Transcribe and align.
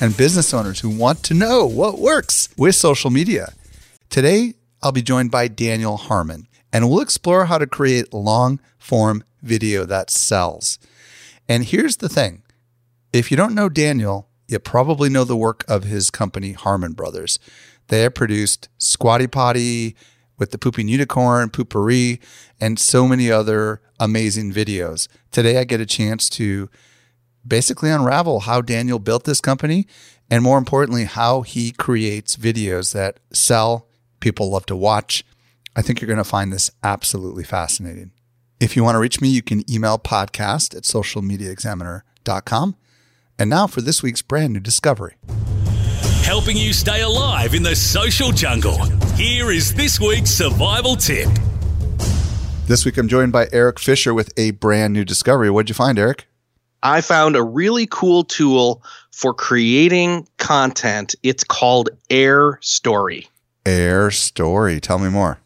and 0.00 0.16
business 0.16 0.52
owners 0.52 0.80
who 0.80 0.90
want 0.90 1.22
to 1.24 1.34
know 1.34 1.66
what 1.66 1.98
works 1.98 2.48
with 2.56 2.74
social 2.74 3.10
media. 3.10 3.52
Today, 4.10 4.54
I'll 4.82 4.92
be 4.92 5.02
joined 5.02 5.30
by 5.30 5.48
Daniel 5.48 5.96
Harmon, 5.96 6.48
and 6.72 6.88
we'll 6.88 7.00
explore 7.00 7.46
how 7.46 7.58
to 7.58 7.66
create 7.66 8.12
long 8.12 8.60
form 8.78 9.24
video 9.42 9.84
that 9.84 10.10
sells. 10.10 10.78
And 11.48 11.64
here's 11.64 11.96
the 11.96 12.08
thing 12.08 12.42
if 13.12 13.30
you 13.30 13.36
don't 13.36 13.54
know 13.54 13.68
Daniel, 13.68 14.28
you 14.48 14.58
probably 14.58 15.08
know 15.08 15.24
the 15.24 15.36
work 15.36 15.64
of 15.68 15.84
his 15.84 16.10
company, 16.10 16.52
Harmon 16.52 16.92
Brothers. 16.92 17.38
They 17.88 18.00
have 18.00 18.14
produced 18.14 18.68
Squatty 18.78 19.26
Potty 19.26 19.96
with 20.38 20.50
the 20.50 20.58
Pooping 20.58 20.88
Unicorn, 20.88 21.50
Poo-Pourri, 21.50 22.20
and 22.60 22.78
so 22.78 23.08
many 23.08 23.30
other 23.30 23.80
amazing 23.98 24.52
videos. 24.52 25.08
Today, 25.30 25.58
I 25.58 25.64
get 25.64 25.80
a 25.80 25.86
chance 25.86 26.28
to 26.30 26.68
basically 27.46 27.90
unravel 27.90 28.40
how 28.40 28.60
Daniel 28.60 28.98
built 28.98 29.24
this 29.24 29.40
company 29.40 29.86
and 30.30 30.42
more 30.42 30.58
importantly, 30.58 31.04
how 31.04 31.42
he 31.42 31.70
creates 31.72 32.36
videos 32.36 32.92
that 32.92 33.20
sell, 33.32 33.86
people 34.20 34.50
love 34.50 34.66
to 34.66 34.76
watch. 34.76 35.24
I 35.76 35.82
think 35.82 36.00
you're 36.00 36.08
going 36.08 36.16
to 36.18 36.24
find 36.24 36.52
this 36.52 36.70
absolutely 36.82 37.44
fascinating. 37.44 38.10
If 38.58 38.74
you 38.74 38.82
want 38.82 38.96
to 38.96 38.98
reach 38.98 39.20
me, 39.20 39.28
you 39.28 39.42
can 39.42 39.70
email 39.70 39.98
podcast 39.98 40.74
at 40.74 40.82
socialmediaexaminer.com. 40.84 42.76
And 43.38 43.50
now 43.50 43.66
for 43.66 43.82
this 43.82 44.02
week's 44.02 44.22
brand 44.22 44.54
new 44.54 44.60
discovery. 44.60 45.16
Helping 46.24 46.56
you 46.56 46.72
stay 46.72 47.02
alive 47.02 47.54
in 47.54 47.62
the 47.62 47.76
social 47.76 48.32
jungle. 48.32 48.82
Here 49.14 49.50
is 49.52 49.74
this 49.74 50.00
week's 50.00 50.30
survival 50.30 50.96
tip. 50.96 51.28
This 52.66 52.84
week 52.84 52.96
I'm 52.96 53.06
joined 53.06 53.30
by 53.30 53.48
Eric 53.52 53.78
Fisher 53.78 54.12
with 54.12 54.32
a 54.36 54.50
brand 54.52 54.92
new 54.92 55.04
discovery. 55.04 55.50
What'd 55.50 55.68
you 55.68 55.74
find, 55.74 55.98
Eric? 55.98 56.26
I 56.86 57.00
found 57.00 57.34
a 57.34 57.42
really 57.42 57.88
cool 57.90 58.22
tool 58.22 58.80
for 59.10 59.34
creating 59.34 60.28
content. 60.38 61.16
It's 61.24 61.42
called 61.42 61.90
AirStory. 62.10 63.26
Air 63.66 64.12
Story. 64.12 64.78
Tell 64.78 65.00
me 65.00 65.08
more. 65.08 65.36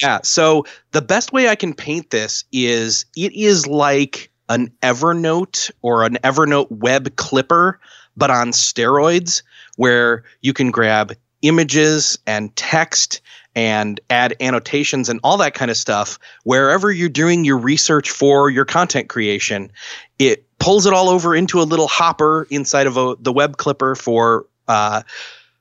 Yeah. 0.00 0.20
So 0.22 0.64
the 0.92 1.02
best 1.02 1.30
way 1.30 1.48
I 1.50 1.56
can 1.56 1.74
paint 1.74 2.08
this 2.08 2.44
is 2.52 3.04
it 3.18 3.34
is 3.34 3.66
like 3.66 4.30
an 4.48 4.72
Evernote 4.80 5.70
or 5.82 6.04
an 6.04 6.14
Evernote 6.24 6.70
web 6.70 7.16
clipper, 7.16 7.78
but 8.16 8.30
on 8.30 8.52
steroids, 8.52 9.42
where 9.76 10.24
you 10.40 10.54
can 10.54 10.70
grab 10.70 11.12
images 11.42 12.18
and 12.26 12.56
text 12.56 13.20
and 13.54 14.00
add 14.08 14.34
annotations 14.40 15.10
and 15.10 15.20
all 15.22 15.36
that 15.36 15.52
kind 15.52 15.70
of 15.70 15.76
stuff 15.76 16.18
wherever 16.44 16.90
you're 16.90 17.10
doing 17.10 17.44
your 17.44 17.58
research 17.58 18.10
for 18.10 18.48
your 18.48 18.64
content 18.64 19.10
creation. 19.10 19.70
It 20.18 20.47
pulls 20.58 20.86
it 20.86 20.92
all 20.92 21.08
over 21.08 21.34
into 21.34 21.60
a 21.60 21.64
little 21.64 21.88
hopper 21.88 22.46
inside 22.50 22.86
of 22.86 22.96
a, 22.96 23.16
the 23.20 23.32
web 23.32 23.56
clipper 23.56 23.94
for 23.94 24.46
uh, 24.66 25.02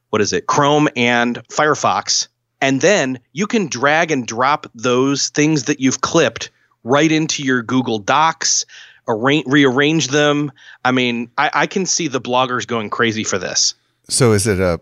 what 0.09 0.21
is 0.21 0.33
it, 0.33 0.47
Chrome 0.47 0.87
and 0.95 1.37
Firefox. 1.49 2.27
And 2.61 2.81
then 2.81 3.19
you 3.33 3.45
can 3.45 3.67
drag 3.67 4.11
and 4.11 4.25
drop 4.25 4.65
those 4.73 5.29
things 5.29 5.65
that 5.65 5.79
you've 5.79 6.01
clipped 6.01 6.49
right 6.83 7.11
into 7.11 7.43
your 7.43 7.61
Google 7.61 7.99
Docs, 7.99 8.65
arrange, 9.07 9.45
rearrange 9.47 10.07
them. 10.07 10.51
I 10.83 10.91
mean, 10.91 11.29
I, 11.37 11.51
I 11.53 11.67
can 11.67 11.85
see 11.85 12.07
the 12.07 12.21
bloggers 12.21 12.65
going 12.65 12.89
crazy 12.89 13.23
for 13.23 13.37
this. 13.37 13.75
So 14.09 14.31
is 14.31 14.47
it 14.47 14.59
a 14.59 14.79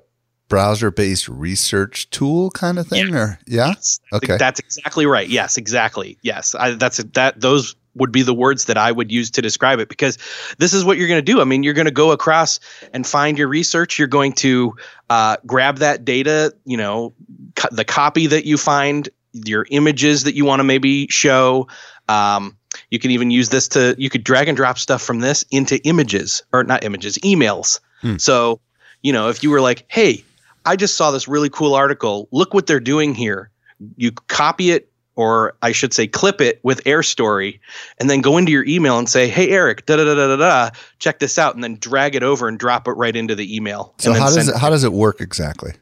browser 0.48 0.92
based 0.92 1.28
research 1.28 2.10
tool 2.12 2.52
kind 2.52 2.78
of 2.80 2.88
thing 2.88 3.10
Yeah. 3.10 3.18
or 3.20 3.40
yeah? 3.48 3.74
Okay. 4.14 4.38
that's 4.38 4.60
exactly 4.60 5.06
right. 5.06 5.28
Yes, 5.28 5.58
exactly. 5.58 6.18
Yes, 6.22 6.56
I, 6.56 6.72
that's 6.72 6.98
that. 6.98 7.42
Those 7.42 7.76
would 7.96 8.12
be 8.12 8.22
the 8.22 8.34
words 8.34 8.66
that 8.66 8.78
I 8.78 8.92
would 8.92 9.12
use 9.12 9.32
to 9.32 9.42
describe 9.42 9.80
it 9.80 9.90
because 9.90 10.18
this 10.58 10.74
is 10.74 10.84
what 10.84 10.98
you're 10.98 11.08
going 11.08 11.24
to 11.24 11.32
do. 11.32 11.42
I 11.42 11.46
mean, 11.46 11.64
you're 11.64 11.74
going 11.74 11.86
to 11.86 11.92
go 11.92 12.12
across 12.12 12.60
and 12.94 13.08
find 13.08 13.38
your 13.38 13.48
research. 13.48 13.98
You're 13.98 14.08
going 14.08 14.34
to 14.34 14.76
uh, 15.10 15.38
grab 15.46 15.78
that 15.78 16.06
data. 16.06 16.54
You 16.66 16.78
know, 16.78 17.14
co- 17.56 17.70
the 17.72 17.86
copy 17.86 18.28
that 18.28 18.46
you 18.46 18.58
find, 18.58 19.10
your 19.34 19.66
images 19.72 20.24
that 20.24 20.36
you 20.36 20.46
want 20.46 20.60
to 20.60 20.64
maybe 20.64 21.08
show. 21.08 21.68
Um, 22.08 22.58
you 22.90 23.00
can 23.00 23.12
even 23.12 23.32
use 23.32 23.50
this 23.50 23.70
to. 23.70 23.96
You 23.98 24.10
could 24.10 24.24
drag 24.24 24.48
and 24.48 24.58
drop 24.58 24.78
stuff 24.78 25.02
from 25.02 25.20
this 25.20 25.44
into 25.50 25.78
images 25.86 26.44
or 26.52 26.64
not 26.64 26.84
images, 26.84 27.18
emails. 27.20 27.80
Hmm. 28.02 28.18
So, 28.18 28.60
you 29.02 29.14
know, 29.14 29.30
if 29.30 29.44
you 29.44 29.50
were 29.50 29.62
like, 29.62 29.86
"Hey, 29.88 30.24
I 30.66 30.76
just 30.76 30.96
saw 30.96 31.12
this 31.12 31.28
really 31.28 31.50
cool 31.50 31.74
article. 31.74 32.28
Look 32.32 32.54
what 32.54 32.68
they're 32.68 32.80
doing 32.80 33.16
here." 33.16 33.50
You 33.98 34.12
copy 34.12 34.72
it, 34.72 34.90
or 35.16 35.56
I 35.62 35.72
should 35.72 35.94
say, 35.94 36.08
clip 36.08 36.42
it 36.42 36.60
with 36.64 36.84
AirStory, 36.84 37.60
and 38.00 38.10
then 38.10 38.22
go 38.22 38.38
into 38.38 38.52
your 38.52 38.66
email 38.66 38.98
and 39.00 39.10
say, 39.10 39.28
"Hey, 39.28 39.50
Eric, 39.50 39.86
da 39.86 39.96
da 39.96 40.04
da 40.04 40.14
da 40.16 40.28
da 40.28 40.36
da, 40.36 40.70
check 41.00 41.20
this 41.20 41.38
out," 41.38 41.56
and 41.56 41.64
then 41.64 41.78
drag 41.80 42.16
it 42.16 42.24
over 42.24 42.48
and 42.48 42.60
drop 42.60 42.88
it 42.88 42.92
right 42.94 43.16
into 43.16 43.36
the 43.36 43.56
email. 43.56 43.94
So 43.98 44.14
how 44.14 44.26
does 44.34 44.48
it 44.48 44.56
how 44.56 44.70
does 44.70 44.84
it 44.84 44.94
work 44.94 45.22
exactly? 45.22 45.74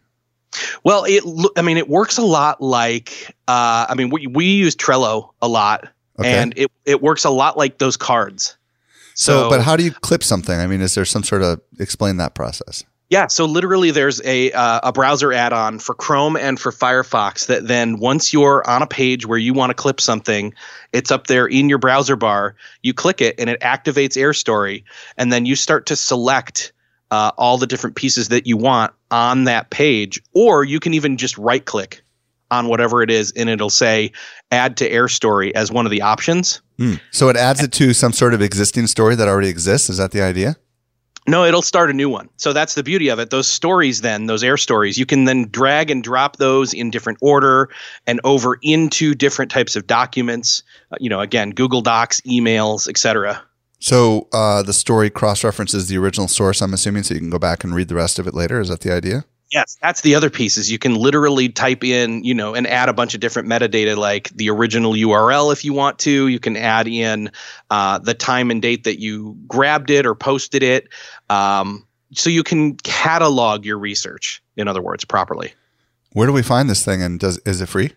well, 0.83 1.03
it. 1.07 1.23
I 1.57 1.61
mean, 1.61 1.77
it 1.77 1.89
works 1.89 2.17
a 2.17 2.23
lot 2.23 2.61
like. 2.61 3.35
Uh, 3.47 3.87
I 3.89 3.95
mean, 3.95 4.09
we 4.09 4.27
we 4.27 4.45
use 4.45 4.75
Trello 4.75 5.31
a 5.41 5.47
lot, 5.47 5.87
Okay. 6.19 6.31
and 6.31 6.53
it 6.57 6.71
it 6.85 7.01
works 7.01 7.25
a 7.25 7.29
lot 7.31 7.57
like 7.57 7.79
those 7.79 7.97
cards. 7.97 8.55
so, 9.15 9.49
but 9.49 9.61
how 9.61 9.75
do 9.75 9.83
you 9.83 9.91
clip 9.91 10.23
something? 10.23 10.59
I 10.59 10.67
mean, 10.67 10.81
is 10.81 10.93
there 10.95 11.05
some 11.05 11.23
sort 11.23 11.41
of 11.41 11.59
explain 11.79 12.17
that 12.17 12.35
process? 12.35 12.83
Yeah, 13.13 13.27
so 13.27 13.45
literally, 13.45 13.91
there's 13.91 14.19
a 14.25 14.51
uh, 14.53 14.79
a 14.81 14.91
browser 14.91 15.31
add-on 15.31 15.77
for 15.77 15.93
Chrome 15.93 16.35
and 16.35 16.59
for 16.59 16.71
Firefox 16.71 17.45
that 17.45 17.67
then 17.67 17.99
once 17.99 18.33
you're 18.33 18.67
on 18.67 18.81
a 18.81 18.87
page 18.87 19.27
where 19.27 19.37
you 19.37 19.53
want 19.53 19.69
to 19.69 19.75
clip 19.75 20.01
something, 20.01 20.51
it's 20.93 21.11
up 21.11 21.27
there 21.27 21.45
in 21.45 21.69
your 21.69 21.77
browser 21.77 22.15
bar. 22.15 22.55
You 22.81 22.91
click 22.91 23.21
it 23.21 23.35
and 23.37 23.51
it 23.51 23.59
activates 23.59 24.17
AirStory, 24.17 24.83
and 25.15 25.31
then 25.31 25.45
you 25.45 25.55
start 25.55 25.85
to 25.85 25.95
select 25.95 26.73
uh, 27.11 27.29
all 27.37 27.59
the 27.59 27.67
different 27.67 27.95
pieces 27.95 28.29
that 28.29 28.47
you 28.47 28.57
want 28.57 28.91
on 29.11 29.43
that 29.43 29.69
page, 29.69 30.19
or 30.33 30.63
you 30.63 30.79
can 30.79 30.95
even 30.95 31.15
just 31.15 31.37
right-click 31.37 32.03
on 32.49 32.67
whatever 32.67 33.03
it 33.03 33.11
is, 33.11 33.31
and 33.33 33.47
it'll 33.47 33.69
say 33.69 34.11
"Add 34.49 34.77
to 34.77 34.89
AirStory" 34.89 35.51
as 35.51 35.71
one 35.71 35.85
of 35.85 35.91
the 35.91 36.01
options. 36.01 36.63
Hmm. 36.79 36.95
So 37.11 37.29
it 37.29 37.35
adds 37.35 37.61
it 37.61 37.71
to 37.73 37.93
some 37.93 38.11
sort 38.11 38.33
of 38.33 38.41
existing 38.41 38.87
story 38.87 39.13
that 39.13 39.27
already 39.27 39.49
exists. 39.49 39.87
Is 39.87 39.97
that 39.97 40.09
the 40.09 40.23
idea? 40.23 40.55
No, 41.27 41.45
it'll 41.45 41.61
start 41.61 41.89
a 41.89 41.93
new 41.93 42.09
one. 42.09 42.29
So 42.37 42.51
that's 42.51 42.75
the 42.75 42.83
beauty 42.83 43.09
of 43.09 43.19
it. 43.19 43.29
Those 43.29 43.47
stories, 43.47 44.01
then, 44.01 44.25
those 44.25 44.43
air 44.43 44.57
stories, 44.57 44.97
you 44.97 45.05
can 45.05 45.23
then 45.23 45.47
drag 45.49 45.89
and 45.89 46.03
drop 46.03 46.37
those 46.37 46.73
in 46.73 46.91
different 46.91 47.19
order 47.21 47.69
and 48.05 48.19
over 48.23 48.59
into 48.61 49.15
different 49.15 49.49
types 49.49 49.75
of 49.75 49.87
documents. 49.87 50.63
Uh, 50.91 50.97
you 50.99 51.09
know, 51.09 51.21
again, 51.21 51.51
Google 51.51 51.81
Docs, 51.81 52.21
emails, 52.21 52.89
etc. 52.89 53.41
So 53.79 54.27
uh, 54.33 54.63
the 54.63 54.73
story 54.73 55.09
cross 55.09 55.43
references 55.43 55.87
the 55.87 55.97
original 55.97 56.27
source. 56.27 56.61
I'm 56.61 56.73
assuming, 56.73 57.03
so 57.03 57.13
you 57.13 57.19
can 57.19 57.29
go 57.29 57.39
back 57.39 57.63
and 57.63 57.73
read 57.73 57.87
the 57.87 57.95
rest 57.95 58.19
of 58.19 58.27
it 58.27 58.33
later. 58.33 58.59
Is 58.59 58.69
that 58.69 58.81
the 58.81 58.93
idea? 58.93 59.25
Yes, 59.53 59.77
that's 59.83 60.01
the 60.01 60.15
other 60.15 60.31
piece 60.31 60.57
is 60.57 60.71
you 60.71 60.79
can 60.79 60.95
literally 60.95 61.47
type 61.47 61.83
in, 61.83 62.23
you 62.23 62.33
know, 62.33 62.55
and 62.55 62.65
add 62.65 62.89
a 62.89 62.93
bunch 62.93 63.13
of 63.13 63.19
different 63.19 63.47
metadata 63.47 63.95
like 63.95 64.29
the 64.29 64.49
original 64.49 64.93
URL 64.93 65.53
if 65.53 65.63
you 65.63 65.73
want 65.73 65.99
to. 65.99 66.27
You 66.27 66.39
can 66.39 66.57
add 66.57 66.87
in 66.87 67.29
uh, 67.69 67.99
the 67.99 68.15
time 68.15 68.49
and 68.49 68.63
date 68.63 68.83
that 68.85 68.99
you 68.99 69.37
grabbed 69.47 69.91
it 69.91 70.07
or 70.07 70.15
posted 70.15 70.63
it. 70.63 70.89
Um, 71.29 71.87
so 72.13 72.29
you 72.29 72.43
can 72.43 72.75
catalog 72.77 73.65
your 73.65 73.77
research, 73.77 74.41
in 74.55 74.67
other 74.67 74.81
words, 74.81 75.05
properly. 75.05 75.53
Where 76.13 76.27
do 76.27 76.33
we 76.33 76.43
find 76.43 76.69
this 76.69 76.85
thing, 76.85 77.01
and 77.01 77.19
does 77.19 77.39
is 77.39 77.61
it 77.61 77.67
free? 77.67 77.91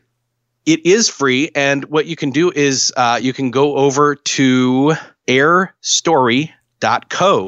it 0.66 0.84
is 0.84 1.08
free 1.08 1.50
and 1.54 1.84
what 1.86 2.06
you 2.06 2.16
can 2.16 2.30
do 2.30 2.50
is 2.50 2.92
uh, 2.96 3.18
you 3.22 3.32
can 3.32 3.52
go 3.52 3.76
over 3.76 4.16
to 4.16 4.94
airstory.co 5.28 6.50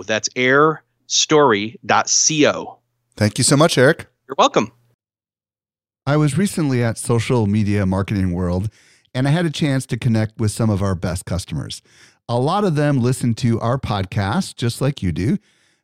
that's 0.04 0.28
airstory.co 0.30 2.78
Thank 3.16 3.38
you 3.38 3.44
so 3.44 3.56
much, 3.56 3.76
Eric. 3.76 4.06
you're 4.28 4.36
welcome 4.38 4.70
I 6.06 6.16
was 6.16 6.38
recently 6.38 6.81
at 6.82 6.96
Social 6.96 7.46
Media 7.46 7.84
Marketing 7.84 8.32
World 8.32 8.70
and 9.14 9.28
I 9.28 9.32
had 9.32 9.44
a 9.44 9.50
chance 9.50 9.84
to 9.86 9.98
connect 9.98 10.38
with 10.38 10.52
some 10.52 10.70
of 10.70 10.81
our 10.81 10.94
best 10.94 11.26
customers. 11.26 11.82
A 12.28 12.38
lot 12.38 12.62
of 12.62 12.76
them 12.76 13.00
listen 13.00 13.34
to 13.34 13.58
our 13.60 13.78
podcast 13.78 14.54
just 14.54 14.81
like 14.81 15.02
you 15.02 15.10
do. 15.12 15.38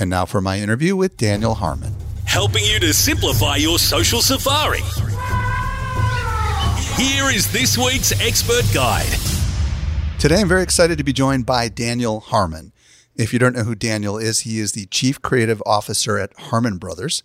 And 0.00 0.08
now 0.08 0.24
for 0.24 0.40
my 0.40 0.58
interview 0.58 0.96
with 0.96 1.18
Daniel 1.18 1.52
Harmon. 1.52 1.94
Helping 2.24 2.64
you 2.64 2.80
to 2.80 2.94
simplify 2.94 3.56
your 3.56 3.78
social 3.78 4.22
safari. 4.22 4.80
Here 6.96 7.28
is 7.28 7.52
this 7.52 7.76
week's 7.76 8.18
expert 8.18 8.64
guide. 8.72 9.12
Today, 10.18 10.40
I'm 10.40 10.48
very 10.48 10.62
excited 10.62 10.96
to 10.96 11.04
be 11.04 11.12
joined 11.12 11.44
by 11.44 11.68
Daniel 11.68 12.20
Harmon. 12.20 12.72
If 13.14 13.34
you 13.34 13.38
don't 13.38 13.54
know 13.54 13.64
who 13.64 13.74
Daniel 13.74 14.16
is, 14.16 14.40
he 14.40 14.58
is 14.58 14.72
the 14.72 14.86
Chief 14.86 15.20
Creative 15.20 15.62
Officer 15.66 16.18
at 16.18 16.32
Harmon 16.38 16.78
Brothers, 16.78 17.22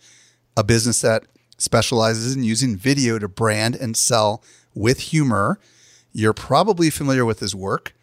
a 0.57 0.63
business 0.63 0.99
that 0.99 1.23
specializes 1.57 2.35
in 2.35 2.43
using 2.43 2.75
video 2.75 3.19
to 3.19 3.29
brand 3.29 3.75
and 3.75 3.95
sell 3.95 4.43
with 4.73 4.99
humor. 4.99 5.61
You're 6.11 6.33
probably 6.33 6.89
familiar 6.89 7.23
with 7.23 7.39
his 7.39 7.55
work. 7.55 7.93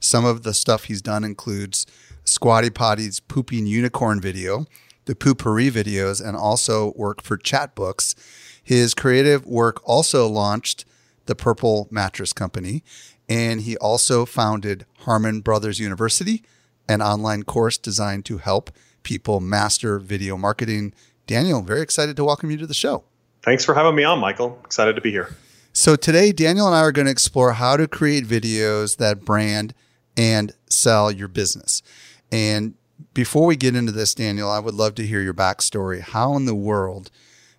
Some 0.00 0.26
of 0.26 0.42
the 0.42 0.52
stuff 0.52 0.84
he's 0.84 1.00
done 1.00 1.24
includes 1.24 1.86
Squatty 2.28 2.68
Potty's 2.68 3.20
Pooping 3.20 3.66
Unicorn 3.66 4.20
video, 4.20 4.66
the 5.06 5.14
Poo-Pourri 5.14 5.70
videos, 5.70 6.22
and 6.24 6.36
also 6.36 6.92
work 6.94 7.22
for 7.22 7.38
Chatbooks. 7.38 8.14
His 8.62 8.92
creative 8.92 9.46
work 9.46 9.80
also 9.88 10.28
launched 10.28 10.84
the 11.24 11.34
Purple 11.34 11.88
Mattress 11.90 12.34
Company, 12.34 12.84
and 13.30 13.62
he 13.62 13.78
also 13.78 14.26
founded 14.26 14.84
Harmon 15.00 15.40
Brothers 15.40 15.80
University, 15.80 16.42
an 16.86 17.00
online 17.00 17.44
course 17.44 17.78
designed 17.78 18.26
to 18.26 18.36
help 18.36 18.70
people 19.02 19.40
master 19.40 19.98
video 19.98 20.36
marketing, 20.36 20.92
Daniel, 21.26 21.62
very 21.62 21.80
excited 21.80 22.14
to 22.16 22.24
welcome 22.24 22.50
you 22.50 22.58
to 22.58 22.66
the 22.66 22.74
show. 22.74 23.04
Thanks 23.42 23.64
for 23.64 23.74
having 23.74 23.94
me 23.94 24.04
on, 24.04 24.18
Michael. 24.18 24.60
Excited 24.66 24.96
to 24.96 25.00
be 25.00 25.10
here. 25.10 25.34
So, 25.72 25.96
today, 25.96 26.32
Daniel 26.32 26.66
and 26.66 26.76
I 26.76 26.80
are 26.80 26.92
going 26.92 27.06
to 27.06 27.12
explore 27.12 27.52
how 27.52 27.78
to 27.78 27.88
create 27.88 28.26
videos 28.26 28.98
that 28.98 29.24
brand 29.24 29.72
and 30.16 30.52
sell 30.68 31.10
your 31.10 31.28
business. 31.28 31.82
And 32.30 32.74
before 33.14 33.46
we 33.46 33.56
get 33.56 33.74
into 33.74 33.92
this, 33.92 34.14
Daniel, 34.14 34.50
I 34.50 34.58
would 34.58 34.74
love 34.74 34.94
to 34.96 35.06
hear 35.06 35.20
your 35.20 35.34
backstory. 35.34 36.00
How 36.00 36.36
in 36.36 36.44
the 36.44 36.54
world, 36.54 37.10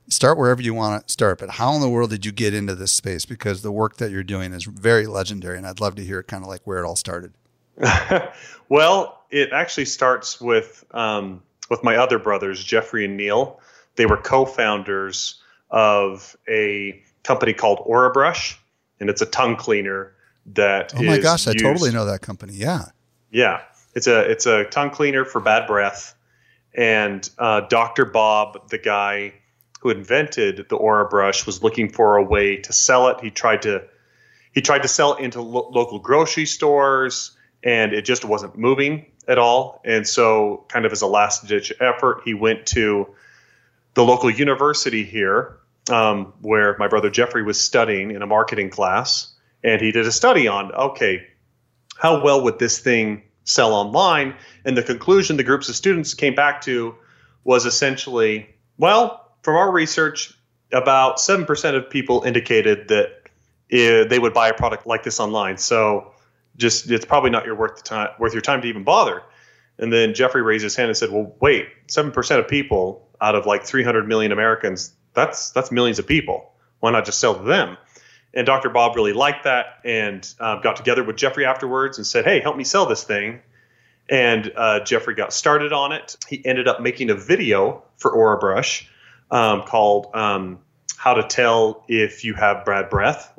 start 0.10 0.38
wherever 0.38 0.62
you 0.62 0.74
want 0.74 1.08
to 1.08 1.12
start, 1.12 1.40
but 1.40 1.52
how 1.52 1.74
in 1.76 1.82
the 1.82 1.90
world 1.90 2.10
did 2.10 2.26
you 2.26 2.32
get 2.32 2.54
into 2.54 2.76
this 2.76 2.92
space? 2.92 3.26
Because 3.26 3.62
the 3.62 3.72
work 3.72 3.98
that 3.98 4.12
you're 4.12 4.24
doing 4.24 4.54
is 4.54 4.66
very 4.66 5.08
legendary, 5.08 5.58
and 5.58 5.66
I'd 5.66 5.80
love 5.80 5.96
to 5.96 6.04
hear 6.04 6.24
kind 6.24 6.44
of 6.44 6.50
like 6.50 6.62
where 6.66 6.84
it 6.84 6.86
all 6.86 6.96
started. 6.96 7.34
well, 8.70 9.24
it 9.30 9.52
actually 9.54 9.86
starts 9.86 10.42
with 10.42 10.84
um, 10.92 11.42
with 11.70 11.84
my 11.84 11.96
other 11.96 12.20
brothers, 12.20 12.64
Jeffrey 12.64 13.06
and 13.06 13.16
Neil. 13.16 13.60
They 13.96 14.06
were 14.06 14.18
co-founders 14.18 15.42
of 15.70 16.36
a 16.48 17.02
company 17.24 17.54
called 17.54 17.80
Orabrush, 17.80 18.58
and 19.00 19.10
it's 19.10 19.22
a 19.22 19.26
tongue 19.26 19.56
cleaner 19.56 20.14
that. 20.48 20.94
Oh 20.96 21.04
my 21.04 21.20
gosh, 21.20 21.46
used, 21.46 21.60
I 21.60 21.62
totally 21.62 21.92
know 21.92 22.06
that 22.06 22.22
company. 22.22 22.54
Yeah. 22.54 22.86
Yeah, 23.32 23.62
it's 24.00 24.08
a 24.08 24.20
it's 24.32 24.46
a 24.46 24.64
tongue 24.64 24.92
cleaner 24.92 25.26
for 25.26 25.42
bad 25.42 25.68
breath, 25.68 26.16
and 26.74 27.30
uh, 27.38 27.62
Dr. 27.68 28.06
Bob, 28.06 28.70
the 28.70 28.78
guy 28.78 29.34
who 29.82 29.90
invented 29.90 30.68
the 30.70 30.78
Orabrush, 30.78 31.46
was 31.46 31.62
looking 31.62 31.90
for 31.90 32.16
a 32.16 32.24
way 32.24 32.56
to 32.56 32.72
sell 32.72 33.10
it. 33.10 33.20
He 33.20 33.30
tried 33.30 33.64
to 33.64 33.84
he 34.54 34.62
tried 34.62 34.84
to 34.84 34.88
sell 34.88 35.16
it 35.16 35.22
into 35.22 35.42
lo- 35.42 35.70
local 35.74 36.00
grocery 36.00 36.46
stores, 36.46 37.36
and 37.62 37.92
it 37.92 38.04
just 38.04 38.24
wasn't 38.24 38.58
moving 38.58 39.06
at 39.28 39.38
all. 39.38 39.82
And 39.84 40.08
so, 40.08 40.66
kind 40.70 40.86
of 40.86 40.94
as 40.94 41.02
a 41.02 41.08
last 41.08 41.48
ditch 41.48 41.74
effort, 41.82 42.22
he 42.24 42.34
went 42.34 42.68
to 42.68 43.06
the 43.96 44.04
local 44.06 44.30
university 44.30 45.04
here, 45.04 45.58
um, 45.92 46.32
where 46.40 46.78
my 46.80 46.88
brother 46.88 47.10
Jeffrey 47.10 47.44
was 47.44 47.60
studying 47.60 48.12
in 48.12 48.22
a 48.22 48.28
marketing 48.28 48.70
class. 48.70 49.34
And 49.62 49.82
he 49.82 49.92
did 49.92 50.08
a 50.08 50.12
study 50.14 50.48
on 50.48 50.72
okay, 50.72 51.28
how 51.98 52.24
well 52.24 52.46
would 52.46 52.60
this 52.60 52.80
thing 52.80 53.24
sell 53.50 53.74
online? 53.74 54.36
And 54.66 54.78
the 54.78 54.84
conclusion 54.84 55.38
the 55.38 55.44
groups 55.44 55.70
of 55.70 55.76
students 55.76 56.14
came 56.14 56.36
back 56.36 56.62
to 56.62 56.96
was 57.44 57.66
essentially 57.66 58.50
well, 58.78 59.30
from 59.44 59.58
our 59.58 59.72
research, 59.72 60.34
about 60.72 61.18
7% 61.18 61.76
of 61.76 61.90
people 61.90 62.24
indicated 62.24 62.88
that 62.88 63.08
uh, 63.72 64.08
they 64.08 64.18
would 64.18 64.34
buy 64.34 64.48
a 64.48 64.54
product 64.54 64.88
like 64.88 65.04
this 65.04 65.20
online. 65.20 65.58
So 65.58 66.14
just 66.58 66.90
it's 66.90 67.06
probably 67.06 67.30
not 67.30 67.46
your 67.46 67.56
worth 67.56 67.78
the 67.78 67.84
time 67.84 68.10
worth 68.20 68.34
your 68.34 68.42
time 68.42 68.62
to 68.62 68.68
even 68.68 68.84
bother. 68.84 69.22
And 69.78 69.94
then 69.94 70.14
Jeffrey 70.14 70.42
raised 70.42 70.64
his 70.64 70.76
hand 70.76 70.90
and 70.90 70.98
said, 70.98 71.12
"Well, 71.12 71.36
wait, 71.40 71.68
seven 71.88 72.12
percent 72.12 72.40
of 72.40 72.48
people 72.48 73.08
out 73.22 73.36
of 73.36 73.46
like 73.46 73.64
300 73.64 74.08
million 74.08 74.32
Americans, 74.32 74.94
that's 75.14 75.52
that's 75.52 75.72
millions 75.72 76.00
of 76.00 76.08
people. 76.08 76.52
Why 76.80 76.92
not 76.92 77.06
just 77.06 77.20
sell 77.20 77.36
to 77.36 77.44
them?" 77.44 77.78
And 78.34 78.46
Dr. 78.46 78.70
Bob 78.70 78.96
really 78.96 79.14
liked 79.14 79.46
that 79.46 79.80
and 79.84 80.28
uh, 80.40 80.60
got 80.62 80.76
together 80.76 81.04
with 81.04 81.16
Jeffrey 81.16 81.46
afterwards 81.46 81.98
and 81.98 82.06
said, 82.06 82.26
"Hey, 82.26 82.40
help 82.40 82.58
me 82.58 82.64
sell 82.64 82.86
this 82.86 83.04
thing." 83.04 83.42
And 84.10 84.52
uh, 84.56 84.80
Jeffrey 84.82 85.16
got 85.16 85.34
started 85.34 85.74
on 85.74 85.92
it. 85.92 86.16
He 86.28 86.44
ended 86.46 86.68
up 86.68 86.82
making 86.82 87.10
a 87.10 87.16
video 87.16 87.84
for 87.98 88.12
Orabrush 88.12 88.88
um, 89.32 89.64
called 89.64 90.08
um, 90.14 90.60
"How 90.98 91.16
to 91.16 91.24
Tell 91.24 91.84
If 91.88 92.24
You 92.24 92.36
Have 92.36 92.66
Bad 92.66 92.90
Breath." 92.90 93.38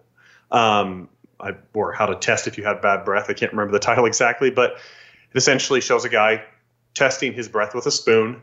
Um, 0.51 1.09
I, 1.43 1.55
or 1.75 1.93
how 1.93 2.07
to 2.07 2.17
test 2.17 2.47
if 2.47 2.59
you 2.59 2.65
Have 2.65 2.83
bad 2.83 3.05
breath. 3.05 3.27
I 3.29 3.33
can't 3.33 3.53
remember 3.53 3.73
the 3.73 3.79
title 3.85 4.07
exactly, 4.07 4.51
but 4.51 4.73
it 4.73 5.37
essentially 5.37 5.81
shows 5.81 6.05
a 6.05 6.09
guy 6.09 6.45
testing 6.95 7.33
his 7.33 7.49
breath 7.49 7.75
with 7.75 7.87
a 7.87 7.91
spoon 7.91 8.41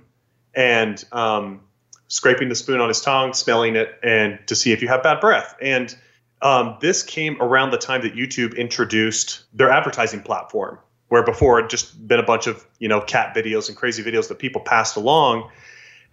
and 0.56 1.04
um, 1.12 1.62
scraping 2.08 2.50
the 2.50 2.56
spoon 2.56 2.82
on 2.82 2.88
his 2.88 3.02
tongue, 3.02 3.34
smelling 3.34 3.76
it, 3.76 3.94
and 4.04 4.40
to 4.48 4.56
see 4.56 4.72
if 4.72 4.82
you 4.82 4.88
have 4.88 5.04
bad 5.04 5.20
breath. 5.20 5.56
And 5.62 5.96
um, 6.42 6.78
this 6.82 7.04
came 7.04 7.42
around 7.42 7.72
the 7.72 7.78
time 7.78 8.02
that 8.02 8.16
YouTube 8.16 8.56
introduced 8.58 9.44
their 9.54 9.70
advertising 9.70 10.22
platform, 10.22 10.78
where 11.08 11.24
before 11.24 11.60
it 11.60 11.70
just 11.70 12.08
been 12.08 12.20
a 12.20 12.24
bunch 12.24 12.48
of 12.48 12.66
you 12.80 12.88
know 12.88 13.02
cat 13.02 13.36
videos 13.36 13.68
and 13.68 13.78
crazy 13.78 14.04
videos 14.04 14.28
that 14.28 14.40
people 14.40 14.62
passed 14.62 14.96
along. 14.96 15.50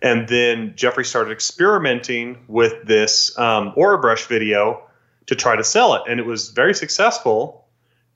And 0.03 0.29
then 0.29 0.75
Jeffrey 0.77 1.05
started 1.05 1.31
experimenting 1.31 2.45
with 2.47 2.87
this 2.87 3.37
um, 3.39 3.73
brush 3.75 4.27
video 4.27 4.83
to 5.27 5.35
try 5.35 5.57
to 5.57 5.65
sell 5.65 5.95
it, 5.95 6.03
and 6.09 6.21
it 6.21 6.27
was 6.27 6.51
very 6.51 6.75
successful. 6.75 7.67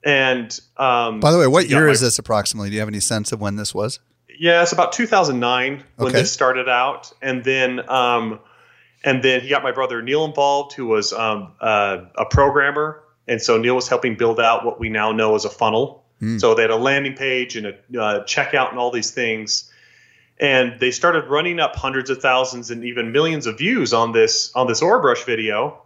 And 0.03 0.57
um, 0.77 1.19
by 1.19 1.31
the 1.31 1.37
way, 1.37 1.47
what 1.47 1.69
year 1.69 1.87
my, 1.87 1.91
is 1.91 2.01
this 2.01 2.19
approximately? 2.19 2.69
Do 2.69 2.75
you 2.75 2.79
have 2.79 2.89
any 2.89 2.99
sense 2.99 3.31
of 3.31 3.41
when 3.41 3.55
this 3.55 3.73
was? 3.73 3.99
Yeah, 4.39 4.61
it's 4.61 4.71
about 4.71 4.93
2009 4.93 5.83
when 5.97 6.07
okay. 6.07 6.19
this 6.19 6.31
started 6.31 6.69
out, 6.69 7.11
and 7.21 7.43
then 7.43 7.87
um, 7.89 8.39
and 9.03 9.23
then 9.23 9.41
he 9.41 9.49
got 9.49 9.63
my 9.63 9.71
brother 9.71 10.01
Neil 10.01 10.25
involved, 10.25 10.73
who 10.73 10.87
was 10.87 11.13
um, 11.13 11.53
uh, 11.59 12.05
a 12.15 12.25
programmer, 12.25 13.03
and 13.27 13.41
so 13.41 13.57
Neil 13.57 13.75
was 13.75 13.87
helping 13.87 14.15
build 14.15 14.39
out 14.39 14.65
what 14.65 14.79
we 14.79 14.89
now 14.89 15.11
know 15.11 15.35
as 15.35 15.45
a 15.45 15.49
funnel. 15.49 16.05
Mm. 16.21 16.39
So 16.39 16.53
they 16.53 16.63
had 16.63 16.71
a 16.71 16.75
landing 16.75 17.15
page 17.15 17.55
and 17.55 17.67
a 17.67 17.71
uh, 17.71 18.23
checkout 18.25 18.69
and 18.71 18.79
all 18.79 18.91
these 18.91 19.11
things, 19.11 19.71
and 20.39 20.79
they 20.79 20.91
started 20.91 21.25
running 21.27 21.59
up 21.59 21.75
hundreds 21.75 22.09
of 22.09 22.21
thousands 22.21 22.71
and 22.71 22.83
even 22.83 23.11
millions 23.11 23.45
of 23.45 23.57
views 23.57 23.93
on 23.93 24.11
this 24.11 24.51
on 24.55 24.67
this 24.67 24.81
Orabrush 24.81 25.25
video 25.25 25.81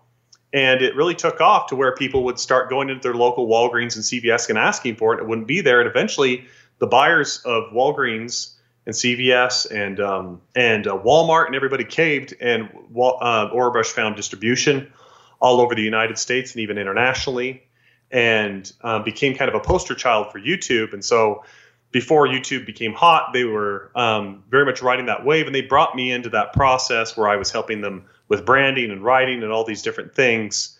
and 0.53 0.83
it 0.83 0.95
really 0.95 1.15
took 1.15 1.41
off 1.41 1.67
to 1.67 1.75
where 1.75 1.95
people 1.95 2.23
would 2.25 2.39
start 2.39 2.69
going 2.69 2.89
into 2.89 3.01
their 3.01 3.15
local 3.15 3.47
Walgreens 3.47 3.95
and 3.95 4.03
CVS 4.03 4.49
and 4.49 4.57
asking 4.57 4.95
for 4.95 5.13
it. 5.15 5.19
It 5.19 5.27
wouldn't 5.27 5.47
be 5.47 5.61
there. 5.61 5.81
And 5.81 5.89
eventually, 5.89 6.45
the 6.77 6.85
buyers 6.85 7.41
of 7.43 7.73
Walgreens 7.73 8.53
and 8.85 8.95
CVS 8.95 9.69
and 9.71 9.99
um, 9.99 10.41
and 10.55 10.87
uh, 10.87 10.97
Walmart 10.97 11.47
and 11.47 11.55
everybody 11.55 11.83
caved, 11.83 12.35
and 12.39 12.63
uh, 12.63 13.49
Orabrush 13.51 13.87
found 13.87 14.15
distribution 14.15 14.91
all 15.39 15.59
over 15.59 15.75
the 15.75 15.81
United 15.81 16.17
States 16.17 16.53
and 16.53 16.61
even 16.61 16.77
internationally, 16.77 17.63
and 18.11 18.71
uh, 18.81 18.99
became 18.99 19.35
kind 19.35 19.49
of 19.49 19.55
a 19.55 19.59
poster 19.59 19.95
child 19.95 20.31
for 20.31 20.39
YouTube. 20.39 20.93
And 20.93 21.03
so, 21.03 21.43
before 21.91 22.27
YouTube 22.27 22.65
became 22.65 22.93
hot, 22.93 23.31
they 23.33 23.43
were 23.43 23.91
um, 23.95 24.43
very 24.49 24.65
much 24.65 24.81
riding 24.81 25.05
that 25.05 25.25
wave, 25.25 25.45
and 25.45 25.55
they 25.55 25.61
brought 25.61 25.95
me 25.95 26.11
into 26.11 26.29
that 26.29 26.53
process 26.53 27.15
where 27.15 27.29
I 27.29 27.35
was 27.37 27.51
helping 27.51 27.81
them 27.81 28.05
with 28.27 28.45
branding 28.45 28.91
and 28.91 29.03
writing 29.03 29.43
and 29.43 29.51
all 29.51 29.63
these 29.63 29.81
different 29.81 30.15
things. 30.15 30.77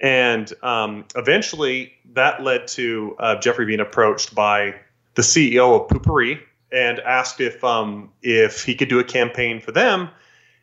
And 0.00 0.50
um, 0.62 1.04
eventually, 1.14 1.92
that 2.14 2.42
led 2.42 2.68
to 2.68 3.16
uh, 3.18 3.36
Jeffrey 3.40 3.66
being 3.66 3.80
approached 3.80 4.34
by 4.34 4.76
the 5.14 5.22
CEO 5.22 5.80
of 5.80 5.88
Poo-Pourri, 5.88 6.40
and 6.72 7.00
asked 7.00 7.40
if 7.40 7.62
um, 7.64 8.10
if 8.22 8.64
he 8.64 8.74
could 8.74 8.88
do 8.88 8.98
a 8.98 9.04
campaign 9.04 9.60
for 9.60 9.72
them. 9.72 10.10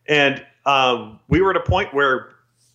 And 0.07 0.45
um, 0.65 1.19
we 1.27 1.41
were 1.41 1.51
at 1.51 1.57
a 1.57 1.61
point 1.61 1.93
where 1.93 2.29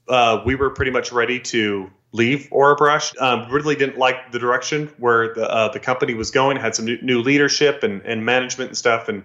uh, 0.09 0.43
we 0.45 0.55
were 0.55 0.71
pretty 0.71 0.91
much 0.91 1.13
ready 1.13 1.41
to 1.41 1.91
leave 2.13 2.49
Orabrush. 2.53 3.21
Um, 3.21 3.51
really 3.51 3.75
didn't 3.75 3.99
like 3.99 4.33
the 4.33 4.39
direction 4.39 4.93
where 4.99 5.35
the 5.35 5.51
uh, 5.51 5.69
the 5.73 5.81
company 5.81 6.15
was 6.15 6.31
going. 6.31 6.57
Had 6.57 6.75
some 6.75 6.85
new, 6.85 7.01
new, 7.03 7.23
leadership 7.23 7.83
and, 7.83 8.03
and 8.03 8.25
management 8.25 8.71
and 8.71 8.79
stuff. 8.79 9.09
And 9.09 9.23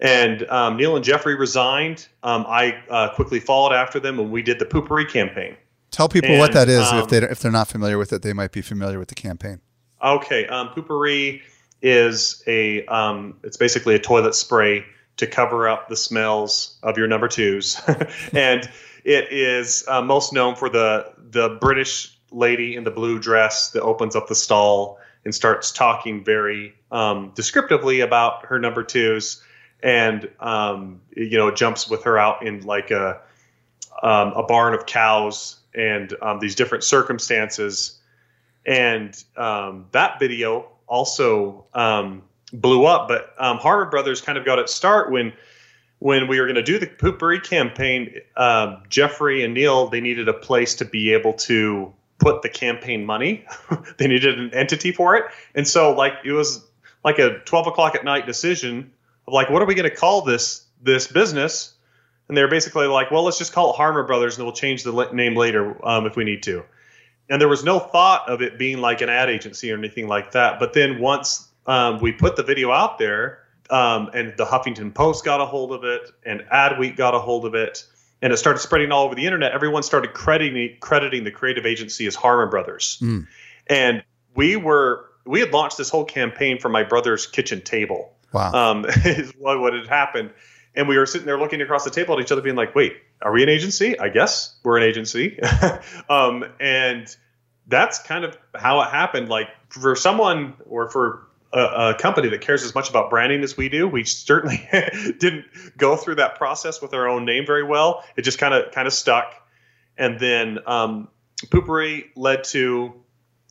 and 0.00 0.42
um, 0.50 0.76
Neil 0.76 0.96
and 0.96 1.04
Jeffrey 1.04 1.36
resigned. 1.36 2.06
Um, 2.22 2.44
I 2.48 2.82
uh, 2.90 3.14
quickly 3.14 3.40
followed 3.40 3.72
after 3.72 3.98
them, 3.98 4.18
and 4.18 4.30
we 4.30 4.42
did 4.42 4.58
the 4.58 4.66
Poo-Pourri 4.66 5.06
campaign. 5.06 5.56
Tell 5.90 6.08
people 6.08 6.30
and, 6.30 6.38
what 6.38 6.52
that 6.52 6.68
is 6.68 6.92
if 6.92 7.08
they 7.08 7.18
if 7.18 7.40
they're 7.40 7.52
not 7.52 7.68
familiar 7.68 7.96
with 7.96 8.12
it. 8.12 8.22
They 8.22 8.32
might 8.32 8.52
be 8.52 8.60
familiar 8.60 8.98
with 8.98 9.08
the 9.08 9.14
campaign. 9.14 9.60
Okay, 10.02 10.46
um, 10.48 10.68
Poo-Pourri 10.70 11.42
is 11.86 12.42
a 12.48 12.84
um, 12.86 13.38
it's 13.44 13.56
basically 13.56 13.94
a 13.94 13.98
toilet 14.00 14.34
spray 14.34 14.84
to 15.18 15.26
cover 15.26 15.68
up 15.68 15.88
the 15.88 15.94
smells 15.94 16.76
of 16.82 16.98
your 16.98 17.06
number 17.06 17.28
twos, 17.28 17.80
and 18.32 18.68
it 19.04 19.32
is 19.32 19.84
uh, 19.86 20.02
most 20.02 20.32
known 20.32 20.56
for 20.56 20.68
the 20.68 21.12
the 21.30 21.56
British 21.60 22.18
lady 22.32 22.74
in 22.74 22.82
the 22.82 22.90
blue 22.90 23.20
dress 23.20 23.70
that 23.70 23.82
opens 23.82 24.16
up 24.16 24.26
the 24.26 24.34
stall 24.34 24.98
and 25.24 25.32
starts 25.32 25.70
talking 25.70 26.24
very 26.24 26.74
um, 26.90 27.30
descriptively 27.36 28.00
about 28.00 28.46
her 28.46 28.58
number 28.58 28.82
twos, 28.82 29.40
and 29.80 30.28
um, 30.40 31.00
you 31.16 31.38
know 31.38 31.52
jumps 31.52 31.88
with 31.88 32.02
her 32.02 32.18
out 32.18 32.44
in 32.44 32.62
like 32.62 32.90
a 32.90 33.20
um, 34.02 34.32
a 34.32 34.42
barn 34.42 34.74
of 34.74 34.86
cows 34.86 35.60
and 35.72 36.16
um, 36.20 36.40
these 36.40 36.56
different 36.56 36.82
circumstances, 36.82 38.00
and 38.66 39.22
um, 39.36 39.86
that 39.92 40.18
video 40.18 40.68
also 40.86 41.66
um, 41.74 42.22
blew 42.52 42.84
up. 42.84 43.08
But 43.08 43.34
um, 43.38 43.58
Harmon 43.58 43.90
Brothers 43.90 44.20
kind 44.20 44.38
of 44.38 44.44
got 44.44 44.58
its 44.58 44.74
start 44.74 45.10
when 45.10 45.32
when 45.98 46.28
we 46.28 46.38
were 46.40 46.46
going 46.46 46.56
to 46.56 46.62
do 46.62 46.78
the 46.78 46.86
Poo-Pourri 46.86 47.40
campaign. 47.40 48.20
Uh, 48.36 48.76
Jeffrey 48.88 49.44
and 49.44 49.54
Neil 49.54 49.88
they 49.88 50.00
needed 50.00 50.28
a 50.28 50.34
place 50.34 50.76
to 50.76 50.84
be 50.84 51.12
able 51.12 51.34
to 51.34 51.92
put 52.18 52.42
the 52.42 52.48
campaign 52.48 53.04
money. 53.04 53.44
they 53.98 54.06
needed 54.06 54.38
an 54.38 54.52
entity 54.54 54.92
for 54.92 55.16
it, 55.16 55.24
and 55.54 55.66
so 55.66 55.92
like 55.92 56.14
it 56.24 56.32
was 56.32 56.64
like 57.04 57.18
a 57.18 57.38
twelve 57.40 57.66
o'clock 57.66 57.94
at 57.94 58.04
night 58.04 58.26
decision 58.26 58.92
of 59.26 59.34
like 59.34 59.50
what 59.50 59.62
are 59.62 59.66
we 59.66 59.74
going 59.74 59.88
to 59.88 59.96
call 59.96 60.22
this 60.22 60.64
this 60.82 61.06
business. 61.06 61.72
And 62.28 62.36
they're 62.36 62.48
basically 62.48 62.88
like, 62.88 63.12
well, 63.12 63.22
let's 63.22 63.38
just 63.38 63.52
call 63.52 63.72
it 63.72 63.76
Harmon 63.76 64.04
Brothers, 64.04 64.36
and 64.36 64.44
we'll 64.44 64.52
change 64.52 64.82
the 64.82 65.08
name 65.12 65.36
later 65.36 65.76
um, 65.86 66.06
if 66.06 66.16
we 66.16 66.24
need 66.24 66.42
to 66.42 66.64
and 67.28 67.40
there 67.40 67.48
was 67.48 67.64
no 67.64 67.78
thought 67.78 68.28
of 68.28 68.42
it 68.42 68.58
being 68.58 68.78
like 68.78 69.00
an 69.00 69.08
ad 69.08 69.28
agency 69.28 69.70
or 69.72 69.76
anything 69.76 70.08
like 70.08 70.32
that. 70.32 70.60
But 70.60 70.72
then 70.72 71.00
once 71.00 71.48
um, 71.66 72.00
we 72.00 72.12
put 72.12 72.36
the 72.36 72.42
video 72.42 72.70
out 72.70 72.98
there, 72.98 73.40
um, 73.70 74.10
and 74.14 74.36
the 74.36 74.44
Huffington 74.44 74.94
Post 74.94 75.24
got 75.24 75.40
a 75.40 75.46
hold 75.46 75.72
of 75.72 75.84
it, 75.84 76.10
and 76.24 76.42
Adweek 76.52 76.96
got 76.96 77.14
a 77.14 77.18
hold 77.18 77.44
of 77.44 77.54
it, 77.54 77.84
and 78.22 78.32
it 78.32 78.36
started 78.36 78.60
spreading 78.60 78.92
all 78.92 79.04
over 79.04 79.14
the 79.14 79.26
internet. 79.26 79.52
Everyone 79.52 79.82
started 79.82 80.14
crediting 80.14 80.76
crediting 80.80 81.24
the 81.24 81.30
creative 81.30 81.66
agency 81.66 82.06
as 82.06 82.14
Harmon 82.14 82.48
Brothers, 82.48 82.98
mm. 83.02 83.26
and 83.66 84.04
we 84.34 84.56
were 84.56 85.06
we 85.24 85.40
had 85.40 85.52
launched 85.52 85.78
this 85.78 85.90
whole 85.90 86.04
campaign 86.04 86.60
from 86.60 86.72
my 86.72 86.84
brother's 86.84 87.26
kitchen 87.26 87.60
table. 87.60 88.12
Wow, 88.32 88.52
um, 88.52 88.84
is 89.04 89.32
what, 89.38 89.60
what 89.60 89.74
had 89.74 89.88
happened, 89.88 90.30
and 90.76 90.88
we 90.88 90.98
were 90.98 91.06
sitting 91.06 91.26
there 91.26 91.38
looking 91.38 91.60
across 91.62 91.84
the 91.84 91.90
table 91.90 92.14
at 92.14 92.20
each 92.20 92.30
other, 92.30 92.42
being 92.42 92.56
like, 92.56 92.74
"Wait, 92.74 92.96
are 93.22 93.32
we 93.32 93.42
an 93.42 93.48
agency? 93.48 93.98
I 93.98 94.08
guess 94.08 94.56
we're 94.62 94.76
an 94.76 94.82
agency. 94.82 95.40
um, 96.08 96.44
and 96.60 97.14
that's 97.66 97.98
kind 98.02 98.24
of 98.24 98.36
how 98.54 98.80
it 98.82 98.90
happened. 98.90 99.28
Like 99.28 99.48
for 99.70 99.96
someone 99.96 100.54
or 100.68 100.90
for 100.90 101.26
a, 101.52 101.60
a, 101.60 101.94
company 101.94 102.28
that 102.28 102.40
cares 102.40 102.62
as 102.62 102.74
much 102.74 102.90
about 102.90 103.10
branding 103.10 103.42
as 103.42 103.56
we 103.56 103.68
do, 103.68 103.88
we 103.88 104.04
certainly 104.04 104.68
didn't 105.18 105.46
go 105.76 105.96
through 105.96 106.16
that 106.16 106.36
process 106.36 106.82
with 106.82 106.92
our 106.94 107.08
own 107.08 107.24
name 107.24 107.46
very 107.46 107.64
well. 107.64 108.04
It 108.16 108.22
just 108.22 108.38
kind 108.38 108.54
of 108.54 108.72
kind 108.72 108.86
of 108.86 108.92
stuck. 108.92 109.32
And 109.98 110.20
then 110.20 110.58
um, 110.66 111.08
Poo-Pourri 111.50 112.10
led 112.16 112.44
to 112.44 112.92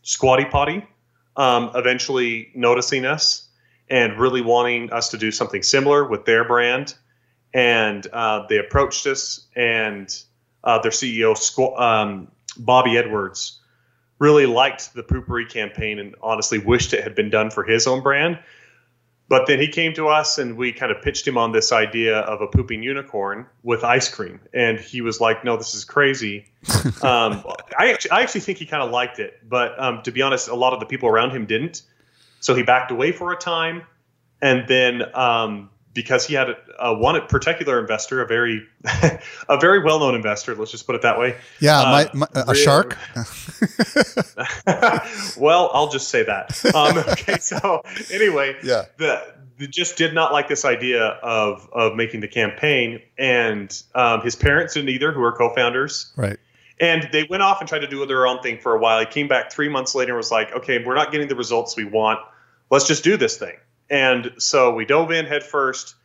Squatty 0.04 0.46
Potty 0.46 0.86
um, 1.36 1.72
eventually 1.74 2.52
noticing 2.54 3.06
us 3.06 3.48
and 3.90 4.20
really 4.20 4.42
wanting 4.42 4.92
us 4.92 5.10
to 5.10 5.18
do 5.18 5.32
something 5.32 5.64
similar 5.64 6.08
with 6.08 6.26
their 6.26 6.44
brand 6.44 6.96
and 7.56 8.06
uh, 8.12 8.46
they 8.50 8.58
approached 8.58 9.08
us, 9.08 9.48
and 9.56 10.14
uh, 10.66 10.80
their 10.80 10.92
CEO 10.92 11.80
um, 11.80 12.28
Bobby 12.58 12.98
Edwards 12.98 13.62
really 14.20 14.46
liked 14.46 14.94
the 14.94 15.04
Poo-Pourri 15.04 15.46
campaign 15.46 15.98
and 15.98 16.16
honestly 16.22 16.58
wished 16.60 16.94
it 16.94 17.02
had 17.02 17.16
been 17.16 17.30
done 17.30 17.50
for 17.50 17.64
his 17.64 17.88
own 17.88 18.04
brand. 18.04 18.40
But 19.28 19.48
then 19.48 19.60
he 19.60 19.70
came 19.70 19.94
to 19.94 20.10
us 20.10 20.38
and 20.38 20.56
we 20.58 20.72
kind 20.72 20.92
of 20.92 21.02
pitched 21.02 21.28
him 21.28 21.38
on 21.38 21.52
this 21.52 21.72
idea 21.72 22.20
of 22.20 22.42
a 22.42 22.48
pooping 22.48 22.84
unicorn 22.84 23.48
with 23.64 23.84
ice 23.84 24.08
cream. 24.08 24.40
And 24.54 24.80
he 24.80 25.02
was 25.02 25.20
like, 25.20 25.44
no, 25.44 25.58
this 25.58 25.74
is 25.74 25.84
crazy. 25.84 26.46
um, 27.02 27.44
I, 27.80 27.92
actually, 27.92 28.12
I 28.12 28.22
actually 28.22 28.42
think 28.42 28.60
he 28.60 28.66
kind 28.66 28.84
of 28.84 28.92
liked 28.92 29.20
it. 29.20 29.40
But 29.48 29.82
um, 29.82 30.04
to 30.04 30.12
be 30.12 30.22
honest, 30.22 30.48
a 30.48 30.56
lot 30.56 30.74
of 30.74 30.80
the 30.80 30.86
people 30.86 31.10
around 31.10 31.32
him 31.32 31.46
didn't. 31.46 31.82
So 32.40 32.54
he 32.54 32.64
backed 32.64 32.92
away 32.92 33.12
for 33.14 33.32
a 33.32 33.38
time. 33.38 33.84
And 34.42 34.68
then 34.68 35.02
um, 35.16 35.72
because 35.96 36.28
he 36.28 36.36
had 36.36 36.50
a, 36.50 36.56
a, 36.80 36.94
one 36.94 37.20
particular 37.28 37.80
investor, 37.80 38.22
a 38.22 38.28
very 38.28 38.68
a 39.50 39.58
very 39.60 39.84
well 39.84 40.00
known 40.00 40.14
investor. 40.14 40.54
Let's 40.54 40.70
just 40.70 40.86
put 40.86 40.96
it 40.96 41.02
that 41.02 41.18
way. 41.18 41.36
Yeah, 41.60 41.80
uh, 41.80 42.08
my, 42.14 42.14
my, 42.14 42.28
a 42.48 42.54
shark. 42.54 42.96
well, 45.38 45.72
I'll 45.74 45.90
just 45.90 46.10
say 46.10 46.24
that. 46.24 46.64
Um, 46.76 47.00
okay, 47.00 47.40
so 47.40 47.82
anyway, 48.12 48.58
yeah, 48.62 48.86
the, 48.98 49.34
the, 49.58 49.68
just 49.68 49.98
did 49.98 50.14
not 50.14 50.32
like 50.32 50.48
this 50.48 50.66
idea 50.66 51.04
of 51.24 51.68
of 51.74 51.96
making 51.96 52.20
the 52.20 52.28
campaign, 52.28 53.02
and 53.18 53.82
um, 53.96 54.22
his 54.22 54.36
parents 54.36 54.76
didn't 54.76 54.90
either, 54.90 55.12
who 55.12 55.24
are 55.24 55.32
co-founders. 55.32 56.14
Right. 56.16 56.38
And 56.78 57.08
they 57.14 57.24
went 57.24 57.42
off 57.42 57.62
and 57.62 57.70
tried 57.70 57.80
to 57.80 57.88
do 57.88 58.06
their 58.06 58.28
own 58.28 58.42
thing 58.42 58.60
for 58.60 58.76
a 58.76 58.80
while. 58.80 59.00
He 59.00 59.06
came 59.06 59.30
back 59.30 59.50
three 59.50 59.70
months 59.70 59.96
later 59.96 60.12
and 60.12 60.18
was 60.18 60.30
like, 60.30 60.52
"Okay, 60.52 60.84
we're 60.84 60.96
not 60.96 61.14
getting 61.14 61.30
the 61.30 61.36
results 61.36 61.78
we 61.78 61.86
want. 61.86 62.20
Let's 62.70 62.86
just 62.86 63.04
do 63.04 63.16
this 63.16 63.38
thing." 63.38 63.56
And 63.90 64.34
so 64.38 64.74
we 64.74 64.86
dove 64.86 65.12
in 65.12 65.26
headfirst, 65.26 65.96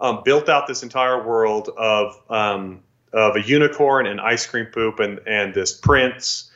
um, 0.00 0.22
built 0.24 0.48
out 0.48 0.66
this 0.66 0.82
entire 0.82 1.26
world 1.26 1.70
of 1.76 2.20
um, 2.28 2.80
of 3.12 3.36
a 3.36 3.42
unicorn 3.42 4.06
and 4.06 4.20
ice 4.20 4.46
cream 4.46 4.66
poop 4.66 4.98
and 5.00 5.20
and 5.26 5.54
this 5.54 5.72
prince 5.72 6.50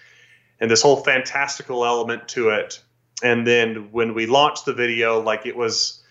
and 0.61 0.71
this 0.71 0.83
whole 0.83 0.97
fantastical 0.97 1.85
element 1.85 2.29
to 2.29 2.49
it. 2.51 2.81
And 3.23 3.47
then 3.47 3.91
when 3.93 4.15
we 4.15 4.27
launched 4.27 4.65
the 4.67 4.73
video, 4.73 5.21
like 5.21 5.47
it 5.47 5.57
was 5.57 6.03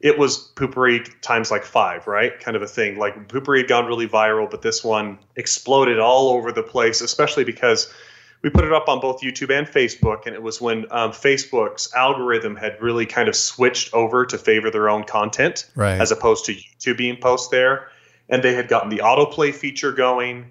it 0.00 0.18
was 0.18 0.36
Poo-Pourri 0.36 1.04
times 1.20 1.50
like 1.50 1.64
five, 1.64 2.08
right? 2.08 2.38
Kind 2.40 2.56
of 2.56 2.62
a 2.62 2.66
thing. 2.66 2.98
Like 2.98 3.28
Poo-Pourri 3.28 3.60
had 3.60 3.68
gone 3.68 3.86
really 3.86 4.08
viral, 4.08 4.50
but 4.50 4.60
this 4.60 4.82
one 4.82 5.18
exploded 5.36 6.00
all 6.00 6.30
over 6.30 6.50
the 6.50 6.62
place, 6.62 7.00
especially 7.00 7.44
because 7.44 7.92
we 8.42 8.50
put 8.50 8.64
it 8.64 8.72
up 8.72 8.88
on 8.88 9.00
both 9.00 9.20
YouTube 9.20 9.56
and 9.56 9.66
Facebook, 9.66 10.26
and 10.26 10.34
it 10.34 10.42
was 10.42 10.60
when 10.60 10.84
um, 10.90 11.12
Facebook's 11.12 11.92
algorithm 11.94 12.56
had 12.56 12.80
really 12.80 13.06
kind 13.06 13.28
of 13.28 13.36
switched 13.36 13.94
over 13.94 14.26
to 14.26 14.36
favor 14.36 14.70
their 14.70 14.90
own 14.90 15.04
content 15.04 15.70
right. 15.76 16.00
as 16.00 16.10
opposed 16.10 16.44
to 16.46 16.54
YouTube 16.54 16.96
being 16.96 17.16
post 17.16 17.50
there, 17.52 17.88
and 18.28 18.42
they 18.42 18.54
had 18.54 18.68
gotten 18.68 18.90
the 18.90 18.98
autoplay 18.98 19.54
feature 19.54 19.92
going, 19.92 20.50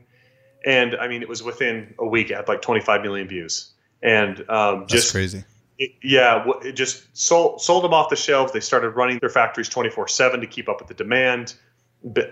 and 0.65 0.95
I 0.95 1.07
mean 1.09 1.21
it 1.21 1.27
was 1.27 1.43
within 1.43 1.93
a 1.99 2.07
week 2.07 2.31
it 2.31 2.37
had 2.37 2.47
like 2.47 2.61
25 2.61 3.01
million 3.01 3.27
views, 3.27 3.71
and 4.01 4.49
um, 4.49 4.87
just 4.87 5.11
crazy. 5.11 5.43
It, 5.77 5.91
yeah, 6.01 6.45
it 6.63 6.73
just 6.73 7.05
sold 7.17 7.61
sold 7.61 7.83
them 7.83 7.93
off 7.93 8.09
the 8.09 8.15
shelves. 8.15 8.53
They 8.53 8.59
started 8.61 8.91
running 8.91 9.19
their 9.19 9.29
factories 9.29 9.67
24 9.67 10.07
seven 10.07 10.39
to 10.39 10.47
keep 10.47 10.69
up 10.69 10.79
with 10.79 10.87
the 10.87 10.93
demand. 10.93 11.55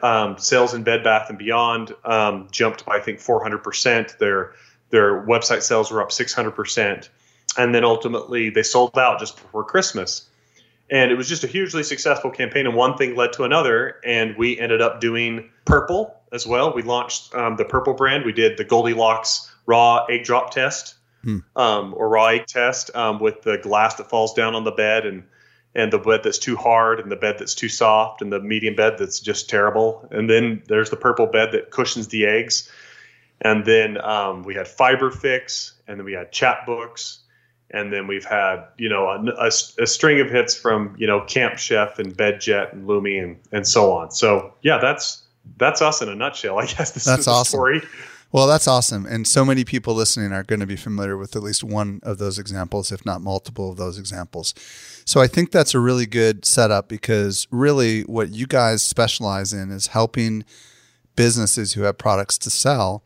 Um, 0.02 0.36
sales 0.40 0.74
in 0.74 0.82
Bed 0.82 1.04
Bath 1.04 1.30
and 1.30 1.38
Beyond 1.38 1.94
um, 2.04 2.48
jumped 2.50 2.86
by 2.86 2.96
I 2.96 3.00
think 3.02 3.20
400 3.20 3.58
percent. 3.60 4.16
Their 4.20 4.54
their 4.90 5.22
website 5.26 5.62
sales 5.62 5.92
were 5.92 6.02
up 6.02 6.10
600%. 6.10 7.10
And 7.58 7.74
then 7.74 7.84
ultimately 7.84 8.50
they 8.50 8.64
sold 8.64 8.98
out 8.98 9.20
just 9.20 9.36
before 9.36 9.64
Christmas. 9.64 10.28
And 10.92 11.12
it 11.12 11.16
was 11.16 11.30
just 11.30 11.44
a 11.44 11.48
hugely 11.48 11.84
successful 11.84 12.32
campaign, 12.32 12.66
and 12.66 12.76
one 12.76 12.98
thing 12.98 13.16
led 13.16 13.34
to 13.34 13.44
another. 13.44 13.98
And 14.04 14.36
we 14.38 14.60
ended 14.60 14.82
up 14.82 15.00
doing 15.00 15.50
purple 15.66 16.16
as 16.32 16.48
well. 16.48 16.74
We 16.74 16.82
launched 16.82 17.34
um, 17.36 17.58
the 17.58 17.66
purple 17.66 17.94
brand. 17.94 18.26
We 18.26 18.34
did 18.34 18.58
the 18.58 18.64
Goldilocks 18.64 19.54
raw 19.66 20.06
egg 20.06 20.24
drop 20.24 20.52
test, 20.52 20.96
hmm. 21.24 21.40
um, 21.56 21.94
or 21.96 22.10
raw 22.10 22.28
egg 22.28 22.48
test 22.48 22.96
um, 22.96 23.20
with 23.20 23.44
the 23.44 23.60
glass 23.60 23.96
that 23.96 24.10
falls 24.10 24.34
down 24.34 24.56
on 24.56 24.64
the 24.64 24.72
bed 24.72 25.06
and 25.06 25.24
and 25.76 25.94
the 25.94 26.00
bed 26.00 26.22
that's 26.24 26.40
too 26.40 26.56
hard 26.56 27.00
and 27.00 27.12
the 27.12 27.16
bed 27.16 27.36
that's 27.38 27.54
too 27.54 27.70
soft 27.70 28.24
and 28.24 28.34
the 28.34 28.40
medium 28.40 28.76
bed 28.76 28.98
that's 28.98 29.20
just 29.20 29.50
terrible. 29.50 30.08
And 30.10 30.28
then 30.28 30.64
there's 30.68 30.90
the 30.90 30.96
purple 30.96 31.28
bed 31.28 31.52
that 31.52 31.70
cushions 31.70 32.08
the 32.08 32.26
eggs. 32.26 32.72
And 33.42 33.66
then 33.66 34.00
um, 34.02 34.44
we 34.44 34.56
had 34.56 34.68
Fiber 34.68 35.12
Fix, 35.12 35.74
and 35.88 36.00
then 36.00 36.06
we 36.06 36.14
had 36.14 36.32
Chatbooks, 36.32 37.20
and 37.72 37.94
then 37.94 38.08
we've 38.08 38.26
had 38.26 38.66
you 38.78 38.90
know 38.90 39.08
a, 39.08 39.24
a, 39.38 39.48
a, 39.48 39.88
string 39.88 40.20
of 40.20 40.30
hits 40.30 40.56
from 40.56 40.96
you 40.98 41.08
know 41.08 41.22
Camp 41.22 41.58
Chef 41.58 42.00
and 42.00 42.16
BedJet 42.16 42.74
and 42.74 42.88
Lumi 42.88 43.24
and 43.24 43.38
and 43.52 43.68
so 43.68 43.94
on. 43.94 44.12
So 44.12 44.54
yeah, 44.62 44.78
that's 44.80 45.24
that's 45.58 45.82
us 45.82 46.02
in 46.02 46.10
a 46.10 46.16
nutshell. 46.16 46.60
I 46.60 46.66
guess 46.66 46.92
this 46.94 47.06
that's 47.06 47.22
is 47.22 47.28
awesome. 47.28 47.58
story. 47.58 47.82
Well, 48.32 48.46
that's 48.46 48.68
awesome. 48.68 49.08
And 49.08 49.28
so 49.28 49.44
many 49.44 49.66
people 49.66 49.96
listening 49.96 50.32
are 50.34 50.44
going 50.44 50.60
to 50.60 50.68
be 50.68 50.76
familiar 50.76 51.18
with 51.18 51.36
at 51.36 51.42
least 51.42 51.64
one 51.64 52.00
of 52.04 52.20
those 52.20 52.38
examples, 52.38 52.92
if 52.92 53.04
not 53.04 53.22
multiple 53.22 53.72
of 53.72 53.78
those 53.78 53.98
examples. 53.98 54.54
So 55.04 55.20
I 55.20 55.26
think 55.26 55.52
that's 55.52 55.74
a 55.74 55.80
really 55.80 56.06
good 56.06 56.46
setup 56.46 56.90
because 56.90 57.48
really 57.50 58.02
what 58.02 58.30
you 58.30 58.46
guys 58.46 58.84
specialize 58.84 59.52
in 59.52 59.72
is 59.72 59.88
helping 59.88 60.46
businesses 61.16 61.74
who 61.74 61.82
have 61.82 61.98
products 61.98 62.38
to 62.38 62.52
sell 62.52 63.04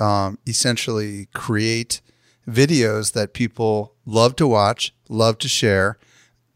um, 0.00 0.38
essentially 0.46 1.28
create 1.34 2.00
videos 2.48 3.12
that 3.12 3.32
people 3.32 3.94
love 4.04 4.36
to 4.36 4.46
watch, 4.46 4.94
love 5.08 5.38
to 5.38 5.48
share, 5.48 5.98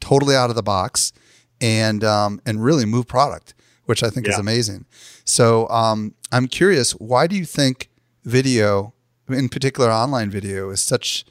totally 0.01 0.35
out 0.35 0.51
of 0.51 0.57
the 0.57 0.63
box, 0.63 1.13
and 1.61 2.05
um, 2.05 2.41
and 2.45 2.63
really 2.63 2.85
move 2.85 3.07
product, 3.07 3.55
which 3.85 4.03
I 4.03 4.11
think 4.11 4.27
yeah. 4.27 4.35
is 4.35 4.39
amazing. 4.39 4.85
So 5.25 5.69
um, 5.69 6.15
I'm 6.33 6.49
curious, 6.49 6.93
why 6.93 7.27
do 7.27 7.37
you 7.37 7.45
think 7.45 7.89
video, 8.25 8.95
in 9.29 9.49
particular 9.49 9.91
online 9.91 10.31
video, 10.31 10.71
is 10.71 10.81
such, 10.81 11.25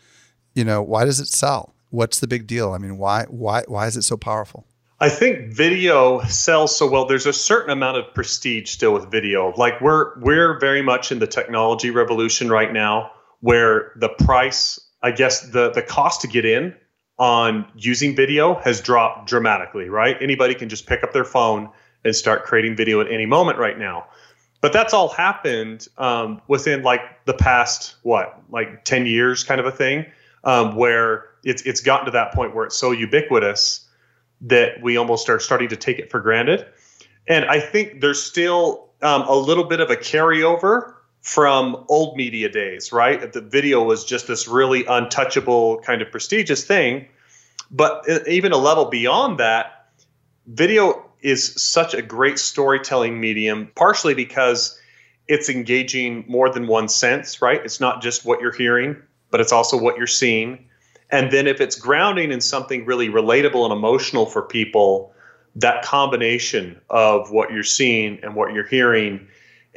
you 0.53 0.63
know, 0.63 0.81
why 0.81 1.05
does 1.05 1.19
it 1.19 1.27
sell? 1.27 1.75
What's 1.89 2.19
the 2.19 2.27
big 2.27 2.47
deal? 2.47 2.73
I 2.73 2.77
mean, 2.77 2.97
why 2.97 3.25
why 3.29 3.63
why 3.67 3.87
is 3.87 3.97
it 3.97 4.03
so 4.03 4.17
powerful? 4.17 4.65
I 4.99 5.09
think 5.09 5.53
video 5.53 6.21
sells 6.23 6.75
so 6.75 6.89
well. 6.89 7.05
There's 7.05 7.25
a 7.25 7.33
certain 7.33 7.69
amount 7.69 7.97
of 7.97 8.13
prestige 8.13 8.69
still 8.69 8.93
with 8.93 9.11
video. 9.11 9.53
Like 9.57 9.81
we're 9.81 10.17
we're 10.19 10.57
very 10.59 10.81
much 10.81 11.11
in 11.11 11.19
the 11.19 11.27
technology 11.27 11.89
revolution 11.89 12.49
right 12.49 12.71
now, 12.71 13.11
where 13.41 13.91
the 13.97 14.07
price, 14.07 14.79
I 15.03 15.11
guess, 15.11 15.49
the 15.49 15.71
the 15.71 15.81
cost 15.81 16.21
to 16.21 16.27
get 16.27 16.45
in 16.45 16.73
on 17.17 17.65
using 17.75 18.15
video 18.15 18.55
has 18.55 18.79
dropped 18.79 19.27
dramatically. 19.27 19.89
Right? 19.89 20.15
Anybody 20.21 20.55
can 20.55 20.69
just 20.69 20.87
pick 20.87 21.03
up 21.03 21.11
their 21.11 21.25
phone 21.25 21.69
and 22.05 22.15
start 22.15 22.45
creating 22.45 22.77
video 22.77 23.01
at 23.01 23.11
any 23.11 23.25
moment 23.25 23.57
right 23.57 23.77
now. 23.77 24.05
But 24.61 24.71
that's 24.71 24.93
all 24.93 25.09
happened 25.09 25.89
um, 25.97 26.41
within 26.47 26.83
like 26.83 27.01
the 27.25 27.33
past 27.33 27.95
what, 28.03 28.41
like 28.49 28.85
ten 28.85 29.05
years, 29.05 29.43
kind 29.43 29.59
of 29.59 29.65
a 29.65 29.71
thing, 29.71 30.05
um, 30.45 30.77
where 30.77 31.25
it's 31.43 31.63
it's 31.63 31.81
gotten 31.81 32.05
to 32.05 32.11
that 32.11 32.33
point 32.33 32.55
where 32.55 32.63
it's 32.63 32.77
so 32.77 32.91
ubiquitous 32.91 33.84
that 34.41 34.81
we 34.81 34.97
almost 34.97 35.29
are 35.29 35.39
starting 35.39 35.69
to 35.69 35.75
take 35.75 35.99
it 35.99 36.11
for 36.11 36.19
granted. 36.19 36.65
And 37.27 37.45
I 37.45 37.59
think 37.59 38.01
there's 38.01 38.21
still 38.21 38.89
um, 39.01 39.23
a 39.23 39.35
little 39.35 39.63
bit 39.63 39.79
of 39.79 39.89
a 39.89 39.95
carryover 39.95 40.93
from 41.21 41.85
old 41.89 42.15
media 42.15 42.49
days, 42.49 42.91
right? 42.91 43.33
The 43.33 43.41
video 43.41 43.83
was 43.83 44.05
just 44.05 44.27
this 44.27 44.47
really 44.47 44.85
untouchable 44.85 45.79
kind 45.79 46.01
of 46.01 46.11
prestigious 46.11 46.63
thing. 46.63 47.07
But 47.71 48.07
even 48.27 48.51
a 48.51 48.57
level 48.57 48.85
beyond 48.85 49.39
that, 49.39 49.89
video 50.45 51.03
is 51.21 51.59
such 51.61 51.95
a 51.95 52.03
great 52.03 52.37
storytelling 52.37 53.19
medium, 53.19 53.71
partially 53.75 54.13
because 54.13 54.79
it's 55.27 55.49
engaging 55.49 56.25
more 56.27 56.51
than 56.51 56.67
one 56.67 56.87
sense, 56.87 57.41
right? 57.41 57.59
It's 57.65 57.79
not 57.79 58.03
just 58.03 58.23
what 58.23 58.41
you're 58.41 58.53
hearing, 58.53 59.01
but 59.31 59.41
it's 59.41 59.51
also 59.51 59.77
what 59.77 59.97
you're 59.97 60.05
seeing. 60.05 60.67
And 61.15 61.31
then 61.31 61.47
if 61.47 61.61
it's 61.61 61.77
grounding 61.77 62.33
in 62.33 62.41
something 62.41 62.85
really 62.85 63.07
relatable 63.07 63.63
and 63.63 63.71
emotional 63.71 64.25
for 64.25 64.41
people, 64.41 65.13
that 65.55 65.81
combination 65.81 66.81
of 66.89 67.31
what 67.31 67.53
you're 67.53 67.63
seeing 67.63 68.19
and 68.21 68.35
what 68.35 68.53
you're 68.53 68.67
hearing 68.67 69.25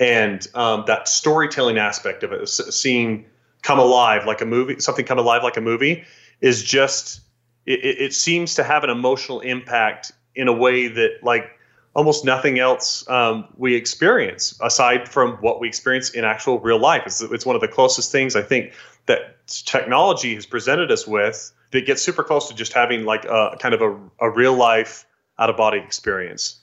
and 0.00 0.44
um, 0.54 0.82
that 0.88 1.06
storytelling 1.06 1.78
aspect 1.78 2.24
of 2.24 2.32
it, 2.32 2.48
seeing 2.48 3.24
come 3.62 3.78
alive 3.78 4.26
like 4.26 4.40
a 4.40 4.46
movie, 4.46 4.80
something 4.80 5.04
come 5.04 5.20
alive 5.20 5.44
like 5.44 5.56
a 5.56 5.60
movie, 5.60 6.02
is 6.40 6.64
just, 6.64 7.20
it, 7.66 7.84
it 7.84 8.14
seems 8.14 8.56
to 8.56 8.64
have 8.64 8.82
an 8.82 8.90
emotional 8.90 9.38
impact 9.38 10.10
in 10.34 10.48
a 10.48 10.52
way 10.52 10.88
that 10.88 11.18
like 11.22 11.50
almost 11.94 12.24
nothing 12.24 12.58
else 12.58 13.08
um, 13.08 13.46
we 13.56 13.76
experience 13.76 14.58
aside 14.60 15.08
from 15.08 15.34
what 15.36 15.60
we 15.60 15.68
experience 15.68 16.10
in 16.10 16.24
actual 16.24 16.58
real 16.58 16.80
life. 16.80 17.02
It's, 17.06 17.20
it's 17.22 17.46
one 17.46 17.54
of 17.54 17.62
the 17.62 17.68
closest 17.68 18.10
things 18.10 18.34
I 18.34 18.42
think 18.42 18.72
that 19.08 19.46
technology 19.48 20.34
has 20.34 20.46
presented 20.46 20.90
us 20.90 21.06
with 21.06 21.52
that 21.72 21.84
gets 21.84 22.00
super 22.00 22.22
close 22.22 22.48
to 22.48 22.54
just 22.54 22.72
having 22.72 23.04
like 23.04 23.24
a 23.24 23.56
kind 23.60 23.74
of 23.74 23.82
a, 23.82 23.98
a 24.20 24.30
real 24.30 24.54
life 24.54 25.04
out 25.38 25.50
of 25.50 25.56
body 25.56 25.78
experience. 25.78 26.60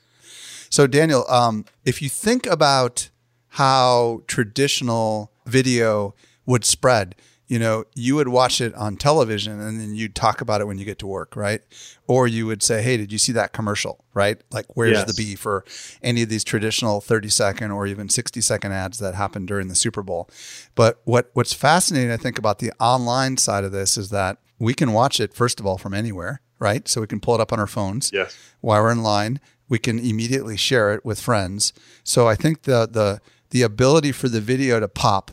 So, 0.70 0.88
Daniel, 0.88 1.26
um, 1.30 1.66
if 1.84 2.02
you 2.02 2.10
think 2.10 2.46
about 2.46 3.10
how 3.50 4.24
traditional 4.28 5.32
video 5.46 6.16
would 6.46 6.66
spread, 6.66 7.16
you 7.48 7.60
know, 7.60 7.86
you 7.94 8.16
would 8.16 8.28
watch 8.28 8.60
it 8.60 8.74
on 8.74 8.98
television 8.98 9.60
and 9.60 9.80
then 9.80 9.94
you'd 9.94 10.16
talk 10.16 10.42
about 10.42 10.62
it 10.62 10.66
when 10.66 10.78
you 10.78 10.86
get 10.86 10.98
to 11.00 11.08
work, 11.08 11.36
right? 11.36 11.62
Or 12.08 12.28
you 12.28 12.48
would 12.48 12.64
say, 12.64 12.82
Hey, 12.82 12.98
did 12.98 13.12
you 13.12 13.18
see 13.18 13.32
that 13.34 13.54
commercial? 13.54 14.04
Right? 14.14 14.42
Like, 14.52 14.66
where's 14.76 14.98
yes. 14.98 15.08
the 15.08 15.14
B 15.14 15.36
for 15.36 15.64
any 16.02 16.24
of 16.24 16.30
these 16.30 16.44
traditional 16.44 17.02
30 17.02 17.30
second 17.30 17.72
or 17.72 17.86
even 17.86 18.10
60 18.10 18.42
second 18.42 18.72
ads 18.72 19.00
that 19.00 19.14
happen 19.14 19.46
during 19.46 19.68
the 19.68 19.76
Super 19.76 20.02
Bowl? 20.02 20.30
But 20.74 21.02
what, 21.04 21.30
what's 21.34 21.54
fascinating, 21.54 22.12
I 22.12 22.18
think, 22.18 22.40
about 22.40 22.60
the 22.60 22.72
online 22.80 23.38
side 23.38 23.64
of 23.64 23.72
this 23.72 23.98
is 23.98 24.10
that 24.10 24.38
we 24.58 24.74
can 24.74 24.94
watch 24.94 25.20
it, 25.20 25.34
first 25.34 25.60
of 25.60 25.66
all, 25.66 25.78
from 25.78 25.94
anywhere, 25.94 26.42
right? 26.60 26.88
So 26.88 27.02
we 27.02 27.08
can 27.08 27.20
pull 27.20 27.36
it 27.36 27.42
up 27.42 27.54
on 27.54 27.60
our 27.60 27.68
phones 27.68 28.10
yes. 28.14 28.36
while 28.62 28.82
we're 28.82 28.92
in 28.92 29.04
line. 29.04 29.40
We 29.68 29.80
can 29.80 30.00
immediately 30.00 30.58
share 30.58 30.94
it 30.94 31.04
with 31.04 31.20
friends. 31.20 31.74
So 32.04 32.28
I 32.28 32.36
think 32.36 32.64
the, 32.64 32.88
the, 32.90 33.20
the 33.50 33.62
ability 33.64 34.14
for 34.14 34.30
the 34.30 34.42
video 34.42 34.80
to 34.80 34.88
pop 34.88 35.32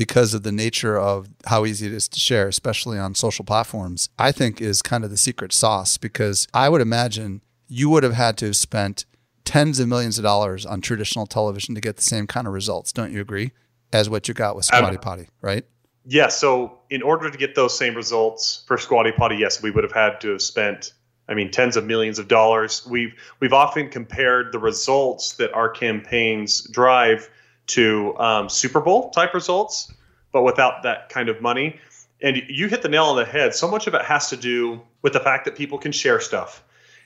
because 0.00 0.32
of 0.32 0.44
the 0.44 0.50
nature 0.50 0.98
of 0.98 1.28
how 1.44 1.66
easy 1.66 1.86
it 1.86 1.92
is 1.92 2.08
to 2.08 2.18
share, 2.18 2.48
especially 2.48 2.98
on 2.98 3.14
social 3.14 3.44
platforms, 3.44 4.08
I 4.18 4.32
think 4.32 4.58
is 4.58 4.80
kind 4.80 5.04
of 5.04 5.10
the 5.10 5.18
secret 5.18 5.52
sauce 5.52 5.98
because 5.98 6.48
I 6.54 6.70
would 6.70 6.80
imagine 6.80 7.42
you 7.68 7.90
would 7.90 8.02
have 8.02 8.14
had 8.14 8.38
to 8.38 8.46
have 8.46 8.56
spent 8.56 9.04
tens 9.44 9.78
of 9.78 9.88
millions 9.88 10.16
of 10.16 10.22
dollars 10.24 10.64
on 10.64 10.80
traditional 10.80 11.26
television 11.26 11.74
to 11.74 11.82
get 11.82 11.96
the 11.96 12.02
same 12.02 12.26
kind 12.26 12.46
of 12.46 12.54
results. 12.54 12.92
Don't 12.92 13.12
you 13.12 13.20
agree? 13.20 13.52
As 13.92 14.08
what 14.08 14.26
you 14.26 14.32
got 14.32 14.56
with 14.56 14.64
Squatty 14.64 14.96
Potty, 14.96 15.28
right? 15.42 15.66
Yeah. 16.06 16.28
So 16.28 16.78
in 16.88 17.02
order 17.02 17.30
to 17.30 17.36
get 17.36 17.54
those 17.54 17.76
same 17.76 17.94
results 17.94 18.64
for 18.66 18.78
Squatty 18.78 19.12
Potty, 19.12 19.36
yes, 19.36 19.62
we 19.62 19.70
would 19.70 19.84
have 19.84 19.92
had 19.92 20.18
to 20.22 20.30
have 20.30 20.40
spent 20.40 20.94
I 21.28 21.34
mean, 21.34 21.50
tens 21.50 21.76
of 21.76 21.84
millions 21.84 22.18
of 22.18 22.26
dollars. 22.26 22.86
We've 22.86 23.12
we've 23.38 23.52
often 23.52 23.90
compared 23.90 24.52
the 24.52 24.58
results 24.58 25.34
that 25.34 25.52
our 25.52 25.68
campaigns 25.68 26.62
drive 26.70 27.28
to 27.70 28.16
um, 28.18 28.48
Super 28.48 28.80
Bowl 28.80 29.10
type 29.10 29.34
results, 29.34 29.92
but 30.32 30.42
without 30.42 30.82
that 30.82 31.08
kind 31.08 31.28
of 31.28 31.40
money. 31.40 31.78
And 32.22 32.42
you 32.48 32.68
hit 32.68 32.82
the 32.82 32.88
nail 32.88 33.04
on 33.04 33.16
the 33.16 33.24
head. 33.24 33.54
So 33.54 33.70
much 33.70 33.86
of 33.86 33.94
it 33.94 34.02
has 34.02 34.28
to 34.30 34.36
do 34.36 34.80
with 35.02 35.12
the 35.12 35.20
fact 35.20 35.44
that 35.46 35.56
people 35.56 35.78
can 35.78 35.92
share 35.92 36.20
stuff. 36.20 36.62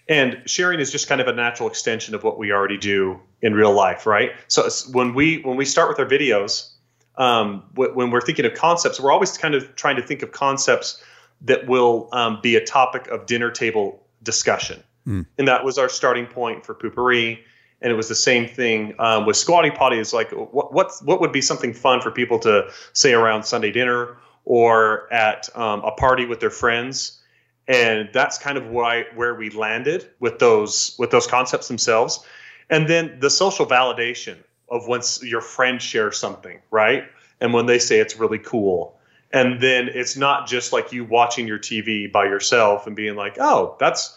And 0.09 0.43
sharing 0.45 0.81
is 0.81 0.91
just 0.91 1.09
kind 1.09 1.21
of 1.21 1.29
a 1.29 1.33
natural 1.33 1.69
extension 1.69 2.15
of 2.15 2.25
what 2.25 2.37
we 2.37 2.53
already 2.53 2.77
do 2.77 3.21
in 3.41 3.55
real 3.55 3.73
life, 3.73 4.07
right? 4.07 4.33
So 4.49 4.69
when 4.93 5.15
we 5.15 5.41
when 5.43 5.57
we 5.57 5.65
start 5.65 5.89
with 5.89 5.99
our 5.99 6.07
videos, 6.07 6.71
um, 7.17 7.63
when 7.75 8.11
we're 8.11 8.21
thinking 8.21 8.45
of 8.45 8.55
concepts, 8.55 9.01
we're 9.01 9.13
always 9.13 9.39
kind 9.39 9.55
of 9.55 9.75
trying 9.77 9.97
to 9.97 10.03
think 10.03 10.23
of 10.23 10.33
concepts 10.33 11.03
that 11.43 11.67
will 11.67 12.09
um, 12.13 12.41
be 12.43 12.57
a 12.57 12.65
topic 12.65 13.07
of 13.09 13.27
dinner 13.27 13.51
table 13.51 14.03
discussion. 14.23 14.83
Mm. 15.07 15.27
And 15.39 15.49
that 15.49 15.65
was 15.65 15.79
our 15.79 15.89
starting 15.89 16.27
point 16.27 16.67
for 16.67 16.75
Poo-Pourri 16.75 17.39
and 17.85 17.93
it 17.93 17.97
was 17.97 18.09
the 18.09 18.15
same 18.15 18.49
thing 18.49 18.95
um, 18.99 19.27
with 19.27 19.37
Squatty 19.37 19.71
Potty. 19.71 19.99
Is 19.99 20.13
like 20.15 20.31
what 20.33 20.73
what 20.73 20.91
what 21.05 21.21
would 21.21 21.33
be 21.33 21.43
something 21.43 21.75
fun 21.75 22.01
for 22.01 22.11
people 22.11 22.39
to 22.41 22.71
say 22.95 23.13
around 23.13 23.45
Sunday 23.45 23.71
dinner 23.71 24.17
or 24.47 25.13
at 25.13 25.55
um, 25.57 25.81
a 25.85 25.93
party 25.93 26.25
with 26.25 26.41
their 26.41 26.51
friends, 26.51 27.21
and 27.69 28.09
that's 28.13 28.39
kind 28.39 28.57
of 28.57 28.67
why 28.67 29.05
where 29.15 29.35
we 29.35 29.51
landed 29.51 30.09
with 30.19 30.39
those 30.39 30.97
with 30.99 31.11
those 31.11 31.27
concepts 31.27 31.69
themselves, 31.69 32.27
and 32.71 32.89
then 32.89 33.19
the 33.21 33.29
social 33.29 33.67
validation 33.67 34.39
of 34.71 34.89
once 34.89 35.23
your 35.23 35.43
friend 35.43 35.81
shares 35.81 36.17
something, 36.17 36.59
right, 36.71 37.05
and 37.43 37.53
when 37.53 37.67
they 37.67 37.79
say 37.79 38.01
it's 38.01 38.17
really 38.17 38.39
cool. 38.39 38.99
And 39.31 39.61
then 39.61 39.89
it's 39.89 40.17
not 40.17 40.47
just 40.47 40.73
like 40.73 40.93
you 40.93 41.05
watching 41.05 41.49
your 41.49 41.59
TV 41.59 42.11
by 42.11 42.25
yourself 42.25 42.87
and 42.87 42.97
being 42.97 43.17
like, 43.17 43.37
"Oh, 43.39 43.77
that's 43.79 44.17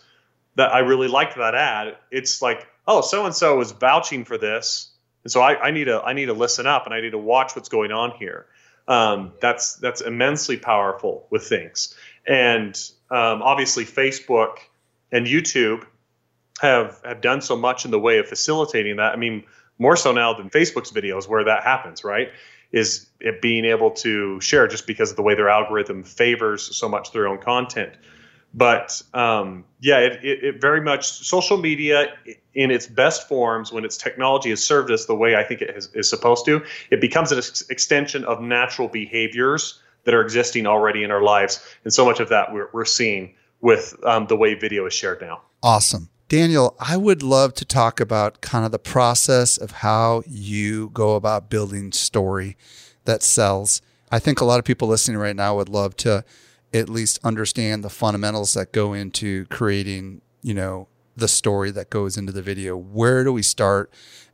that 0.55 0.73
I 0.73 0.79
really 0.79 1.07
liked 1.09 1.35
that 1.37 1.55
ad." 1.55 1.97
It's 2.11 2.41
like, 2.41 2.67
oh, 2.87 3.01
so 3.01 3.25
and 3.25 3.35
so 3.35 3.59
is 3.61 3.71
vouching 3.71 4.25
for 4.25 4.37
this, 4.37 4.91
and 5.23 5.31
so 5.31 5.41
I, 5.41 5.67
I, 5.67 5.71
need 5.71 5.85
to 5.85 6.01
I 6.01 6.13
need 6.13 6.27
to 6.27 6.33
listen 6.33 6.65
up 6.65 6.85
and 6.85 6.93
I 6.93 7.01
need 7.01 7.11
to 7.11 7.17
watch 7.17 7.55
what's 7.55 7.69
going 7.69 7.91
on 7.91 8.11
here. 8.11 8.45
Um, 8.87 9.33
that's 9.41 9.75
that's 9.75 10.01
immensely 10.01 10.57
powerful 10.57 11.27
with 11.29 11.43
things, 11.47 11.95
and 12.25 12.79
um, 13.11 13.41
obviously 13.41 13.85
Facebook 13.85 14.59
and 15.11 15.27
YouTube 15.27 15.85
have 16.61 17.01
have 17.03 17.21
done 17.21 17.41
so 17.41 17.55
much 17.55 17.85
in 17.85 17.91
the 17.91 17.99
way 17.99 18.17
of 18.19 18.27
facilitating 18.27 18.95
that. 18.97 19.13
I 19.13 19.17
mean, 19.17 19.43
more 19.77 19.95
so 19.95 20.11
now 20.11 20.33
than 20.33 20.49
Facebook's 20.49 20.91
videos 20.91 21.27
where 21.27 21.43
that 21.43 21.63
happens, 21.63 22.03
right? 22.03 22.29
Is 22.71 23.07
it 23.19 23.41
being 23.41 23.65
able 23.65 23.91
to 23.91 24.39
share 24.41 24.67
just 24.67 24.87
because 24.87 25.11
of 25.11 25.15
the 25.15 25.21
way 25.21 25.35
their 25.35 25.49
algorithm 25.49 26.03
favors 26.03 26.75
so 26.75 26.89
much 26.89 27.11
their 27.11 27.27
own 27.27 27.39
content. 27.39 27.93
But 28.53 29.01
um, 29.13 29.65
yeah, 29.79 29.99
it, 29.99 30.23
it, 30.23 30.43
it, 30.43 30.61
very 30.61 30.81
much 30.81 31.05
social 31.05 31.57
media 31.57 32.13
in 32.53 32.71
its 32.71 32.87
best 32.87 33.27
forms, 33.27 33.71
when 33.71 33.85
its 33.85 33.97
technology 33.97 34.49
has 34.49 34.63
served 34.63 34.89
us 34.89 35.05
the 35.05 35.15
way 35.15 35.35
I 35.35 35.43
think 35.43 35.61
it 35.61 35.69
is, 35.75 35.89
is 35.93 36.09
supposed 36.09 36.45
to, 36.45 36.63
it 36.89 36.99
becomes 36.99 37.31
an 37.31 37.37
ex- 37.37 37.69
extension 37.69 38.23
of 38.25 38.41
natural 38.41 38.87
behaviors 38.87 39.79
that 40.05 40.15
are 40.15 40.21
existing 40.21 40.65
already 40.65 41.03
in 41.03 41.11
our 41.11 41.21
lives. 41.21 41.63
And 41.83 41.93
so 41.93 42.05
much 42.05 42.19
of 42.19 42.29
that 42.29 42.53
we're, 42.53 42.69
we're 42.73 42.85
seeing 42.85 43.35
with 43.61 43.95
um, 44.03 44.27
the 44.27 44.35
way 44.35 44.53
video 44.53 44.85
is 44.85 44.93
shared 44.93 45.21
now. 45.21 45.41
Awesome. 45.61 46.09
Daniel, 46.29 46.75
I 46.79 46.97
would 46.97 47.23
love 47.23 47.53
to 47.55 47.65
talk 47.65 47.99
about 47.99 48.41
kind 48.41 48.65
of 48.65 48.71
the 48.71 48.79
process 48.79 49.57
of 49.57 49.71
how 49.71 50.23
you 50.27 50.89
go 50.89 51.15
about 51.15 51.49
building 51.49 51.91
story 51.91 52.57
that 53.05 53.23
sells. 53.23 53.81
I 54.11 54.19
think 54.19 54.41
a 54.41 54.45
lot 54.45 54.59
of 54.59 54.65
people 54.65 54.87
listening 54.87 55.17
right 55.17 55.35
now 55.35 55.55
would 55.55 55.69
love 55.69 55.95
to 55.97 56.25
at 56.73 56.89
least 56.89 57.19
understand 57.23 57.83
the 57.83 57.89
fundamentals 57.89 58.53
that 58.53 58.71
go 58.71 58.93
into 58.93 59.45
creating, 59.45 60.21
you 60.41 60.53
know, 60.53 60.87
the 61.15 61.27
story 61.27 61.71
that 61.71 61.89
goes 61.89 62.17
into 62.17 62.31
the 62.31 62.41
video. 62.41 62.77
Where 62.77 63.23
do 63.23 63.33
we 63.33 63.41
start 63.41 63.91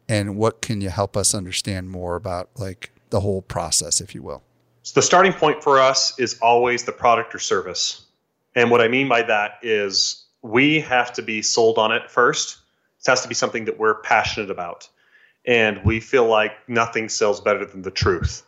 and 0.10 0.36
what 0.36 0.62
can 0.62 0.82
you 0.82 0.90
help 0.90 1.16
us 1.16 1.34
understand 1.34 1.90
more 1.90 2.16
about 2.16 2.50
like 2.58 2.92
the 3.10 3.22
whole 3.22 3.42
process, 3.42 4.02
if 4.02 4.14
you 4.14 4.22
will? 4.22 4.44
So 4.82 5.00
the 5.00 5.06
starting 5.06 5.32
point 5.32 5.64
for 5.64 5.80
us 5.80 6.18
is 6.20 6.38
always 6.42 6.84
the 6.84 6.92
product 6.92 7.34
or 7.34 7.40
service. 7.40 8.06
And 8.56 8.70
what 8.70 8.82
I 8.82 8.88
mean 8.90 9.08
by 9.08 9.22
that 9.24 9.60
is 9.62 10.26
we 10.42 10.82
have 10.82 11.14
to 11.14 11.22
be 11.22 11.42
sold 11.42 11.78
on 11.78 11.92
it 11.92 12.12
first. 12.12 12.58
It 13.00 13.10
has 13.10 13.22
to 13.22 13.30
be 13.30 13.34
something 13.34 13.66
that 13.66 13.80
we're 13.80 14.02
passionate 14.02 14.52
about. 14.52 14.90
And 15.46 15.84
we 15.86 16.00
feel 16.00 16.26
like 16.26 16.52
nothing 16.68 17.10
sells 17.10 17.40
better 17.40 17.66
than 17.66 17.82
the 17.82 17.92
truth. 17.92 18.44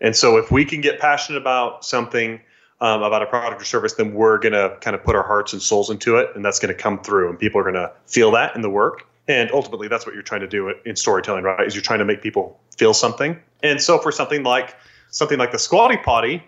And 0.00 0.14
so 0.14 0.36
if 0.36 0.50
we 0.50 0.64
can 0.64 0.80
get 0.80 1.00
passionate 1.00 1.38
about 1.38 1.84
something, 1.84 2.40
um, 2.80 3.02
about 3.02 3.22
a 3.22 3.26
product 3.26 3.60
or 3.60 3.64
service, 3.64 3.94
then 3.94 4.14
we're 4.14 4.38
going 4.38 4.52
to 4.52 4.76
kind 4.80 4.94
of 4.94 5.02
put 5.02 5.16
our 5.16 5.22
hearts 5.22 5.52
and 5.52 5.60
souls 5.60 5.90
into 5.90 6.16
it. 6.16 6.30
And 6.34 6.44
that's 6.44 6.58
going 6.58 6.74
to 6.74 6.80
come 6.80 7.00
through. 7.00 7.30
And 7.30 7.38
people 7.38 7.60
are 7.60 7.64
going 7.64 7.74
to 7.74 7.92
feel 8.06 8.30
that 8.32 8.54
in 8.54 8.62
the 8.62 8.70
work. 8.70 9.06
And 9.26 9.50
ultimately, 9.52 9.88
that's 9.88 10.06
what 10.06 10.14
you're 10.14 10.22
trying 10.22 10.40
to 10.40 10.48
do 10.48 10.72
in 10.84 10.96
storytelling, 10.96 11.44
right? 11.44 11.66
Is 11.66 11.74
you're 11.74 11.82
trying 11.82 11.98
to 11.98 12.04
make 12.04 12.22
people 12.22 12.58
feel 12.76 12.94
something. 12.94 13.38
And 13.62 13.80
so 13.80 13.98
for 13.98 14.10
something 14.10 14.42
like 14.42 14.74
something 15.10 15.38
like 15.38 15.52
the 15.52 15.58
Squatty 15.58 15.98
Potty, 15.98 16.42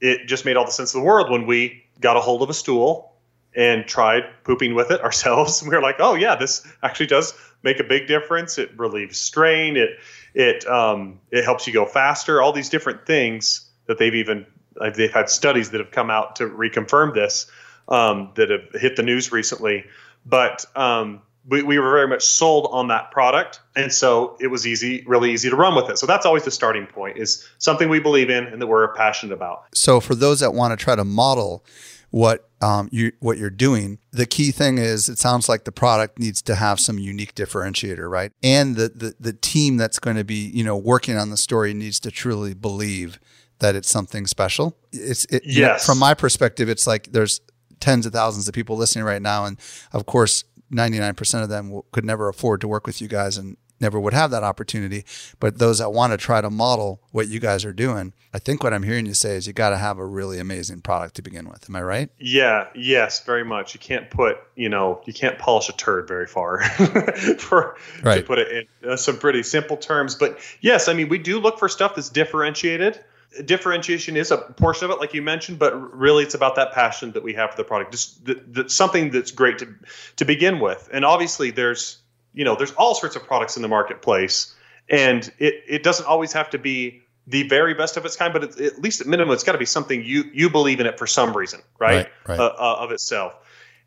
it 0.00 0.26
just 0.26 0.44
made 0.44 0.56
all 0.56 0.64
the 0.64 0.72
sense 0.72 0.94
of 0.94 1.00
the 1.00 1.06
world 1.06 1.30
when 1.30 1.46
we 1.46 1.84
got 2.00 2.16
a 2.16 2.20
hold 2.20 2.42
of 2.42 2.48
a 2.48 2.54
stool 2.54 3.12
and 3.54 3.86
tried 3.86 4.22
pooping 4.44 4.74
with 4.74 4.90
it 4.90 5.00
ourselves. 5.04 5.62
We 5.62 5.70
were 5.70 5.82
like, 5.82 5.96
oh 5.98 6.14
yeah, 6.14 6.36
this 6.36 6.66
actually 6.82 7.06
does 7.06 7.34
make 7.62 7.80
a 7.80 7.84
big 7.84 8.06
difference. 8.06 8.58
It 8.58 8.70
relieves 8.78 9.18
strain. 9.18 9.76
It 9.76 9.98
it 10.34 10.66
um, 10.66 11.20
it 11.30 11.44
helps 11.44 11.66
you 11.66 11.72
go 11.72 11.84
faster. 11.84 12.40
All 12.40 12.52
these 12.52 12.68
different 12.68 13.06
things 13.06 13.68
that 13.86 13.98
they've 13.98 14.14
even 14.14 14.46
they've 14.94 15.12
had 15.12 15.28
studies 15.28 15.70
that 15.70 15.80
have 15.80 15.90
come 15.90 16.10
out 16.10 16.36
to 16.36 16.48
reconfirm 16.48 17.14
this 17.14 17.46
um, 17.88 18.30
that 18.34 18.50
have 18.50 18.80
hit 18.80 18.96
the 18.96 19.02
news 19.02 19.32
recently. 19.32 19.84
But 20.24 20.64
um, 20.74 21.22
we, 21.48 21.62
we 21.62 21.78
were 21.78 21.90
very 21.90 22.08
much 22.08 22.24
sold 22.24 22.68
on 22.72 22.88
that 22.88 23.10
product, 23.10 23.60
and 23.76 23.92
so 23.92 24.36
it 24.40 24.48
was 24.48 24.66
easy, 24.66 25.04
really 25.06 25.32
easy 25.32 25.48
to 25.48 25.56
run 25.56 25.76
with 25.76 25.88
it. 25.88 25.98
So 25.98 26.06
that's 26.06 26.26
always 26.26 26.44
the 26.44 26.50
starting 26.50 26.86
point: 26.86 27.18
is 27.18 27.46
something 27.58 27.88
we 27.88 28.00
believe 28.00 28.30
in 28.30 28.44
and 28.44 28.60
that 28.60 28.66
we're 28.66 28.92
passionate 28.94 29.32
about. 29.32 29.64
So 29.74 30.00
for 30.00 30.14
those 30.14 30.40
that 30.40 30.54
want 30.54 30.78
to 30.78 30.82
try 30.82 30.96
to 30.96 31.04
model 31.04 31.64
what 32.10 32.48
um, 32.62 32.88
you 32.90 33.12
what 33.20 33.36
you're 33.36 33.50
doing. 33.50 33.98
The 34.10 34.26
key 34.26 34.50
thing 34.50 34.78
is 34.78 35.08
it 35.08 35.18
sounds 35.18 35.48
like 35.48 35.64
the 35.64 35.72
product 35.72 36.18
needs 36.18 36.40
to 36.42 36.54
have 36.54 36.80
some 36.80 36.98
unique 36.98 37.34
differentiator, 37.34 38.08
right? 38.08 38.32
And 38.42 38.76
the 38.76 38.88
the, 38.88 39.14
the 39.20 39.32
team 39.32 39.76
that's 39.76 39.98
going 39.98 40.16
to 40.16 40.24
be 40.24 40.50
you 40.54 40.64
know 40.64 40.76
working 40.76 41.16
on 41.16 41.30
the 41.30 41.36
story 41.36 41.74
needs 41.74 42.00
to 42.00 42.10
truly 42.10 42.54
believe 42.54 43.20
that 43.58 43.74
it's 43.74 43.90
something 43.90 44.26
special. 44.26 44.76
It's 44.92 45.24
it, 45.26 45.42
yes. 45.44 45.56
You 45.56 45.62
know, 45.62 45.78
from 45.78 45.98
my 45.98 46.14
perspective, 46.14 46.68
it's 46.68 46.86
like 46.86 47.12
there's 47.12 47.40
tens 47.80 48.06
of 48.06 48.12
thousands 48.12 48.48
of 48.48 48.54
people 48.54 48.76
listening 48.76 49.04
right 49.04 49.22
now, 49.22 49.44
and 49.44 49.58
of 49.92 50.06
course, 50.06 50.44
99% 50.72 51.42
of 51.42 51.48
them 51.48 51.80
could 51.92 52.04
never 52.04 52.28
afford 52.28 52.60
to 52.60 52.68
work 52.68 52.86
with 52.86 53.00
you 53.00 53.08
guys, 53.08 53.36
and 53.36 53.56
never 53.80 54.00
would 54.00 54.12
have 54.12 54.30
that 54.30 54.42
opportunity. 54.42 55.04
But 55.40 55.58
those 55.58 55.78
that 55.78 55.92
want 55.92 56.12
to 56.12 56.16
try 56.16 56.40
to 56.40 56.50
model 56.50 57.00
what 57.10 57.28
you 57.28 57.40
guys 57.40 57.64
are 57.64 57.72
doing, 57.72 58.12
I 58.32 58.38
think 58.38 58.62
what 58.62 58.72
I'm 58.72 58.82
hearing 58.82 59.06
you 59.06 59.14
say 59.14 59.36
is 59.36 59.46
you 59.46 59.52
got 59.52 59.70
to 59.70 59.76
have 59.76 59.98
a 59.98 60.04
really 60.04 60.38
amazing 60.38 60.80
product 60.80 61.16
to 61.16 61.22
begin 61.22 61.48
with. 61.48 61.68
Am 61.68 61.76
I 61.76 61.82
right? 61.82 62.10
Yeah, 62.18 62.68
yes, 62.74 63.24
very 63.24 63.44
much. 63.44 63.74
You 63.74 63.80
can't 63.80 64.10
put, 64.10 64.38
you 64.54 64.68
know, 64.68 65.00
you 65.04 65.12
can't 65.12 65.38
polish 65.38 65.68
a 65.68 65.72
turd 65.72 66.08
very 66.08 66.26
far 66.26 66.62
for 67.38 67.76
right. 68.02 68.16
to 68.18 68.22
put 68.22 68.38
it 68.38 68.68
in 68.82 68.96
some 68.96 69.18
pretty 69.18 69.42
simple 69.42 69.76
terms. 69.76 70.14
But 70.14 70.38
yes, 70.60 70.88
I 70.88 70.94
mean, 70.94 71.08
we 71.08 71.18
do 71.18 71.38
look 71.38 71.58
for 71.58 71.68
stuff 71.68 71.94
that's 71.94 72.10
differentiated. 72.10 73.02
Differentiation 73.44 74.16
is 74.16 74.30
a 74.30 74.38
portion 74.38 74.86
of 74.86 74.90
it, 74.92 75.00
like 75.00 75.14
you 75.14 75.22
mentioned, 75.22 75.58
but 75.58 75.74
really 75.96 76.24
it's 76.24 76.34
about 76.34 76.56
that 76.56 76.72
passion 76.72 77.12
that 77.12 77.22
we 77.22 77.34
have 77.34 77.50
for 77.50 77.56
the 77.56 77.64
product. 77.64 77.92
Just 77.92 78.24
the, 78.24 78.34
the, 78.34 78.70
something 78.70 79.10
that's 79.10 79.30
great 79.30 79.58
to 79.58 79.74
to 80.16 80.24
begin 80.24 80.60
with. 80.60 80.88
And 80.92 81.04
obviously, 81.04 81.50
there's 81.50 81.98
you 82.32 82.44
know, 82.44 82.54
there's 82.54 82.72
all 82.72 82.94
sorts 82.94 83.16
of 83.16 83.24
products 83.24 83.56
in 83.56 83.62
the 83.62 83.68
marketplace, 83.68 84.54
and 84.88 85.30
it 85.38 85.62
it 85.66 85.82
doesn't 85.82 86.06
always 86.06 86.32
have 86.32 86.50
to 86.50 86.58
be 86.58 87.02
the 87.26 87.42
very 87.48 87.74
best 87.74 87.96
of 87.96 88.04
its 88.04 88.16
kind, 88.16 88.32
but 88.32 88.44
it, 88.44 88.60
at 88.60 88.78
least 88.80 89.00
at 89.00 89.06
minimum, 89.06 89.34
it's 89.34 89.42
got 89.42 89.52
to 89.52 89.58
be 89.58 89.66
something 89.66 90.04
you 90.04 90.24
you 90.32 90.48
believe 90.48 90.80
in 90.80 90.86
it 90.86 90.98
for 90.98 91.06
some 91.06 91.36
reason, 91.36 91.60
right? 91.78 92.06
right, 92.26 92.38
right. 92.38 92.40
Uh, 92.40 92.54
uh, 92.58 92.76
of 92.80 92.92
itself. 92.92 93.34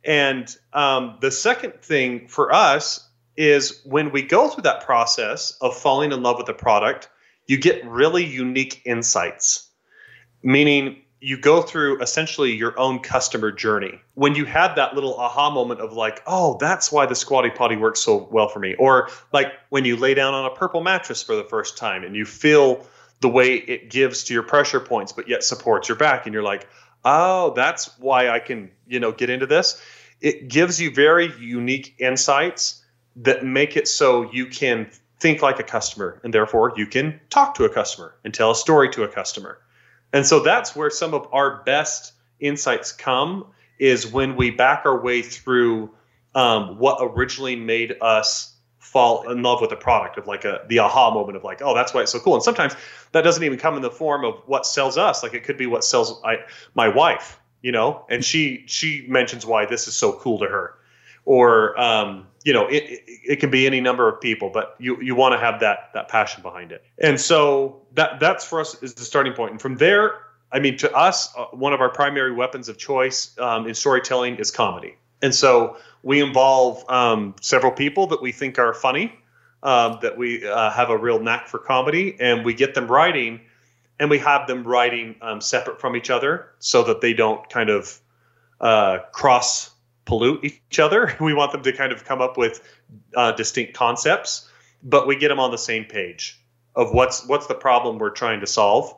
And 0.03 0.53
um, 0.73 1.17
the 1.21 1.31
second 1.31 1.81
thing 1.81 2.27
for 2.27 2.53
us 2.53 3.07
is 3.37 3.81
when 3.85 4.11
we 4.11 4.21
go 4.21 4.49
through 4.49 4.63
that 4.63 4.85
process 4.85 5.51
of 5.61 5.75
falling 5.77 6.11
in 6.11 6.21
love 6.23 6.37
with 6.37 6.45
the 6.45 6.53
product, 6.53 7.09
you 7.49 7.57
get 7.57 7.83
really 7.83 8.23
unique 8.23 8.83
insights. 8.85 9.71
Meaning, 10.43 11.01
you 11.19 11.35
go 11.35 11.63
through 11.63 11.99
essentially 11.99 12.55
your 12.55 12.79
own 12.79 12.99
customer 12.99 13.51
journey. 13.51 13.99
When 14.13 14.35
you 14.35 14.45
had 14.45 14.75
that 14.75 14.93
little 14.93 15.17
aha 15.17 15.49
moment 15.49 15.81
of 15.81 15.91
like, 15.91 16.21
oh, 16.27 16.57
that's 16.61 16.91
why 16.91 17.07
the 17.07 17.15
squatty 17.15 17.49
potty 17.49 17.75
works 17.75 18.01
so 18.01 18.29
well 18.31 18.47
for 18.47 18.59
me. 18.59 18.75
Or 18.75 19.09
like 19.33 19.51
when 19.69 19.83
you 19.83 19.97
lay 19.97 20.13
down 20.13 20.35
on 20.35 20.45
a 20.45 20.51
purple 20.51 20.81
mattress 20.81 21.23
for 21.23 21.35
the 21.35 21.43
first 21.43 21.75
time 21.75 22.03
and 22.03 22.15
you 22.15 22.23
feel 22.23 22.87
the 23.19 23.27
way 23.27 23.55
it 23.55 23.89
gives 23.89 24.25
to 24.25 24.33
your 24.33 24.43
pressure 24.43 24.79
points, 24.79 25.11
but 25.11 25.27
yet 25.27 25.43
supports 25.43 25.89
your 25.89 25.97
back. 25.97 26.25
And 26.25 26.33
you're 26.33 26.43
like, 26.43 26.69
oh, 27.03 27.51
that's 27.55 27.97
why 27.97 28.29
I 28.29 28.39
can, 28.39 28.69
you 28.87 28.99
know, 28.99 29.11
get 29.11 29.31
into 29.31 29.47
this. 29.47 29.81
It 30.21 30.49
gives 30.49 30.79
you 30.79 30.91
very 30.91 31.33
unique 31.39 31.95
insights 31.97 32.85
that 33.17 33.43
make 33.43 33.75
it 33.75 33.87
so 33.87 34.31
you 34.31 34.45
can 34.45 34.91
think 35.19 35.41
like 35.41 35.59
a 35.59 35.63
customer 35.63 36.19
and 36.23 36.33
therefore 36.33 36.73
you 36.75 36.85
can 36.85 37.19
talk 37.29 37.55
to 37.55 37.65
a 37.65 37.69
customer 37.69 38.15
and 38.23 38.33
tell 38.33 38.51
a 38.51 38.55
story 38.55 38.89
to 38.89 39.03
a 39.03 39.07
customer. 39.07 39.59
And 40.13 40.25
so 40.25 40.39
that's 40.39 40.75
where 40.75 40.89
some 40.89 41.13
of 41.13 41.27
our 41.31 41.61
best 41.63 42.13
insights 42.39 42.91
come 42.91 43.45
is 43.79 44.07
when 44.07 44.35
we 44.35 44.51
back 44.51 44.83
our 44.85 44.99
way 44.99 45.21
through 45.21 45.91
um, 46.35 46.77
what 46.77 46.99
originally 47.01 47.55
made 47.55 47.95
us 48.01 48.55
fall 48.77 49.29
in 49.29 49.43
love 49.43 49.61
with 49.61 49.69
the 49.69 49.75
product 49.75 50.17
of 50.17 50.25
like 50.25 50.45
a 50.45 50.61
the 50.67 50.79
aha 50.79 51.13
moment 51.13 51.37
of 51.37 51.43
like 51.43 51.61
oh 51.61 51.75
that's 51.75 51.93
why 51.93 52.01
it's 52.01 52.11
so 52.11 52.19
cool. 52.19 52.33
And 52.33 52.43
sometimes 52.43 52.75
that 53.11 53.21
doesn't 53.21 53.43
even 53.43 53.59
come 53.59 53.75
in 53.75 53.81
the 53.81 53.91
form 53.91 54.25
of 54.25 54.35
what 54.45 54.65
sells 54.65 54.97
us. 54.97 55.21
Like 55.21 55.33
it 55.33 55.43
could 55.43 55.57
be 55.57 55.67
what 55.67 55.83
sells 55.83 56.19
I, 56.23 56.37
my 56.73 56.87
wife 56.87 57.39
you 57.61 57.71
know 57.71 58.05
and 58.09 58.23
she 58.23 58.63
she 58.67 59.05
mentions 59.07 59.45
why 59.45 59.65
this 59.65 59.87
is 59.87 59.95
so 59.95 60.13
cool 60.13 60.39
to 60.39 60.45
her. 60.45 60.75
Or 61.25 61.79
um, 61.79 62.27
you 62.43 62.53
know 62.53 62.67
it, 62.67 62.83
it, 62.83 63.01
it, 63.07 63.39
can 63.39 63.49
be 63.49 63.65
any 63.67 63.81
number 63.81 64.07
of 64.07 64.19
people 64.21 64.49
but 64.49 64.75
you 64.79 65.01
you 65.01 65.15
want 65.15 65.33
to 65.33 65.39
have 65.39 65.59
that 65.59 65.89
that 65.93 66.07
passion 66.07 66.41
behind 66.41 66.71
it. 66.71 66.83
And 66.99 67.19
so 67.19 67.81
that 67.93 68.19
that's 68.19 68.45
for 68.45 68.59
us 68.59 68.81
is 68.81 68.93
the 68.93 69.03
starting 69.03 69.33
point. 69.33 69.51
And 69.51 69.61
from 69.61 69.77
there 69.77 70.15
i 70.51 70.59
mean 70.59 70.77
to 70.77 70.91
us 70.95 71.29
uh, 71.37 71.45
one 71.51 71.73
of 71.73 71.81
our 71.81 71.89
primary 71.89 72.33
weapons 72.33 72.69
of 72.69 72.77
choice 72.77 73.37
um, 73.39 73.67
in 73.67 73.73
storytelling 73.73 74.37
is 74.37 74.51
comedy. 74.51 74.95
And 75.21 75.35
so 75.35 75.77
we 76.01 76.21
involve 76.21 76.89
um, 76.89 77.35
several 77.41 77.73
people 77.73 78.07
that 78.07 78.21
we 78.21 78.31
think 78.31 78.57
are 78.57 78.73
funny 78.73 79.13
um, 79.63 79.99
that 80.01 80.17
we 80.17 80.47
uh, 80.47 80.71
have 80.71 80.89
a 80.89 80.97
real 80.97 81.19
knack 81.19 81.47
for 81.47 81.59
comedy 81.59 82.15
and 82.19 82.45
we 82.45 82.53
get 82.53 82.73
them 82.73 82.87
writing 82.87 83.41
and 83.99 84.09
we 84.09 84.17
have 84.19 84.47
them 84.47 84.63
writing 84.63 85.15
um, 85.21 85.41
separate 85.41 85.81
from 85.81 85.95
each 85.95 86.09
other 86.09 86.51
so 86.59 86.83
that 86.83 87.01
they 87.01 87.13
don't 87.13 87.49
kind 87.49 87.69
of 87.69 87.99
uh, 88.61 88.99
cross 89.11 89.71
pollute 90.09 90.43
each 90.43 90.79
other. 90.79 91.15
We 91.21 91.33
want 91.33 91.51
them 91.51 91.61
to 91.63 91.71
kind 91.71 91.91
of 91.91 92.03
come 92.03 92.21
up 92.21 92.37
with 92.37 92.61
uh, 93.15 93.31
distinct 93.33 93.73
concepts, 93.73 94.49
but 94.81 95.07
we 95.07 95.15
get 95.15 95.27
them 95.29 95.39
on 95.39 95.51
the 95.51 95.57
same 95.57 95.85
page 95.85 96.41
of 96.75 96.91
what's 96.93 97.27
what's 97.27 97.47
the 97.47 97.55
problem 97.55 97.99
we're 97.99 98.09
trying 98.09 98.39
to 98.39 98.47
solve. 98.47 98.93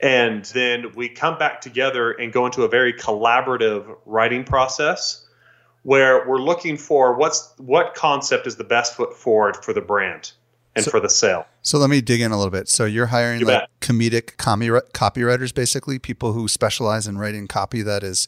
And 0.00 0.44
then 0.46 0.92
we 0.96 1.08
come 1.08 1.38
back 1.38 1.60
together 1.60 2.10
and 2.10 2.32
go 2.32 2.44
into 2.46 2.64
a 2.64 2.68
very 2.68 2.92
collaborative 2.92 3.96
writing 4.04 4.42
process 4.42 5.24
where 5.84 6.28
we're 6.28 6.40
looking 6.40 6.76
for 6.76 7.14
what's 7.14 7.52
what 7.58 7.94
concept 7.94 8.46
is 8.46 8.56
the 8.56 8.64
best 8.64 8.96
foot 8.96 9.14
forward 9.14 9.56
for 9.62 9.72
the 9.72 9.80
brand 9.80 10.32
and 10.74 10.84
so, 10.84 10.90
for 10.90 10.98
the 10.98 11.08
sale. 11.08 11.46
So 11.60 11.78
let 11.78 11.90
me 11.90 12.00
dig 12.00 12.20
in 12.20 12.32
a 12.32 12.36
little 12.36 12.50
bit. 12.50 12.68
So 12.68 12.84
you're 12.84 13.06
hiring 13.06 13.40
you 13.40 13.46
like 13.46 13.60
bet. 13.60 13.70
comedic 13.80 14.36
copywriters, 14.36 15.54
basically 15.54 15.98
people 16.00 16.32
who 16.32 16.48
specialize 16.48 17.06
in 17.06 17.18
writing 17.18 17.46
copy 17.46 17.82
that 17.82 18.02
is 18.02 18.26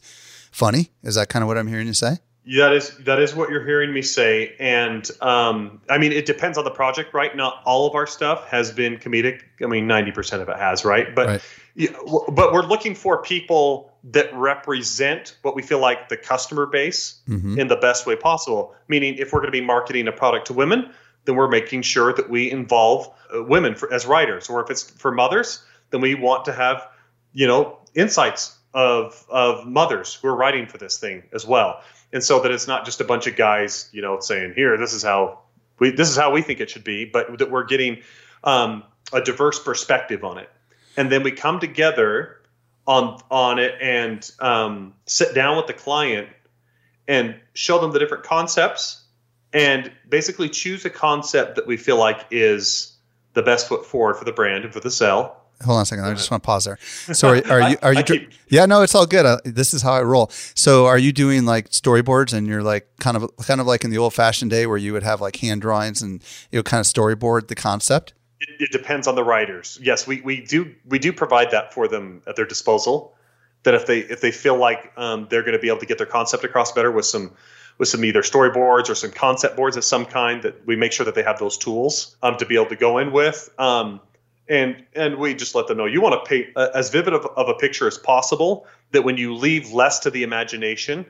funny. 0.55 0.91
Is 1.03 1.15
that 1.15 1.29
kind 1.29 1.43
of 1.43 1.47
what 1.47 1.57
I'm 1.57 1.67
hearing 1.67 1.87
you 1.87 1.93
say? 1.93 2.17
That 2.57 2.73
is 2.73 2.95
that 2.99 3.19
is 3.19 3.33
what 3.33 3.49
you're 3.49 3.65
hearing 3.65 3.91
me 3.91 4.03
say, 4.03 4.55
and 4.59 5.09
um, 5.19 5.81
I 5.89 5.97
mean 5.97 6.11
it 6.11 6.27
depends 6.27 6.59
on 6.59 6.63
the 6.63 6.71
project, 6.71 7.11
right? 7.13 7.35
Not 7.35 7.61
all 7.65 7.87
of 7.87 7.95
our 7.95 8.05
stuff 8.05 8.47
has 8.49 8.71
been 8.71 8.97
comedic. 8.97 9.41
I 9.63 9.65
mean, 9.65 9.87
ninety 9.87 10.11
percent 10.11 10.43
of 10.43 10.49
it 10.49 10.57
has, 10.57 10.85
right? 10.85 11.15
But 11.15 11.27
right. 11.27 11.41
Yeah, 11.73 11.89
but 12.05 12.53
we're 12.53 12.65
looking 12.65 12.95
for 12.95 13.21
people 13.21 13.91
that 14.11 14.33
represent 14.33 15.35
what 15.41 15.55
we 15.55 15.61
feel 15.61 15.79
like 15.79 16.07
the 16.07 16.15
customer 16.15 16.67
base 16.67 17.19
mm-hmm. 17.27 17.59
in 17.59 17.67
the 17.67 17.75
best 17.75 18.05
way 18.05 18.15
possible. 18.15 18.75
Meaning, 18.87 19.15
if 19.15 19.33
we're 19.33 19.39
going 19.39 19.51
to 19.51 19.59
be 19.59 19.65
marketing 19.65 20.07
a 20.07 20.13
product 20.13 20.47
to 20.47 20.53
women, 20.53 20.93
then 21.25 21.35
we're 21.35 21.49
making 21.49 21.81
sure 21.81 22.13
that 22.13 22.29
we 22.29 22.49
involve 22.49 23.09
uh, 23.35 23.43
women 23.43 23.75
for, 23.75 23.91
as 23.91 24.05
writers. 24.05 24.49
Or 24.49 24.63
if 24.63 24.69
it's 24.69 24.83
for 24.83 25.11
mothers, 25.11 25.65
then 25.89 25.99
we 25.99 26.15
want 26.15 26.45
to 26.45 26.53
have, 26.53 26.87
you 27.33 27.47
know, 27.47 27.79
insights 27.93 28.57
of 28.75 29.25
of 29.29 29.65
mothers 29.65 30.13
who 30.13 30.27
are 30.27 30.35
writing 30.35 30.67
for 30.67 30.77
this 30.77 30.99
thing 30.99 31.23
as 31.33 31.47
well. 31.47 31.81
And 32.13 32.23
so 32.23 32.41
that 32.41 32.51
it's 32.51 32.67
not 32.67 32.85
just 32.85 33.01
a 33.01 33.03
bunch 33.03 33.25
of 33.25 33.35
guys, 33.35 33.89
you 33.91 34.01
know, 34.01 34.19
saying, 34.19 34.53
"Here, 34.55 34.77
this 34.77 34.93
is 34.93 35.01
how 35.01 35.39
we 35.79 35.89
this 35.89 36.09
is 36.09 36.17
how 36.17 36.31
we 36.31 36.41
think 36.41 36.59
it 36.59 36.69
should 36.69 36.83
be," 36.83 37.05
but 37.05 37.39
that 37.39 37.49
we're 37.49 37.63
getting 37.63 38.03
um, 38.43 38.83
a 39.11 39.21
diverse 39.21 39.59
perspective 39.63 40.23
on 40.23 40.37
it. 40.37 40.49
And 40.97 41.11
then 41.11 41.23
we 41.23 41.31
come 41.31 41.59
together 41.59 42.41
on 42.85 43.21
on 43.31 43.59
it 43.59 43.75
and 43.81 44.29
um, 44.39 44.93
sit 45.05 45.33
down 45.33 45.57
with 45.57 45.67
the 45.67 45.73
client 45.73 46.27
and 47.07 47.35
show 47.53 47.79
them 47.79 47.91
the 47.91 47.99
different 47.99 48.25
concepts 48.25 49.03
and 49.53 49.89
basically 50.09 50.49
choose 50.49 50.83
a 50.83 50.89
concept 50.89 51.55
that 51.55 51.65
we 51.65 51.77
feel 51.77 51.97
like 51.97 52.25
is 52.29 52.97
the 53.33 53.41
best 53.41 53.69
foot 53.69 53.85
forward 53.85 54.15
for 54.15 54.25
the 54.25 54.33
brand 54.33 54.65
and 54.65 54.73
for 54.73 54.81
the 54.81 54.91
sell. 54.91 55.44
Hold 55.63 55.77
on 55.77 55.81
a 55.83 55.85
second. 55.85 56.05
I 56.05 56.13
just 56.13 56.29
want 56.29 56.43
to 56.43 56.45
pause 56.45 56.65
there. 56.65 56.77
So 57.13 57.29
are, 57.29 57.51
are 57.51 57.69
you 57.69 57.77
are 57.81 57.93
you 57.93 58.03
keep, 58.03 58.31
yeah 58.49 58.65
no 58.65 58.81
it's 58.81 58.93
all 58.93 59.05
good. 59.05 59.25
Uh, 59.25 59.39
this 59.45 59.73
is 59.73 59.81
how 59.81 59.93
I 59.93 60.01
roll. 60.01 60.29
So 60.53 60.85
are 60.85 60.97
you 60.97 61.11
doing 61.11 61.45
like 61.45 61.69
storyboards 61.69 62.33
and 62.33 62.47
you're 62.47 62.63
like 62.63 62.87
kind 62.99 63.17
of 63.17 63.29
kind 63.37 63.61
of 63.61 63.67
like 63.67 63.83
in 63.83 63.91
the 63.91 63.97
old 63.97 64.13
fashioned 64.13 64.51
day 64.51 64.65
where 64.65 64.77
you 64.77 64.93
would 64.93 65.03
have 65.03 65.21
like 65.21 65.37
hand 65.37 65.61
drawings 65.61 66.01
and 66.01 66.21
you 66.51 66.59
know 66.59 66.63
kind 66.63 66.79
of 66.79 66.85
storyboard 66.85 67.47
the 67.47 67.55
concept? 67.55 68.13
It, 68.41 68.49
it, 68.59 68.71
depends 68.71 69.07
on 69.07 69.15
the 69.15 69.23
writers. 69.23 69.79
Yes, 69.81 70.05
we, 70.05 70.21
we 70.21 70.41
do 70.41 70.73
we 70.85 70.99
do 70.99 71.13
provide 71.13 71.51
that 71.51 71.73
for 71.73 71.87
them 71.87 72.21
at 72.27 72.35
their 72.35 72.45
disposal. 72.45 73.15
That 73.63 73.73
if 73.73 73.87
they 73.87 73.99
if 73.99 74.21
they 74.21 74.31
feel 74.31 74.57
like 74.57 74.91
um, 74.97 75.27
they're 75.29 75.41
going 75.41 75.53
to 75.53 75.59
be 75.59 75.69
able 75.69 75.79
to 75.79 75.85
get 75.85 75.97
their 75.97 76.05
concept 76.05 76.43
across 76.43 76.71
better 76.71 76.91
with 76.91 77.05
some 77.05 77.31
with 77.77 77.89
some 77.89 78.05
either 78.05 78.21
storyboards 78.21 78.89
or 78.89 78.95
some 78.95 79.11
concept 79.11 79.55
boards 79.55 79.75
of 79.77 79.83
some 79.83 80.05
kind, 80.05 80.43
that 80.43 80.65
we 80.65 80.75
make 80.75 80.91
sure 80.91 81.05
that 81.05 81.15
they 81.15 81.23
have 81.23 81.39
those 81.39 81.57
tools 81.57 82.15
um, 82.23 82.37
to 82.37 82.45
be 82.45 82.55
able 82.55 82.67
to 82.67 82.75
go 82.75 82.97
in 82.97 83.11
with. 83.11 83.49
Um, 83.57 83.99
and 84.47 84.83
and 84.93 85.17
we 85.17 85.33
just 85.33 85.55
let 85.55 85.67
them 85.67 85.77
know 85.77 85.85
you 85.85 86.01
want 86.01 86.23
to 86.23 86.29
paint 86.29 86.47
uh, 86.55 86.69
as 86.73 86.89
vivid 86.89 87.13
of, 87.13 87.25
of, 87.25 87.49
a 87.49 87.53
picture 87.55 87.87
as 87.87 87.97
possible. 87.97 88.67
That 88.91 89.03
when 89.03 89.17
you 89.17 89.33
leave 89.33 89.71
less 89.71 89.99
to 89.99 90.11
the 90.11 90.23
imagination, 90.23 91.05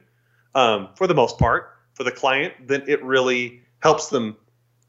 um, 0.56 0.90
for 0.96 1.08
the 1.08 1.14
most 1.14 1.38
part, 1.38 1.70
for 1.94 2.04
the 2.04 2.12
client, 2.12 2.54
then 2.66 2.84
it 2.88 3.04
really 3.04 3.62
helps 3.80 4.10
them 4.10 4.38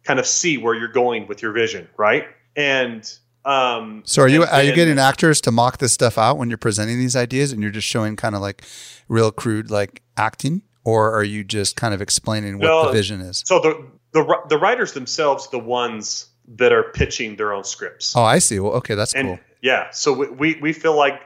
kind 0.05 0.19
of 0.19 0.27
see 0.27 0.57
where 0.57 0.75
you're 0.75 0.89
going 0.89 1.27
with 1.27 1.43
your 1.43 1.53
vision, 1.53 1.89
right? 1.97 2.27
And 2.55 3.11
um, 3.45 4.03
so 4.05 4.23
are 4.23 4.29
you 4.29 4.45
are 4.45 4.63
you 4.63 4.75
getting 4.75 4.99
actors 4.99 5.41
to 5.43 5.53
mock 5.53 5.79
this 5.79 5.93
stuff 5.93 6.19
out 6.19 6.39
when 6.39 6.49
you're 6.49 6.59
presenting 6.59 6.99
these 6.99 7.15
ideas, 7.17 7.53
and 7.53 7.63
you're 7.63 7.71
just 7.71 7.87
showing 7.87 8.17
kind 8.17 8.35
of 8.35 8.41
like 8.41 8.65
real 9.09 9.31
crude 9.31 9.71
like 9.71 10.03
acting, 10.17 10.63
or 10.85 11.13
are 11.13 11.25
you 11.25 11.45
just 11.45 11.77
kind 11.77 11.95
of 11.95 12.03
explaining 12.03 12.59
what 12.59 12.87
the 12.87 12.93
vision 12.93 13.21
is? 13.21 13.43
So 13.47 13.61
the 13.61 13.87
the 14.13 14.37
the 14.49 14.59
writers 14.59 14.93
themselves, 14.93 15.49
the 15.51 15.59
ones 15.59 16.27
that 16.49 16.73
are 16.73 16.85
pitching 16.85 17.37
their 17.37 17.53
own 17.53 17.65
scripts. 17.65 18.15
Oh, 18.17 18.23
I 18.23 18.39
see. 18.39 18.61
Well, 18.61 18.73
okay, 18.75 18.95
that's 18.95 19.15
and, 19.15 19.29
cool. 19.29 19.39
Yeah, 19.63 19.91
so 19.91 20.13
we, 20.13 20.29
we 20.29 20.61
we 20.61 20.73
feel 20.73 20.97
like 20.97 21.21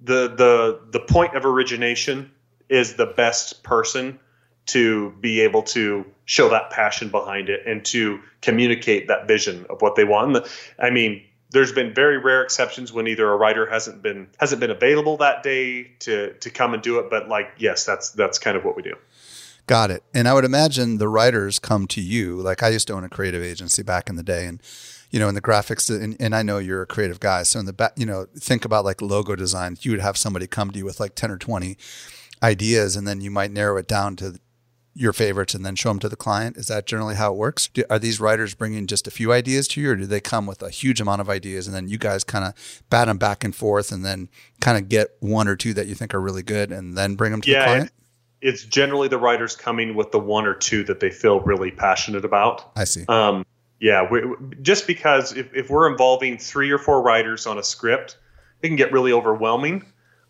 the 0.00 0.28
the 0.28 0.80
the 0.90 1.00
point 1.00 1.36
of 1.36 1.44
origination 1.44 2.30
is 2.68 2.94
the 2.94 3.06
best 3.06 3.62
person 3.62 4.18
to 4.64 5.10
be 5.20 5.40
able 5.40 5.62
to 5.62 6.04
show 6.24 6.48
that 6.48 6.70
passion 6.70 7.08
behind 7.08 7.48
it 7.48 7.66
and 7.66 7.84
to 7.84 8.20
communicate 8.40 9.08
that 9.08 9.26
vision 9.26 9.66
of 9.68 9.82
what 9.82 9.96
they 9.96 10.04
want. 10.04 10.38
I 10.78 10.90
mean, 10.90 11.22
there's 11.50 11.72
been 11.72 11.92
very 11.92 12.18
rare 12.18 12.42
exceptions 12.42 12.92
when 12.92 13.06
either 13.06 13.30
a 13.30 13.36
writer 13.36 13.66
hasn't 13.66 14.02
been 14.02 14.28
hasn't 14.38 14.60
been 14.60 14.70
available 14.70 15.18
that 15.18 15.42
day 15.42 15.84
to 16.00 16.32
to 16.34 16.50
come 16.50 16.74
and 16.74 16.82
do 16.82 16.98
it, 16.98 17.10
but 17.10 17.28
like 17.28 17.52
yes, 17.58 17.84
that's 17.84 18.10
that's 18.10 18.38
kind 18.38 18.56
of 18.56 18.64
what 18.64 18.76
we 18.76 18.82
do. 18.82 18.94
Got 19.66 19.90
it. 19.90 20.02
And 20.12 20.28
I 20.28 20.34
would 20.34 20.44
imagine 20.44 20.98
the 20.98 21.08
writers 21.08 21.58
come 21.58 21.86
to 21.88 22.00
you. 22.00 22.36
Like 22.36 22.62
I 22.62 22.68
used 22.68 22.88
to 22.88 22.94
own 22.94 23.04
a 23.04 23.08
creative 23.08 23.42
agency 23.42 23.82
back 23.82 24.08
in 24.08 24.16
the 24.16 24.22
day 24.22 24.46
and 24.46 24.60
you 25.10 25.20
know, 25.20 25.28
in 25.28 25.34
the 25.34 25.42
graphics, 25.42 25.94
and, 25.94 26.16
and, 26.18 26.34
I 26.34 26.42
know 26.42 26.56
you're 26.56 26.80
a 26.80 26.86
creative 26.86 27.20
guy. 27.20 27.42
So 27.42 27.60
in 27.60 27.66
the 27.66 27.74
back, 27.74 27.92
you 27.96 28.06
know, 28.06 28.28
think 28.34 28.64
about 28.64 28.86
like 28.86 29.02
logo 29.02 29.36
design. 29.36 29.76
You 29.82 29.90
would 29.90 30.00
have 30.00 30.16
somebody 30.16 30.46
come 30.46 30.70
to 30.70 30.78
you 30.78 30.86
with 30.86 31.00
like 31.00 31.14
10 31.14 31.30
or 31.30 31.36
20 31.36 31.76
ideas, 32.42 32.96
and 32.96 33.06
then 33.06 33.20
you 33.20 33.30
might 33.30 33.50
narrow 33.50 33.76
it 33.76 33.86
down 33.86 34.16
to 34.16 34.40
your 34.94 35.12
favorites 35.12 35.54
and 35.54 35.64
then 35.64 35.74
show 35.74 35.88
them 35.88 35.98
to 36.00 36.08
the 36.08 36.16
client? 36.16 36.56
Is 36.56 36.66
that 36.68 36.86
generally 36.86 37.14
how 37.14 37.32
it 37.32 37.36
works? 37.36 37.68
Do, 37.68 37.84
are 37.88 37.98
these 37.98 38.20
writers 38.20 38.54
bringing 38.54 38.86
just 38.86 39.06
a 39.06 39.10
few 39.10 39.32
ideas 39.32 39.68
to 39.68 39.80
you, 39.80 39.90
or 39.90 39.96
do 39.96 40.06
they 40.06 40.20
come 40.20 40.46
with 40.46 40.62
a 40.62 40.70
huge 40.70 41.00
amount 41.00 41.20
of 41.20 41.30
ideas 41.30 41.66
and 41.66 41.74
then 41.74 41.88
you 41.88 41.98
guys 41.98 42.24
kind 42.24 42.44
of 42.44 42.82
bat 42.90 43.06
them 43.06 43.18
back 43.18 43.44
and 43.44 43.54
forth 43.54 43.90
and 43.90 44.04
then 44.04 44.28
kind 44.60 44.76
of 44.76 44.88
get 44.88 45.10
one 45.20 45.48
or 45.48 45.56
two 45.56 45.74
that 45.74 45.86
you 45.86 45.94
think 45.94 46.14
are 46.14 46.20
really 46.20 46.42
good 46.42 46.70
and 46.70 46.96
then 46.96 47.14
bring 47.14 47.32
them 47.32 47.40
to 47.42 47.50
yeah, 47.50 47.60
the 47.60 47.64
client? 47.64 47.92
It's 48.42 48.64
generally 48.64 49.08
the 49.08 49.18
writers 49.18 49.56
coming 49.56 49.94
with 49.94 50.12
the 50.12 50.18
one 50.18 50.46
or 50.46 50.54
two 50.54 50.84
that 50.84 51.00
they 51.00 51.10
feel 51.10 51.40
really 51.40 51.70
passionate 51.70 52.24
about. 52.24 52.72
I 52.76 52.84
see. 52.84 53.04
Um, 53.08 53.46
yeah, 53.80 54.08
just 54.60 54.86
because 54.86 55.36
if, 55.36 55.52
if 55.54 55.70
we're 55.70 55.90
involving 55.90 56.38
three 56.38 56.70
or 56.70 56.78
four 56.78 57.02
writers 57.02 57.46
on 57.46 57.58
a 57.58 57.62
script, 57.64 58.16
it 58.62 58.68
can 58.68 58.76
get 58.76 58.92
really 58.92 59.12
overwhelming. 59.12 59.84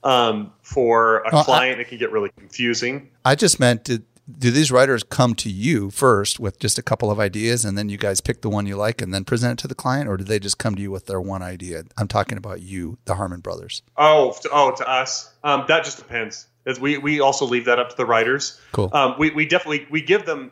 Um, 0.05 0.53
for 0.62 1.18
a 1.20 1.31
well, 1.33 1.44
client, 1.44 1.79
I, 1.79 1.83
it 1.83 1.88
can 1.88 1.98
get 1.98 2.11
really 2.11 2.31
confusing. 2.37 3.11
I 3.25 3.37
just 3.37 3.61
meant, 3.61 3.85
did, 3.85 4.05
do 4.38 4.51
these 4.51 4.70
writers 4.70 5.03
come 5.03 5.35
to 5.35 5.51
you 5.51 5.90
first 5.90 6.38
with 6.38 6.59
just 6.59 6.79
a 6.79 6.83
couple 6.83 7.11
of 7.11 7.18
ideas 7.18 7.64
and 7.64 7.77
then 7.77 7.88
you 7.88 7.98
guys 7.98 8.20
pick 8.20 8.40
the 8.42 8.48
one 8.48 8.66
you 8.66 8.77
like 8.77 9.03
and 9.03 9.12
then 9.12 9.25
present 9.25 9.59
it 9.59 9.62
to 9.62 9.68
the 9.68 9.75
client 9.75 10.09
or 10.09 10.16
do 10.16 10.25
they 10.25 10.38
just 10.38 10.59
come 10.59 10.75
to 10.75 10.83
you 10.83 10.90
with 10.90 11.07
their 11.07 11.20
one 11.20 11.42
idea 11.42 11.83
i'm 11.96 12.07
talking 12.07 12.38
about 12.38 12.62
you 12.62 12.98
the 13.05 13.16
harmon 13.16 13.40
brothers 13.40 13.83
oh 13.96 14.35
to, 14.40 14.48
oh 14.53 14.70
to 14.70 14.88
us 14.88 15.33
um, 15.42 15.64
that 15.66 15.85
just 15.85 15.98
depends 15.98 16.46
we, 16.81 16.98
we 16.98 17.20
also 17.20 17.44
leave 17.44 17.64
that 17.64 17.79
up 17.79 17.90
to 17.90 17.96
the 17.96 18.07
writers 18.07 18.61
cool 18.72 18.90
um, 18.92 19.14
we, 19.18 19.31
we 19.31 19.46
definitely 19.46 19.87
we 19.90 20.01
give 20.01 20.27
them 20.27 20.51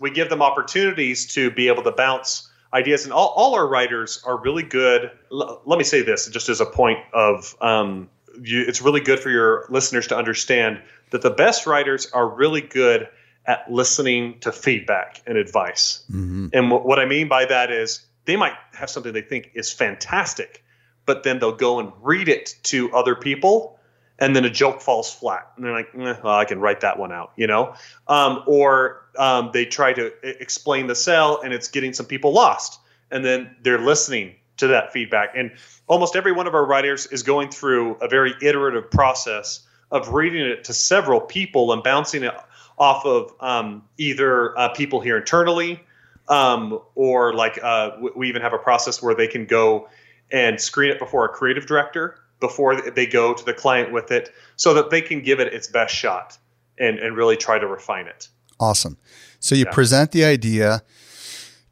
we 0.00 0.10
give 0.10 0.28
them 0.30 0.42
opportunities 0.42 1.26
to 1.34 1.50
be 1.50 1.68
able 1.68 1.82
to 1.82 1.92
bounce 1.92 2.50
ideas 2.74 3.04
and 3.04 3.12
all, 3.12 3.28
all 3.36 3.54
our 3.54 3.66
writers 3.66 4.22
are 4.26 4.36
really 4.38 4.62
good 4.62 5.10
L- 5.32 5.62
let 5.64 5.78
me 5.78 5.84
say 5.84 6.02
this 6.02 6.28
just 6.28 6.48
as 6.48 6.60
a 6.60 6.66
point 6.66 6.98
of 7.12 7.56
um, 7.60 8.08
you, 8.42 8.64
it's 8.66 8.82
really 8.82 9.00
good 9.00 9.20
for 9.20 9.30
your 9.30 9.66
listeners 9.70 10.06
to 10.08 10.16
understand 10.16 10.80
that 11.10 11.22
the 11.22 11.30
best 11.30 11.66
writers 11.66 12.10
are 12.12 12.28
really 12.28 12.60
good 12.60 13.08
at 13.46 13.70
listening 13.70 14.38
to 14.40 14.52
feedback 14.52 15.22
and 15.26 15.38
advice. 15.38 16.04
Mm-hmm. 16.10 16.48
And 16.52 16.70
w- 16.70 16.86
what 16.86 16.98
I 16.98 17.06
mean 17.06 17.28
by 17.28 17.46
that 17.46 17.70
is 17.70 18.04
they 18.26 18.36
might 18.36 18.52
have 18.74 18.90
something 18.90 19.12
they 19.12 19.22
think 19.22 19.50
is 19.54 19.72
fantastic, 19.72 20.62
but 21.06 21.22
then 21.22 21.38
they'll 21.38 21.56
go 21.56 21.80
and 21.80 21.92
read 22.02 22.28
it 22.28 22.56
to 22.64 22.92
other 22.92 23.14
people, 23.14 23.77
and 24.18 24.34
then 24.34 24.44
a 24.44 24.50
joke 24.50 24.80
falls 24.80 25.12
flat, 25.12 25.50
and 25.56 25.64
they're 25.64 25.72
like, 25.72 25.88
eh, 25.94 26.14
well, 26.22 26.34
"I 26.34 26.44
can 26.44 26.60
write 26.60 26.80
that 26.80 26.98
one 26.98 27.12
out," 27.12 27.32
you 27.36 27.46
know. 27.46 27.74
Um, 28.06 28.42
or 28.46 29.06
um, 29.16 29.50
they 29.52 29.64
try 29.64 29.92
to 29.92 30.12
explain 30.22 30.86
the 30.86 30.94
sell, 30.94 31.40
and 31.42 31.52
it's 31.52 31.68
getting 31.68 31.92
some 31.92 32.06
people 32.06 32.32
lost, 32.32 32.80
and 33.10 33.24
then 33.24 33.54
they're 33.62 33.80
listening 33.80 34.34
to 34.58 34.68
that 34.68 34.92
feedback. 34.92 35.30
And 35.36 35.52
almost 35.86 36.16
every 36.16 36.32
one 36.32 36.46
of 36.46 36.54
our 36.54 36.64
writers 36.64 37.06
is 37.06 37.22
going 37.22 37.50
through 37.50 37.94
a 37.96 38.08
very 38.08 38.34
iterative 38.42 38.90
process 38.90 39.60
of 39.90 40.12
reading 40.12 40.44
it 40.44 40.64
to 40.64 40.74
several 40.74 41.20
people 41.20 41.72
and 41.72 41.82
bouncing 41.82 42.22
it 42.24 42.34
off 42.76 43.04
of 43.06 43.32
um, 43.40 43.82
either 43.96 44.56
uh, 44.58 44.68
people 44.70 45.00
here 45.00 45.16
internally 45.16 45.80
um, 46.28 46.78
or 46.94 47.32
like 47.34 47.58
uh, 47.62 47.92
we 48.14 48.28
even 48.28 48.42
have 48.42 48.52
a 48.52 48.58
process 48.58 49.02
where 49.02 49.14
they 49.14 49.26
can 49.26 49.46
go 49.46 49.88
and 50.30 50.60
screen 50.60 50.90
it 50.90 50.98
before 50.98 51.24
a 51.24 51.28
creative 51.28 51.66
director 51.66 52.16
before 52.40 52.80
they 52.80 53.06
go 53.06 53.34
to 53.34 53.44
the 53.44 53.54
client 53.54 53.92
with 53.92 54.10
it 54.10 54.32
so 54.56 54.74
that 54.74 54.90
they 54.90 55.00
can 55.00 55.22
give 55.22 55.40
it 55.40 55.52
its 55.52 55.66
best 55.66 55.94
shot 55.94 56.38
and, 56.78 56.98
and 56.98 57.16
really 57.16 57.36
try 57.36 57.58
to 57.58 57.66
refine 57.66 58.06
it. 58.06 58.28
Awesome. 58.60 58.96
So 59.40 59.54
you 59.54 59.64
yeah. 59.64 59.72
present 59.72 60.12
the 60.12 60.24
idea 60.24 60.82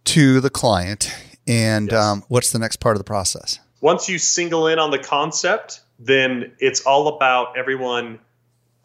to 0.05 0.41
the 0.41 0.51
client, 0.51 1.13
and 1.47 1.91
yes. 1.91 2.05
um, 2.05 2.25
what's 2.29 2.53
the 2.53 2.59
next 2.59 2.77
part 2.77 2.97
of 2.97 2.99
the 2.99 3.05
process? 3.05 3.59
Once 3.81 4.09
you 4.09 4.19
single 4.19 4.67
in 4.69 4.79
on 4.79 4.91
the 4.91 4.99
concept, 4.99 5.81
then 5.99 6.53
it's 6.59 6.81
all 6.83 7.09
about 7.09 7.57
everyone 7.57 8.19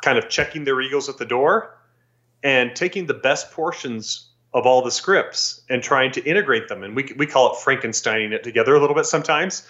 kind 0.02 0.18
of 0.18 0.30
checking 0.30 0.64
their 0.64 0.80
egos 0.82 1.10
at 1.10 1.18
the 1.18 1.26
door 1.26 1.78
and 2.44 2.76
taking 2.76 3.06
the 3.06 3.14
best 3.14 3.52
portions 3.52 4.30
of 4.54 4.66
all 4.66 4.82
the 4.82 4.92
scripts 4.92 5.62
and 5.70 5.82
trying 5.82 6.12
to 6.12 6.24
integrate 6.24 6.68
them. 6.68 6.84
And 6.84 6.96
we, 6.96 7.14
we 7.18 7.26
call 7.26 7.54
it 7.54 7.58
Frankensteining 7.60 8.32
it 8.32 8.44
together 8.44 8.76
a 8.76 8.80
little 8.80 8.96
bit 8.96 9.06
sometimes. 9.06 9.66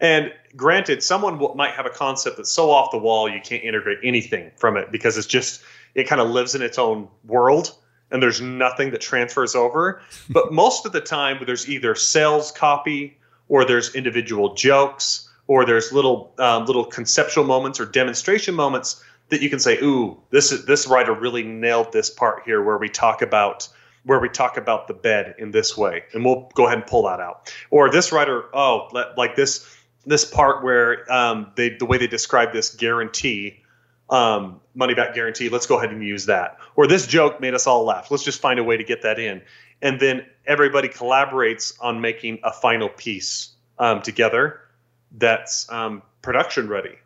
And 0.00 0.32
granted, 0.56 1.02
someone 1.02 1.40
might 1.56 1.72
have 1.72 1.86
a 1.86 1.90
concept 1.90 2.36
that's 2.36 2.52
so 2.52 2.70
off 2.70 2.90
the 2.90 2.98
wall 2.98 3.28
you 3.28 3.40
can't 3.40 3.64
integrate 3.64 3.98
anything 4.02 4.50
from 4.56 4.76
it 4.76 4.92
because 4.92 5.16
it's 5.16 5.26
just, 5.26 5.62
it 5.94 6.04
kind 6.06 6.20
of 6.20 6.30
lives 6.30 6.54
in 6.54 6.62
its 6.62 6.78
own 6.78 7.08
world 7.24 7.74
and 8.10 8.22
there's 8.22 8.40
nothing 8.40 8.90
that 8.90 9.00
transfers 9.00 9.54
over. 9.54 10.00
but 10.30 10.52
most 10.52 10.86
of 10.86 10.92
the 10.92 11.00
time, 11.00 11.38
there's 11.44 11.68
either 11.68 11.94
sales 11.94 12.52
copy 12.52 13.18
or 13.48 13.64
there's 13.64 13.94
individual 13.94 14.54
jokes 14.54 15.28
or 15.46 15.64
there's 15.64 15.92
little 15.92 16.34
um, 16.38 16.66
little 16.66 16.84
conceptual 16.84 17.44
moments 17.44 17.78
or 17.78 17.86
demonstration 17.86 18.54
moments 18.54 19.02
that 19.28 19.42
you 19.42 19.50
can 19.50 19.58
say, 19.58 19.78
"Ooh, 19.78 20.20
this 20.30 20.52
is 20.52 20.66
this 20.66 20.86
writer 20.86 21.12
really 21.12 21.42
nailed 21.42 21.92
this 21.92 22.10
part 22.10 22.42
here 22.44 22.62
where 22.62 22.78
we 22.78 22.88
talk 22.88 23.22
about 23.22 23.68
where 24.04 24.20
we 24.20 24.28
talk 24.28 24.56
about 24.56 24.88
the 24.88 24.94
bed 24.94 25.34
in 25.38 25.52
this 25.52 25.76
way," 25.76 26.02
and 26.12 26.24
we'll 26.24 26.50
go 26.54 26.66
ahead 26.66 26.78
and 26.78 26.86
pull 26.86 27.04
that 27.04 27.20
out. 27.20 27.52
Or 27.70 27.90
this 27.90 28.10
writer, 28.10 28.44
oh, 28.52 28.88
like 29.16 29.36
this 29.36 29.75
this 30.06 30.24
part 30.24 30.62
where 30.62 31.10
um, 31.12 31.52
they 31.56 31.70
the 31.70 31.84
way 31.84 31.98
they 31.98 32.06
describe 32.06 32.52
this 32.52 32.74
guarantee 32.74 33.62
um, 34.08 34.60
money 34.74 34.94
back 34.94 35.14
guarantee. 35.14 35.48
Let's 35.48 35.66
go 35.66 35.78
ahead 35.78 35.90
and 35.90 36.02
use 36.02 36.26
that. 36.26 36.58
Or 36.76 36.86
this 36.86 37.06
joke 37.06 37.40
made 37.40 37.54
us 37.54 37.66
all 37.66 37.84
laugh. 37.84 38.10
Let's 38.10 38.22
just 38.22 38.40
find 38.40 38.58
a 38.58 38.64
way 38.64 38.76
to 38.76 38.84
get 38.84 39.02
that 39.02 39.18
in. 39.18 39.42
And 39.82 40.00
then 40.00 40.24
everybody 40.46 40.88
collaborates 40.88 41.74
on 41.80 42.00
making 42.00 42.38
a 42.44 42.52
final 42.52 42.88
piece 42.88 43.50
um, 43.78 44.02
together 44.02 44.60
that's 45.12 45.70
um, 45.70 46.02
production 46.22 46.68
ready. 46.68 46.96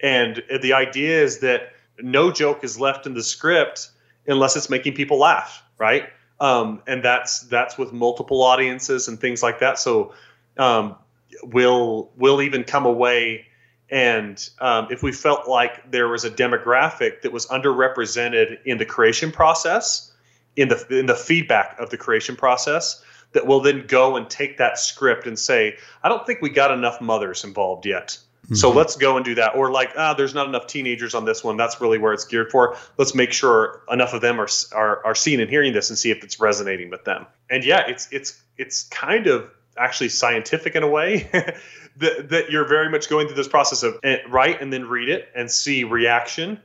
And 0.00 0.42
the 0.62 0.72
idea 0.74 1.22
is 1.22 1.38
that 1.40 1.72
no 2.00 2.30
joke 2.30 2.64
is 2.64 2.78
left 2.78 3.06
in 3.06 3.14
the 3.14 3.22
script 3.22 3.90
unless 4.26 4.56
it's 4.56 4.70
making 4.70 4.94
people 4.94 5.18
laugh, 5.18 5.62
right? 5.78 6.08
Um, 6.40 6.82
and 6.86 7.02
that's 7.02 7.40
that's 7.40 7.76
with 7.76 7.92
multiple 7.92 8.42
audiences 8.42 9.08
and 9.08 9.20
things 9.20 9.42
like 9.42 9.58
that. 9.60 9.78
So 9.78 10.14
um, 10.56 10.96
we'll 11.42 12.10
we'll 12.16 12.42
even 12.42 12.64
come 12.64 12.86
away 12.86 13.46
and 13.90 14.48
um, 14.60 14.88
if 14.90 15.02
we 15.02 15.12
felt 15.12 15.48
like 15.48 15.90
there 15.90 16.08
was 16.08 16.24
a 16.24 16.30
demographic 16.30 17.22
that 17.22 17.32
was 17.32 17.46
underrepresented 17.46 18.58
in 18.64 18.78
the 18.78 18.84
creation 18.84 19.32
process, 19.32 20.12
in 20.56 20.68
the 20.68 20.86
in 20.90 21.06
the 21.06 21.14
feedback 21.14 21.76
of 21.78 21.90
the 21.90 21.96
creation 21.96 22.36
process, 22.36 23.02
that 23.32 23.46
will 23.46 23.60
then 23.60 23.86
go 23.86 24.16
and 24.16 24.28
take 24.28 24.58
that 24.58 24.78
script 24.78 25.26
and 25.26 25.38
say, 25.38 25.76
I 26.02 26.08
don't 26.08 26.26
think 26.26 26.42
we 26.42 26.50
got 26.50 26.70
enough 26.70 27.00
mothers 27.00 27.44
involved 27.44 27.86
yet. 27.86 28.18
Mm-hmm. 28.44 28.56
So 28.56 28.70
let's 28.70 28.96
go 28.96 29.16
and 29.16 29.24
do 29.24 29.34
that. 29.36 29.54
Or 29.56 29.70
like, 29.70 29.90
ah, 29.96 30.14
there's 30.14 30.34
not 30.34 30.48
enough 30.48 30.66
teenagers 30.66 31.14
on 31.14 31.24
this 31.24 31.42
one. 31.42 31.56
That's 31.56 31.80
really 31.80 31.98
where 31.98 32.12
it's 32.12 32.24
geared 32.24 32.50
for. 32.50 32.76
Let's 32.98 33.14
make 33.14 33.32
sure 33.32 33.82
enough 33.90 34.12
of 34.12 34.20
them 34.20 34.38
are 34.38 34.48
are, 34.72 35.04
are 35.04 35.14
seeing 35.14 35.40
and 35.40 35.48
hearing 35.48 35.72
this 35.72 35.88
and 35.88 35.98
see 35.98 36.10
if 36.10 36.22
it's 36.22 36.40
resonating 36.40 36.90
with 36.90 37.04
them. 37.04 37.26
And 37.48 37.64
yeah, 37.64 37.86
it's 37.86 38.06
it's 38.12 38.42
it's 38.58 38.82
kind 38.84 39.28
of 39.28 39.50
actually 39.78 40.08
scientific 40.08 40.74
in 40.74 40.82
a 40.82 40.88
way 40.88 41.28
that, 41.96 42.28
that 42.30 42.50
you're 42.50 42.66
very 42.66 42.90
much 42.90 43.08
going 43.08 43.26
through 43.26 43.36
this 43.36 43.48
process 43.48 43.82
of 43.82 43.98
eh, 44.04 44.18
write 44.28 44.60
and 44.60 44.72
then 44.72 44.88
read 44.88 45.08
it 45.08 45.28
and 45.34 45.50
see 45.50 45.84
reaction 45.84 46.60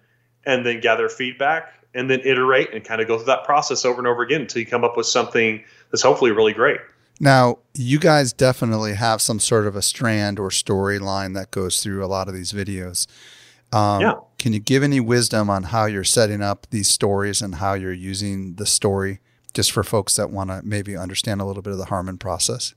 and 0.46 0.66
then 0.66 0.80
gather 0.80 1.10
feedback 1.10 1.74
and 1.94 2.10
then 2.10 2.20
iterate 2.22 2.74
and 2.74 2.84
kind 2.84 3.02
of 3.02 3.08
go 3.08 3.18
through 3.18 3.28
that 3.28 3.44
process 3.44 3.86
over 3.86 4.00
and 4.00 4.08
over 4.08 4.22
again 4.24 4.42
until 4.42 4.60
you 4.60 4.66
come 4.66 4.84
up 4.84 4.98
with 4.98 5.06
something 5.06 5.64
that's 5.92 6.02
hopefully 6.02 6.32
really 6.32 6.54
great. 6.54 6.80
Now, 7.20 7.60
you 7.76 8.00
guys 8.00 8.34
definitely 8.34 8.96
have 8.96 9.22
some 9.22 9.40
sort 9.40 9.68
of 9.68 9.76
a 9.76 9.82
strand 9.82 10.40
or 10.40 10.50
storyline 10.50 11.36
that 11.36 11.52
goes 11.52 11.82
through 11.82 12.04
a 12.04 12.08
lot 12.08 12.28
of 12.28 12.34
these 12.34 12.52
videos. 12.52 13.08
Um, 13.72 14.02
yeah. 14.02 14.14
Can 14.40 14.54
you 14.54 14.60
give 14.60 14.84
any 14.84 15.00
wisdom 15.00 15.50
on 15.50 15.64
how 15.64 15.86
you're 15.86 16.04
setting 16.04 16.42
up 16.42 16.68
these 16.70 16.90
stories 16.90 17.42
and 17.42 17.56
how 17.56 17.74
you're 17.74 17.94
using 17.94 18.56
the 18.56 18.66
story 18.66 19.20
just 19.54 19.72
for 19.72 19.84
folks 19.84 20.16
that 20.16 20.32
want 20.32 20.50
to 20.50 20.62
maybe 20.64 20.98
understand 20.98 21.40
a 21.42 21.46
little 21.46 21.64
bit 21.64 21.74
of 21.74 21.80
the 21.80 21.86
Harmon 21.86 22.18
process? 22.18 22.74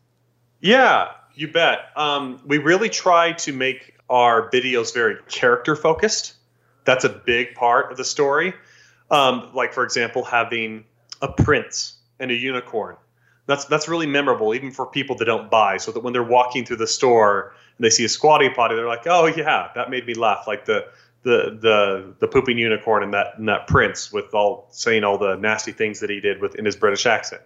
Yeah, 0.60 1.08
you 1.34 1.48
bet. 1.48 1.90
Um, 1.96 2.40
we 2.46 2.58
really 2.58 2.88
try 2.88 3.32
to 3.32 3.52
make 3.52 3.94
our 4.08 4.50
videos 4.50 4.94
very 4.94 5.16
character 5.28 5.76
focused. 5.76 6.34
That's 6.84 7.04
a 7.04 7.08
big 7.08 7.54
part 7.54 7.90
of 7.90 7.96
the 7.96 8.04
story. 8.04 8.54
Um, 9.10 9.50
like, 9.54 9.72
for 9.72 9.84
example, 9.84 10.24
having 10.24 10.84
a 11.22 11.28
prince 11.28 11.94
and 12.18 12.30
a 12.30 12.34
unicorn. 12.34 12.96
That's 13.46 13.64
that's 13.66 13.86
really 13.86 14.06
memorable, 14.06 14.54
even 14.54 14.72
for 14.72 14.86
people 14.86 15.16
that 15.16 15.24
don't 15.24 15.50
buy. 15.50 15.76
So 15.76 15.92
that 15.92 16.02
when 16.02 16.12
they're 16.12 16.22
walking 16.22 16.64
through 16.64 16.78
the 16.78 16.86
store 16.86 17.54
and 17.76 17.84
they 17.84 17.90
see 17.90 18.04
a 18.04 18.08
squatty 18.08 18.48
potty, 18.50 18.74
they're 18.74 18.88
like, 18.88 19.06
"Oh 19.06 19.26
yeah, 19.26 19.70
that 19.76 19.88
made 19.88 20.04
me 20.06 20.14
laugh." 20.14 20.48
Like 20.48 20.64
the 20.64 20.86
the 21.22 21.56
the 21.60 22.14
the 22.18 22.28
pooping 22.28 22.58
unicorn 22.58 23.02
and 23.04 23.14
that 23.14 23.38
and 23.38 23.48
that 23.48 23.68
prince 23.68 24.12
with 24.12 24.34
all 24.34 24.66
saying 24.70 25.04
all 25.04 25.18
the 25.18 25.36
nasty 25.36 25.72
things 25.72 26.00
that 26.00 26.10
he 26.10 26.20
did 26.20 26.40
with 26.40 26.56
in 26.56 26.64
his 26.64 26.74
British 26.74 27.06
accent. 27.06 27.42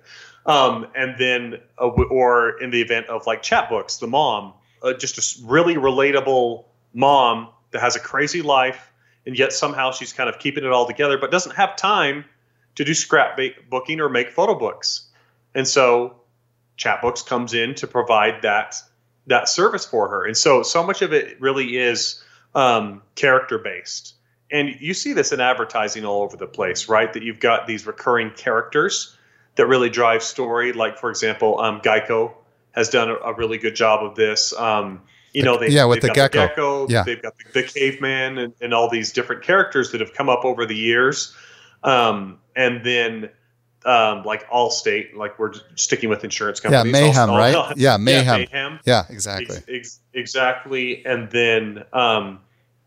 Um, 0.47 0.87
and 0.95 1.17
then, 1.19 1.61
uh, 1.79 1.89
or 1.89 2.61
in 2.63 2.71
the 2.71 2.81
event 2.81 3.07
of 3.09 3.27
like 3.27 3.43
Chatbooks, 3.43 4.01
the 4.01 4.07
mom, 4.07 4.55
uh, 4.83 4.95
just 4.95 5.19
a 5.19 5.47
really 5.47 5.75
relatable 5.75 6.65
mom 6.95 7.49
that 7.73 7.81
has 7.81 7.97
a 7.97 8.01
crazy 8.01 8.43
life, 8.43 8.91
and 9.27 9.39
yet 9.39 9.53
somehow 9.53 9.93
she's 9.93 10.13
kind 10.13 10.29
of 10.29 10.39
keeping 10.39 10.65
it 10.65 10.73
all 10.73 10.87
together, 10.87 11.19
but 11.19 11.31
doesn't 11.31 11.57
have 11.57 11.77
time 11.77 12.25
to 12.77 12.85
do 12.85 12.93
scrapbooking 12.93 13.99
or 13.99 14.09
make 14.09 14.31
photo 14.31 14.55
books. 14.55 15.09
And 15.55 15.69
so, 15.69 16.17
Chatbooks 16.79 17.27
comes 17.27 17.53
in 17.53 17.75
to 17.77 17.87
provide 17.87 18.43
that 18.43 18.77
that 19.27 19.49
service 19.49 19.85
for 19.85 20.09
her. 20.09 20.25
And 20.25 20.37
so, 20.37 20.63
so 20.63 20.83
much 20.83 21.03
of 21.03 21.13
it 21.13 21.41
really 21.41 21.77
is 21.77 22.23
um, 22.55 23.03
character 23.15 23.59
based. 23.59 24.15
And 24.51 24.75
you 24.81 24.95
see 24.95 25.13
this 25.13 25.33
in 25.33 25.41
advertising 25.41 26.05
all 26.05 26.23
over 26.23 26.37
the 26.37 26.47
place, 26.47 26.89
right? 26.89 27.13
That 27.13 27.23
you've 27.23 27.39
got 27.39 27.67
these 27.67 27.87
recurring 27.87 28.31
characters 28.31 29.17
that 29.61 29.67
really 29.67 29.91
drive 29.91 30.23
story. 30.23 30.73
Like 30.73 30.97
for 30.97 31.11
example, 31.11 31.61
um, 31.61 31.83
Geico 31.83 32.33
has 32.73 32.89
done 32.89 33.11
a, 33.11 33.17
a, 33.17 33.35
really 33.35 33.59
good 33.59 33.77
job 33.77 34.03
of 34.03 34.17
this. 34.17 34.55
Um, 34.55 35.03
you 35.35 35.43
know, 35.43 35.59
they, 35.59 35.69
yeah, 35.69 35.85
with 35.85 36.01
the 36.01 36.09
gecko. 36.09 36.41
the 36.41 36.49
gecko, 36.49 36.89
yeah. 36.89 37.03
they've 37.03 37.21
got 37.21 37.35
the, 37.37 37.61
the 37.61 37.63
caveman 37.63 38.39
and, 38.39 38.55
and, 38.63 38.73
all 38.73 38.89
these 38.89 39.13
different 39.13 39.43
characters 39.43 39.93
that 39.93 40.01
have 40.01 40.15
come 40.15 40.31
up 40.31 40.47
over 40.47 40.65
the 40.65 40.75
years. 40.75 41.37
Um, 41.85 42.39
and 42.57 42.83
then 42.83 43.29
um, 43.85 44.23
like 44.25 44.49
Allstate, 44.49 45.15
like 45.15 45.39
we're 45.39 45.53
sticking 45.75 46.09
with 46.09 46.25
insurance 46.25 46.59
companies. 46.59 46.93
Yeah, 46.95 47.01
mayhem, 47.01 47.31
right? 47.31 47.77
Yeah, 47.77 47.97
mayhem. 47.99 48.27
Yeah, 48.27 48.47
mayhem. 48.51 48.81
Yeah, 48.87 49.05
exactly. 49.11 49.57
Ex- 49.57 49.69
ex- 49.69 50.01
exactly. 50.15 51.05
And 51.05 51.31
then 51.31 51.85
um, 51.93 52.41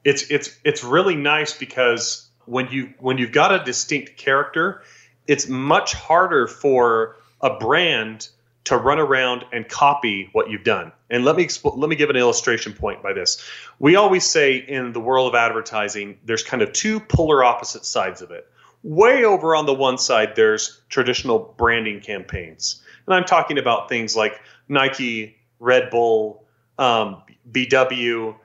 it's 0.03 0.23
it's 0.31 0.57
it's 0.63 0.83
really 0.83 1.15
nice 1.15 1.55
because 1.55 2.27
when 2.45 2.69
you 2.71 2.95
when 2.97 3.19
you've 3.19 3.31
got 3.31 3.53
a 3.53 3.63
distinct 3.63 4.17
character 4.17 4.81
it's 5.27 5.47
much 5.47 5.93
harder 5.93 6.47
for 6.47 7.15
a 7.41 7.57
brand 7.57 8.29
to 8.65 8.77
run 8.77 8.99
around 8.99 9.43
and 9.51 9.67
copy 9.67 10.29
what 10.31 10.49
you've 10.49 10.63
done. 10.63 10.91
And 11.09 11.25
let 11.25 11.35
me 11.35 11.45
expl- 11.45 11.77
let 11.77 11.89
me 11.89 11.95
give 11.95 12.09
an 12.09 12.15
illustration 12.15 12.73
point 12.73 13.03
by 13.03 13.13
this. 13.13 13.43
We 13.79 13.95
always 13.95 14.25
say 14.25 14.55
in 14.55 14.93
the 14.93 14.99
world 14.99 15.27
of 15.27 15.35
advertising, 15.35 16.17
there's 16.25 16.43
kind 16.43 16.61
of 16.61 16.71
two 16.71 16.99
polar 16.99 17.43
opposite 17.43 17.85
sides 17.85 18.21
of 18.21 18.31
it. 18.31 18.47
Way 18.83 19.23
over 19.25 19.55
on 19.55 19.65
the 19.65 19.73
one 19.73 19.97
side, 19.97 20.33
there's 20.35 20.81
traditional 20.89 21.53
branding 21.57 22.01
campaigns, 22.01 22.81
and 23.05 23.15
I'm 23.15 23.23
talking 23.23 23.57
about 23.57 23.89
things 23.89 24.15
like 24.15 24.39
Nike, 24.67 25.37
Red 25.59 25.89
Bull, 25.89 26.45
um, 26.77 27.23
BMW, 27.49 28.35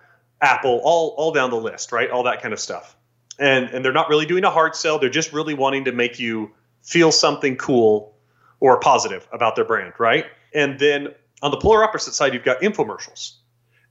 Apple, 0.41 0.81
all 0.83 1.15
all 1.17 1.33
down 1.33 1.51
the 1.51 1.57
list, 1.57 1.91
right? 1.93 2.11
All 2.11 2.25
that 2.25 2.43
kind 2.43 2.53
of 2.53 2.61
stuff. 2.61 2.97
And 3.39 3.71
and 3.71 3.85
they're 3.85 3.93
not 3.93 4.09
really 4.09 4.27
doing 4.27 4.45
a 4.45 4.51
hard 4.51 4.77
sell. 4.77 4.99
They're 4.99 5.11
just 5.11 5.33
really 5.33 5.55
wanting 5.55 5.85
to 5.87 5.93
make 5.93 6.19
you 6.19 6.53
feel 6.83 7.13
something 7.13 7.57
cool 7.57 8.15
or 8.61 8.79
positive 8.81 9.29
about 9.33 9.57
their 9.57 9.65
brand, 9.65 9.93
right? 9.99 10.27
And 10.55 10.79
then 10.79 11.15
on 11.43 11.51
the 11.51 11.57
polar 11.59 11.85
opposite 11.85 12.15
side, 12.15 12.35
you've 12.35 12.45
got 12.45 12.61
infomercials, 12.61 13.35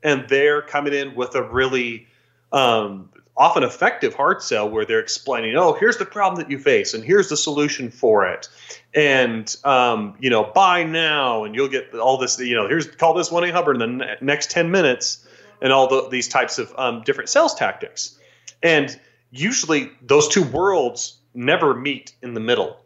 and 0.03 0.27
they're 0.27 0.61
coming 0.61 0.93
in 0.93 1.15
with 1.15 1.35
a 1.35 1.43
really 1.43 2.07
um, 2.51 3.09
often 3.35 3.63
effective 3.63 4.15
hard 4.15 4.41
sell 4.41 4.67
where 4.69 4.83
they're 4.83 4.99
explaining, 4.99 5.55
oh, 5.55 5.73
here's 5.73 5.97
the 5.97 6.05
problem 6.05 6.41
that 6.41 6.51
you 6.51 6.57
face, 6.57 6.93
and 6.93 7.03
here's 7.03 7.29
the 7.29 7.37
solution 7.37 7.91
for 7.91 8.27
it, 8.27 8.49
and 8.93 9.55
um, 9.63 10.15
you 10.19 10.29
know, 10.29 10.43
buy 10.43 10.83
now, 10.83 11.43
and 11.43 11.55
you'll 11.55 11.67
get 11.67 11.93
all 11.93 12.17
this. 12.17 12.39
You 12.39 12.55
know, 12.55 12.67
here's 12.67 12.87
call 12.87 13.13
this 13.13 13.31
one 13.31 13.43
eight 13.43 13.53
hundred 13.53 13.81
in 13.81 13.99
the 13.99 14.17
next 14.21 14.51
ten 14.51 14.71
minutes, 14.71 15.25
and 15.61 15.71
all 15.71 15.87
the, 15.87 16.09
these 16.09 16.27
types 16.27 16.57
of 16.57 16.73
um, 16.77 17.03
different 17.03 17.29
sales 17.29 17.53
tactics, 17.53 18.17
and 18.63 18.99
usually 19.29 19.91
those 20.01 20.27
two 20.27 20.43
worlds 20.43 21.17
never 21.37 21.73
meet 21.73 22.13
in 22.21 22.33
the 22.33 22.39
middle. 22.39 22.77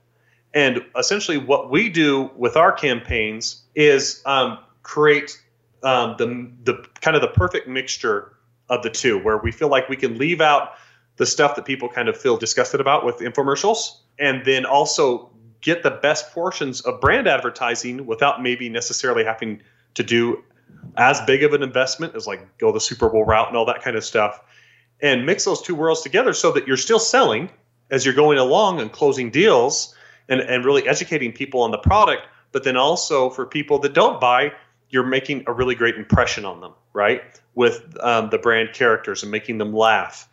And 0.53 0.81
essentially, 0.97 1.37
what 1.37 1.71
we 1.71 1.89
do 1.89 2.29
with 2.35 2.57
our 2.57 2.73
campaigns 2.73 3.63
is 3.73 4.21
um, 4.25 4.59
create 4.83 5.41
um, 5.81 6.15
the 6.17 6.51
the 6.63 6.85
kind 6.99 7.15
of 7.15 7.21
the 7.21 7.29
perfect 7.29 7.67
mixture 7.67 8.33
of 8.69 8.83
the 8.83 8.89
two, 8.89 9.17
where 9.19 9.37
we 9.37 9.51
feel 9.51 9.69
like 9.69 9.87
we 9.89 9.95
can 9.95 10.17
leave 10.17 10.41
out 10.41 10.73
the 11.15 11.25
stuff 11.25 11.55
that 11.55 11.65
people 11.65 11.87
kind 11.87 12.09
of 12.09 12.17
feel 12.17 12.37
disgusted 12.37 12.81
about 12.81 13.05
with 13.05 13.17
infomercials, 13.19 13.97
and 14.19 14.45
then 14.45 14.65
also 14.65 15.29
get 15.61 15.83
the 15.83 15.91
best 15.91 16.31
portions 16.33 16.81
of 16.81 16.99
brand 16.99 17.27
advertising 17.27 18.05
without 18.05 18.41
maybe 18.41 18.67
necessarily 18.67 19.23
having 19.23 19.61
to 19.93 20.03
do 20.03 20.43
as 20.97 21.21
big 21.21 21.43
of 21.43 21.53
an 21.53 21.63
investment 21.63 22.15
as 22.15 22.27
like 22.27 22.57
go 22.57 22.71
the 22.71 22.79
Super 22.79 23.09
Bowl 23.09 23.23
route 23.23 23.47
and 23.47 23.55
all 23.55 23.65
that 23.65 23.81
kind 23.81 23.95
of 23.95 24.03
stuff, 24.03 24.41
and 25.01 25.25
mix 25.25 25.45
those 25.45 25.61
two 25.61 25.75
worlds 25.75 26.01
together 26.01 26.33
so 26.33 26.51
that 26.51 26.67
you're 26.67 26.75
still 26.75 26.99
selling 26.99 27.49
as 27.91 28.05
you're 28.05 28.15
going 28.15 28.37
along 28.37 28.79
and 28.79 28.91
closing 28.91 29.29
deals 29.29 29.93
and, 30.29 30.41
and 30.41 30.65
really 30.65 30.87
educating 30.87 31.31
people 31.31 31.61
on 31.61 31.71
the 31.71 31.77
product. 31.77 32.23
But 32.51 32.63
then 32.63 32.77
also 32.77 33.29
for 33.29 33.45
people 33.45 33.79
that 33.79 33.93
don't 33.93 34.19
buy, 34.19 34.53
you're 34.89 35.05
making 35.05 35.43
a 35.47 35.53
really 35.53 35.75
great 35.75 35.95
impression 35.95 36.45
on 36.45 36.61
them, 36.61 36.73
right? 36.93 37.21
With 37.53 37.95
um, 38.01 38.29
the 38.29 38.37
brand 38.37 38.73
characters 38.73 39.23
and 39.23 39.31
making 39.31 39.57
them 39.57 39.73
laugh. 39.73 40.27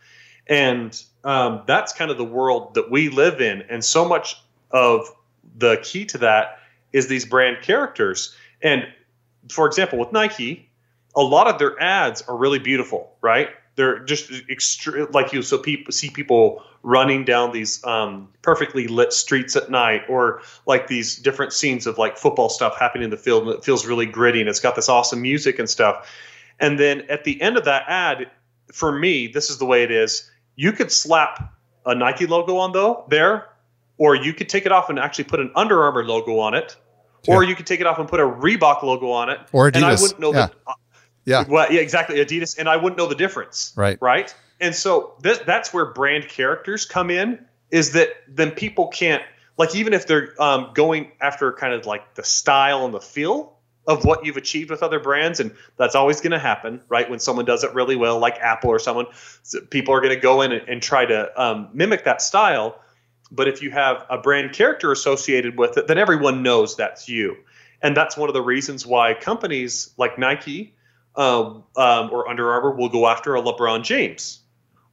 And 0.46 1.00
um, 1.24 1.62
that's 1.66 1.92
kind 1.92 2.10
of 2.10 2.16
the 2.16 2.24
world 2.24 2.74
that 2.74 2.90
we 2.90 3.08
live 3.08 3.40
in. 3.40 3.62
And 3.62 3.84
so 3.84 4.08
much 4.08 4.40
of 4.70 5.08
the 5.56 5.78
key 5.82 6.06
to 6.06 6.18
that 6.18 6.60
is 6.92 7.08
these 7.08 7.26
brand 7.26 7.58
characters. 7.62 8.34
And 8.62 8.86
for 9.50 9.66
example, 9.66 9.98
with 9.98 10.12
Nike, 10.12 10.70
a 11.14 11.22
lot 11.22 11.48
of 11.48 11.58
their 11.58 11.80
ads 11.80 12.22
are 12.22 12.36
really 12.36 12.58
beautiful, 12.58 13.12
right? 13.20 13.50
They're 13.78 14.00
just 14.00 14.28
extre- 14.50 15.14
like 15.14 15.32
you. 15.32 15.40
So 15.42 15.56
people 15.56 15.92
see 15.92 16.10
people 16.10 16.62
running 16.82 17.24
down 17.24 17.52
these 17.52 17.82
um, 17.84 18.28
perfectly 18.42 18.88
lit 18.88 19.12
streets 19.12 19.54
at 19.56 19.70
night, 19.70 20.02
or 20.08 20.42
like 20.66 20.88
these 20.88 21.16
different 21.16 21.52
scenes 21.52 21.86
of 21.86 21.96
like 21.96 22.18
football 22.18 22.48
stuff 22.48 22.76
happening 22.78 23.04
in 23.04 23.10
the 23.10 23.16
field, 23.16 23.44
and 23.44 23.52
it 23.52 23.64
feels 23.64 23.86
really 23.86 24.04
gritty, 24.06 24.40
and 24.40 24.48
it's 24.50 24.58
got 24.60 24.74
this 24.74 24.88
awesome 24.88 25.22
music 25.22 25.58
and 25.60 25.70
stuff. 25.70 26.10
And 26.60 26.78
then 26.78 27.02
at 27.08 27.22
the 27.22 27.40
end 27.40 27.56
of 27.56 27.64
that 27.66 27.84
ad, 27.86 28.28
for 28.72 28.90
me, 28.90 29.28
this 29.28 29.48
is 29.48 29.58
the 29.58 29.64
way 29.64 29.84
it 29.84 29.90
is. 29.92 30.28
you 30.56 30.72
could 30.72 30.90
slap 30.90 31.54
a 31.86 31.94
Nike 31.94 32.26
logo 32.26 32.56
on 32.56 32.72
though 32.72 33.04
there, 33.08 33.46
or 33.96 34.16
you 34.16 34.32
could 34.34 34.48
take 34.48 34.66
it 34.66 34.72
off 34.72 34.90
and 34.90 34.98
actually 34.98 35.24
put 35.24 35.38
an 35.38 35.52
Under 35.54 35.84
Armour 35.84 36.04
logo 36.04 36.40
on 36.40 36.54
it, 36.54 36.74
or 37.28 37.44
you 37.44 37.54
could 37.54 37.66
take 37.66 37.80
it 37.80 37.86
off 37.86 37.98
and 38.00 38.08
put 38.08 38.18
a 38.18 38.24
Reebok 38.24 38.82
logo 38.82 39.10
on 39.10 39.28
it, 39.30 39.38
Or 39.52 39.68
and 39.68 39.76
I 39.84 39.94
Adidas. 39.94 40.02
wouldn't 40.02 40.20
know 40.20 40.32
Yeah. 40.34 40.46
the 40.48 40.74
Yeah. 41.28 41.44
well, 41.46 41.70
yeah, 41.70 41.80
exactly, 41.80 42.16
Adidas, 42.16 42.58
and 42.58 42.68
I 42.68 42.76
wouldn't 42.76 42.96
know 42.96 43.06
the 43.06 43.14
difference, 43.14 43.72
Right. 43.76 43.98
Right, 44.00 44.34
and 44.60 44.74
so 44.74 45.14
th- 45.22 45.40
that's 45.46 45.72
where 45.74 45.86
brand 45.86 46.28
characters 46.28 46.86
come 46.86 47.10
in. 47.10 47.44
Is 47.70 47.92
that 47.92 48.08
then 48.26 48.52
people 48.52 48.88
can't 48.88 49.22
like 49.58 49.74
even 49.74 49.92
if 49.92 50.06
they're 50.06 50.40
um, 50.40 50.70
going 50.72 51.12
after 51.20 51.52
kind 51.52 51.74
of 51.74 51.84
like 51.84 52.14
the 52.14 52.24
style 52.24 52.86
and 52.86 52.94
the 52.94 53.00
feel 53.00 53.58
of 53.86 54.04
what 54.04 54.24
you've 54.24 54.36
achieved 54.36 54.70
with 54.70 54.82
other 54.82 55.00
brands, 55.00 55.40
and 55.40 55.54
that's 55.76 55.94
always 55.94 56.20
going 56.20 56.32
to 56.32 56.38
happen, 56.38 56.80
right? 56.88 57.08
When 57.10 57.18
someone 57.18 57.44
does 57.44 57.64
it 57.64 57.74
really 57.74 57.96
well, 57.96 58.18
like 58.18 58.38
Apple 58.38 58.70
or 58.70 58.78
someone, 58.78 59.06
people 59.70 59.94
are 59.94 60.00
going 60.00 60.14
to 60.14 60.20
go 60.20 60.42
in 60.42 60.52
and, 60.52 60.68
and 60.68 60.82
try 60.82 61.04
to 61.04 61.42
um, 61.42 61.70
mimic 61.72 62.04
that 62.04 62.22
style. 62.22 62.80
But 63.30 63.48
if 63.48 63.62
you 63.62 63.70
have 63.70 64.06
a 64.08 64.18
brand 64.18 64.52
character 64.52 64.92
associated 64.92 65.58
with 65.58 65.76
it, 65.76 65.86
then 65.86 65.98
everyone 65.98 66.42
knows 66.42 66.76
that's 66.76 67.08
you. 67.08 67.36
And 67.82 67.96
that's 67.96 68.16
one 68.16 68.28
of 68.28 68.34
the 68.34 68.42
reasons 68.42 68.86
why 68.86 69.14
companies 69.14 69.92
like 69.96 70.18
Nike 70.18 70.74
um, 71.18 71.64
um, 71.76 72.10
or 72.12 72.28
Under 72.28 72.50
Armour 72.50 72.70
will 72.70 72.88
go 72.88 73.08
after 73.08 73.34
a 73.34 73.42
LeBron 73.42 73.82
James, 73.82 74.38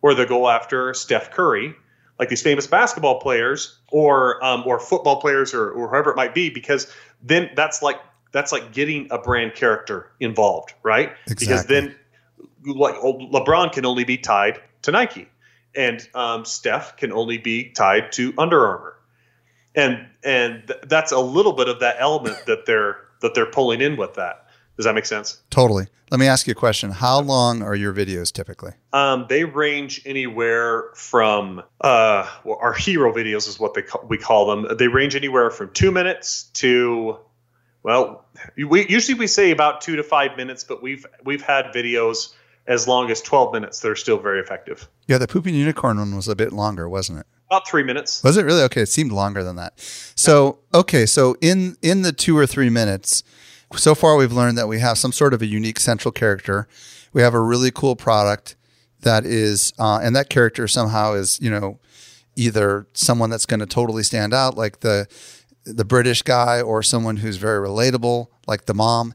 or 0.01 0.15
they'll 0.15 0.25
go 0.25 0.49
after 0.49 0.93
Steph 0.95 1.29
Curry, 1.31 1.75
like 2.19 2.29
these 2.29 2.41
famous 2.41 2.65
basketball 2.65 3.19
players, 3.19 3.77
or 3.91 4.43
um, 4.43 4.63
or 4.65 4.79
football 4.79 5.21
players, 5.21 5.53
or, 5.53 5.69
or 5.69 5.87
whoever 5.87 6.09
it 6.09 6.15
might 6.15 6.33
be, 6.33 6.49
because 6.49 6.91
then 7.21 7.51
that's 7.55 7.83
like 7.83 8.01
that's 8.31 8.51
like 8.51 8.73
getting 8.73 9.07
a 9.11 9.19
brand 9.19 9.53
character 9.53 10.11
involved, 10.19 10.73
right? 10.81 11.13
Exactly. 11.27 11.45
Because 11.45 11.65
then, 11.67 11.95
like 12.65 12.95
LeBron 12.95 13.71
can 13.71 13.85
only 13.85 14.03
be 14.03 14.17
tied 14.17 14.59
to 14.81 14.91
Nike, 14.91 15.29
and 15.75 16.05
um, 16.15 16.43
Steph 16.43 16.97
can 16.97 17.11
only 17.11 17.37
be 17.37 17.69
tied 17.69 18.11
to 18.13 18.33
Under 18.39 18.65
Armour, 18.65 18.95
and 19.75 20.07
and 20.23 20.65
th- 20.65 20.79
that's 20.87 21.11
a 21.11 21.19
little 21.19 21.53
bit 21.53 21.69
of 21.69 21.81
that 21.81 21.97
element 21.99 22.35
that 22.47 22.65
they're 22.65 22.97
that 23.21 23.35
they're 23.35 23.45
pulling 23.45 23.79
in 23.79 23.95
with 23.95 24.15
that. 24.15 24.44
Does 24.77 24.85
that 24.85 24.95
make 24.95 25.05
sense? 25.05 25.41
Totally. 25.49 25.87
Let 26.11 26.19
me 26.19 26.27
ask 26.27 26.47
you 26.47 26.51
a 26.51 26.55
question. 26.55 26.91
How 26.91 27.19
long 27.19 27.61
are 27.61 27.75
your 27.75 27.93
videos 27.93 28.31
typically? 28.31 28.73
Um, 28.93 29.25
they 29.27 29.43
range 29.43 30.01
anywhere 30.05 30.91
from 30.93 31.63
uh, 31.81 32.29
well, 32.43 32.57
our 32.61 32.73
hero 32.73 33.11
videos 33.13 33.47
is 33.47 33.59
what 33.59 33.73
they 33.73 33.81
call, 33.81 34.05
we 34.07 34.17
call 34.17 34.45
them. 34.47 34.77
They 34.77 34.87
range 34.87 35.15
anywhere 35.15 35.49
from 35.49 35.71
two 35.73 35.91
minutes 35.91 36.43
to 36.55 37.17
well, 37.83 38.25
we 38.57 38.87
usually 38.87 39.17
we 39.17 39.27
say 39.27 39.51
about 39.51 39.81
two 39.81 39.95
to 39.95 40.03
five 40.03 40.37
minutes, 40.37 40.63
but 40.63 40.81
we've 40.81 41.05
we've 41.23 41.41
had 41.41 41.65
videos 41.67 42.33
as 42.67 42.87
long 42.87 43.11
as 43.11 43.21
twelve 43.21 43.53
minutes 43.53 43.79
that 43.79 43.89
are 43.89 43.95
still 43.95 44.17
very 44.17 44.39
effective. 44.39 44.87
Yeah, 45.07 45.19
the 45.19 45.27
pooping 45.27 45.53
unicorn 45.53 45.97
one 45.97 46.15
was 46.15 46.27
a 46.27 46.35
bit 46.35 46.51
longer, 46.51 46.89
wasn't 46.89 47.19
it? 47.19 47.27
About 47.47 47.67
three 47.67 47.83
minutes. 47.83 48.23
Was 48.23 48.37
it 48.37 48.43
really? 48.43 48.63
Okay, 48.63 48.81
it 48.81 48.89
seemed 48.89 49.11
longer 49.11 49.43
than 49.43 49.55
that. 49.57 49.73
So, 50.15 50.59
okay, 50.73 51.05
so 51.05 51.35
in 51.41 51.77
in 51.83 52.01
the 52.01 52.11
2 52.11 52.35
or 52.35 52.47
3 52.47 52.71
minutes, 52.71 53.23
so 53.77 53.95
far 53.95 54.15
we've 54.15 54.31
learned 54.31 54.57
that 54.57 54.67
we 54.67 54.79
have 54.79 54.97
some 54.97 55.11
sort 55.11 55.33
of 55.33 55.41
a 55.41 55.45
unique 55.45 55.79
central 55.79 56.11
character. 56.11 56.67
We 57.13 57.21
have 57.21 57.33
a 57.33 57.41
really 57.41 57.71
cool 57.71 57.95
product 57.95 58.55
that 59.01 59.25
is 59.25 59.73
uh, 59.79 59.99
and 60.01 60.15
that 60.15 60.29
character 60.29 60.67
somehow 60.67 61.13
is, 61.13 61.39
you 61.41 61.49
know, 61.49 61.79
either 62.35 62.87
someone 62.93 63.29
that's 63.29 63.45
going 63.45 63.59
to 63.59 63.65
totally 63.65 64.03
stand 64.03 64.33
out 64.33 64.57
like 64.57 64.81
the 64.81 65.07
the 65.63 65.85
British 65.85 66.21
guy 66.21 66.61
or 66.61 66.83
someone 66.83 67.17
who's 67.17 67.37
very 67.37 67.65
relatable 67.65 68.27
like 68.47 68.65
the 68.65 68.73
mom 68.73 69.13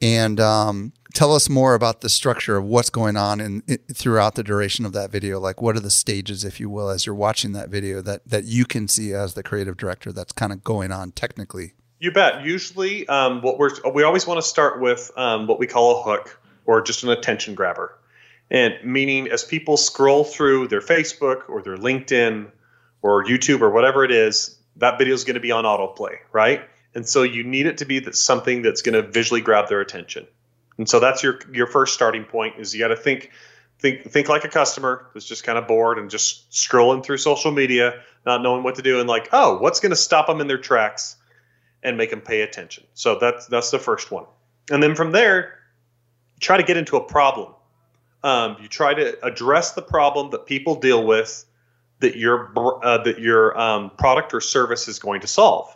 and 0.00 0.40
um, 0.40 0.92
tell 1.12 1.34
us 1.34 1.48
more 1.48 1.74
about 1.74 2.00
the 2.00 2.08
structure 2.08 2.56
of 2.56 2.64
what's 2.64 2.90
going 2.90 3.16
on 3.16 3.40
in, 3.40 3.62
i 3.68 3.78
throughout 3.92 4.34
the 4.34 4.42
duration 4.42 4.86
of 4.86 4.92
that 4.92 5.10
video. 5.10 5.38
Like, 5.38 5.60
what 5.60 5.76
are 5.76 5.80
the 5.80 5.90
stages, 5.90 6.44
if 6.44 6.58
you 6.58 6.70
will, 6.70 6.88
as 6.88 7.04
you're 7.04 7.14
watching 7.14 7.52
that 7.52 7.68
video 7.68 8.00
that 8.02 8.26
that 8.26 8.44
you 8.44 8.64
can 8.64 8.88
see 8.88 9.12
as 9.12 9.34
the 9.34 9.42
creative 9.42 9.76
director 9.76 10.12
that's 10.12 10.32
kind 10.32 10.52
of 10.52 10.64
going 10.64 10.92
on 10.92 11.12
technically. 11.12 11.74
You 12.00 12.10
bet. 12.10 12.44
Usually, 12.44 13.06
um, 13.08 13.42
what 13.42 13.58
we're 13.58 13.70
we 13.92 14.04
always 14.04 14.26
want 14.26 14.38
to 14.38 14.42
start 14.42 14.80
with 14.80 15.10
um, 15.16 15.46
what 15.46 15.58
we 15.58 15.66
call 15.66 16.00
a 16.00 16.02
hook 16.02 16.40
or 16.64 16.80
just 16.80 17.02
an 17.02 17.10
attention 17.10 17.54
grabber, 17.54 17.94
and 18.50 18.74
meaning 18.82 19.28
as 19.30 19.44
people 19.44 19.76
scroll 19.76 20.24
through 20.24 20.68
their 20.68 20.80
Facebook 20.80 21.48
or 21.50 21.60
their 21.60 21.76
LinkedIn 21.76 22.50
or 23.02 23.22
YouTube 23.26 23.60
or 23.60 23.68
whatever 23.68 24.02
it 24.02 24.10
is, 24.10 24.58
that 24.76 24.98
video 24.98 25.12
is 25.12 25.24
going 25.24 25.34
to 25.34 25.40
be 25.40 25.52
on 25.52 25.64
autoplay, 25.64 26.16
right? 26.32 26.62
And 26.94 27.06
so 27.06 27.22
you 27.22 27.44
need 27.44 27.66
it 27.66 27.76
to 27.78 27.84
be 27.84 27.98
that 28.00 28.16
something 28.16 28.62
that's 28.62 28.80
going 28.80 28.94
to 28.94 29.02
visually 29.02 29.42
grab 29.42 29.68
their 29.68 29.80
attention. 29.80 30.26
And 30.78 30.88
so 30.88 31.00
that's 31.00 31.22
your 31.22 31.38
your 31.52 31.66
first 31.66 31.92
starting 31.92 32.24
point 32.24 32.54
is 32.58 32.72
you 32.72 32.80
got 32.80 32.88
to 32.88 32.96
think 32.96 33.30
think 33.78 34.10
think 34.10 34.26
like 34.30 34.44
a 34.46 34.48
customer 34.48 35.10
that's 35.12 35.26
just 35.26 35.44
kind 35.44 35.58
of 35.58 35.68
bored 35.68 35.98
and 35.98 36.08
just 36.08 36.50
scrolling 36.50 37.04
through 37.04 37.18
social 37.18 37.50
media, 37.50 38.00
not 38.24 38.42
knowing 38.42 38.62
what 38.62 38.76
to 38.76 38.82
do, 38.82 39.00
and 39.00 39.06
like, 39.06 39.28
oh, 39.32 39.58
what's 39.58 39.80
going 39.80 39.90
to 39.90 39.96
stop 39.96 40.28
them 40.28 40.40
in 40.40 40.46
their 40.46 40.56
tracks 40.56 41.16
and 41.82 41.96
make 41.96 42.10
them 42.10 42.20
pay 42.20 42.42
attention. 42.42 42.84
So 42.94 43.18
that's 43.18 43.46
that's 43.46 43.70
the 43.70 43.78
first 43.78 44.10
one. 44.10 44.24
And 44.70 44.82
then 44.82 44.94
from 44.94 45.12
there, 45.12 45.58
try 46.40 46.56
to 46.56 46.62
get 46.62 46.76
into 46.76 46.96
a 46.96 47.04
problem. 47.04 47.54
Um, 48.22 48.56
you 48.60 48.68
try 48.68 48.94
to 48.94 49.24
address 49.24 49.72
the 49.72 49.82
problem 49.82 50.30
that 50.30 50.46
people 50.46 50.74
deal 50.74 51.04
with 51.06 51.44
that 52.00 52.16
your 52.16 52.52
uh, 52.56 52.98
that 53.04 53.18
your 53.18 53.58
um, 53.58 53.90
product 53.90 54.34
or 54.34 54.40
service 54.40 54.88
is 54.88 54.98
going 54.98 55.20
to 55.22 55.26
solve. 55.26 55.74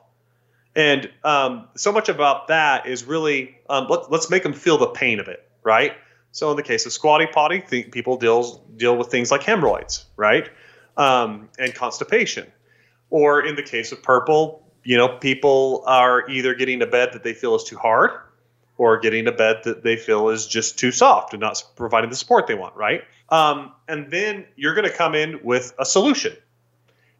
And 0.77 1.09
um, 1.23 1.69
so 1.77 1.93
much 1.93 2.09
about 2.09 2.49
that 2.49 2.87
is 2.87 3.05
really 3.05 3.59
um, 3.71 3.87
let, 3.89 4.11
let's 4.11 4.29
make 4.29 4.43
them 4.43 4.53
feel 4.53 4.77
the 4.77 4.89
pain 4.89 5.21
of 5.21 5.29
it, 5.29 5.49
right? 5.63 5.93
So 6.33 6.51
in 6.51 6.57
the 6.57 6.65
case 6.65 6.85
of 6.85 6.93
Squatty 6.93 7.27
Potty, 7.27 7.61
think 7.61 7.93
people 7.93 8.17
deals 8.17 8.59
deal 8.77 8.97
with 8.97 9.09
things 9.09 9.31
like 9.31 9.45
hemorrhoids, 9.45 10.05
right, 10.17 10.51
um, 10.97 11.49
and 11.61 11.73
constipation. 11.73 12.51
Or 13.11 13.41
in 13.47 13.55
the 13.55 13.63
case 13.63 13.93
of 13.93 14.03
Purple, 14.03 14.64
you 14.85 14.97
know, 14.97 15.09
people 15.09 15.83
are 15.87 16.29
either 16.29 16.55
getting 16.55 16.83
a 16.83 16.87
bed 16.87 17.11
that 17.13 17.23
they 17.23 17.35
feel 17.35 17.55
is 17.55 17.65
too 17.65 17.77
hard, 17.77 18.11
or 18.77 18.99
getting 18.99 19.27
a 19.27 19.33
bed 19.33 19.61
that 19.65 19.83
they 19.83 19.97
feel 19.97 20.29
is 20.29 20.47
just 20.47 20.79
too 20.79 20.91
soft 20.91 21.33
and 21.33 21.41
not 21.41 21.63
providing 21.77 22.11
the 22.11 22.17
support 22.17 22.47
they 22.47 22.55
want, 22.55 22.75
right? 22.77 23.03
Um, 23.31 23.73
and 23.89 24.11
then 24.11 24.47
you're 24.57 24.75
going 24.75 24.89
to 24.89 24.95
come 24.95 25.15
in 25.15 25.41
with 25.43 25.73
a 25.79 25.85
solution. 25.85 26.37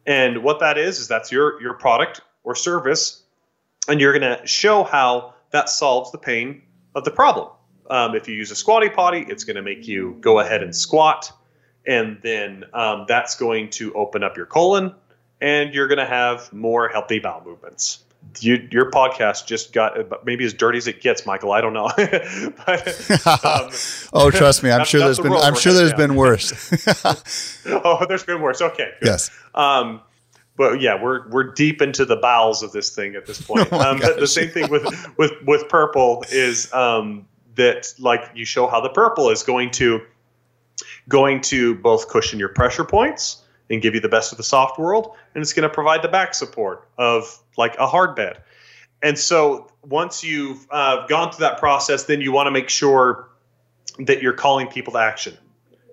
And 0.05 0.43
what 0.43 0.59
that 0.59 0.77
is 0.77 0.99
is 0.99 1.07
that's 1.07 1.31
your 1.31 1.61
your 1.61 1.73
product 1.73 2.21
or 2.43 2.55
service 2.55 3.23
and 3.87 4.01
you're 4.01 4.17
going 4.17 4.37
to 4.37 4.45
show 4.45 4.83
how 4.83 5.33
that 5.51 5.69
solves 5.69 6.11
the 6.11 6.17
pain 6.17 6.61
of 6.95 7.03
the 7.03 7.11
problem. 7.11 7.49
Um, 7.89 8.15
if 8.15 8.27
you 8.27 8.35
use 8.35 8.51
a 8.51 8.55
squatty 8.55 8.89
potty, 8.89 9.25
it's 9.27 9.43
going 9.43 9.57
to 9.57 9.61
make 9.61 9.87
you 9.87 10.17
go 10.19 10.39
ahead 10.39 10.63
and 10.63 10.75
squat, 10.75 11.31
and 11.85 12.17
then 12.23 12.65
um, 12.73 13.05
that's 13.07 13.35
going 13.35 13.69
to 13.71 13.93
open 13.93 14.23
up 14.23 14.37
your 14.37 14.47
colon, 14.47 14.95
and 15.41 15.73
you're 15.73 15.87
going 15.87 15.99
to 15.99 16.05
have 16.05 16.51
more 16.53 16.87
healthy 16.87 17.19
bowel 17.19 17.43
movements. 17.45 18.03
You, 18.39 18.67
your 18.71 18.89
podcast 18.89 19.45
just 19.45 19.71
got 19.71 20.25
maybe 20.25 20.45
as 20.45 20.53
dirty 20.53 20.79
as 20.79 20.87
it 20.87 20.99
gets, 20.99 21.25
Michael. 21.25 21.51
I 21.51 21.61
don't 21.61 21.73
know, 21.73 21.89
but, 22.65 23.27
um, 23.45 23.71
oh, 24.13 24.31
trust 24.31 24.63
me, 24.63 24.71
I'm 24.71 24.83
sure 24.85 24.99
there's 25.01 25.17
the 25.17 25.23
been 25.23 25.33
I'm 25.33 25.55
sure 25.55 25.73
there's 25.73 25.91
down. 25.91 25.99
been 25.99 26.15
worse. 26.15 26.87
oh, 27.67 28.05
there's 28.07 28.23
been 28.23 28.41
worse. 28.41 28.61
Okay, 28.61 28.89
good. 28.99 29.07
yes. 29.07 29.29
Um, 29.53 30.01
but 30.57 30.81
yeah, 30.81 31.01
we're 31.01 31.29
we're 31.29 31.51
deep 31.53 31.81
into 31.83 32.03
the 32.03 32.15
bowels 32.15 32.63
of 32.63 32.71
this 32.71 32.95
thing 32.95 33.15
at 33.15 33.27
this 33.27 33.39
point. 33.41 33.69
Oh 33.71 33.79
um, 33.79 33.99
but 33.99 34.19
the 34.19 34.27
same 34.27 34.49
thing 34.49 34.71
with 34.71 34.83
with 35.17 35.33
with 35.45 35.69
purple 35.69 36.25
is 36.31 36.73
um, 36.73 37.27
that 37.55 37.93
like 37.99 38.31
you 38.33 38.43
show 38.43 38.65
how 38.65 38.81
the 38.81 38.89
purple 38.89 39.29
is 39.29 39.43
going 39.43 39.69
to 39.71 40.01
going 41.07 41.41
to 41.41 41.75
both 41.75 42.09
cushion 42.09 42.39
your 42.39 42.49
pressure 42.49 42.83
points 42.83 43.44
and 43.69 43.81
give 43.81 43.95
you 43.95 44.01
the 44.01 44.09
best 44.09 44.31
of 44.31 44.37
the 44.37 44.43
soft 44.43 44.77
world, 44.77 45.15
and 45.33 45.41
it's 45.41 45.53
going 45.53 45.67
to 45.67 45.73
provide 45.73 46.01
the 46.01 46.07
back 46.07 46.33
support 46.33 46.87
of 46.97 47.39
like 47.57 47.75
a 47.77 47.87
hard 47.87 48.15
bed. 48.15 48.37
And 49.01 49.17
so 49.17 49.69
once 49.83 50.23
you've 50.23 50.65
uh, 50.71 51.05
gone 51.07 51.31
through 51.31 51.45
that 51.45 51.59
process, 51.59 52.03
then 52.03 52.21
you 52.21 52.31
want 52.31 52.47
to 52.47 52.51
make 52.51 52.69
sure 52.69 53.29
that 53.99 54.21
you're 54.21 54.33
calling 54.33 54.67
people 54.67 54.93
to 54.93 54.99
action, 54.99 55.37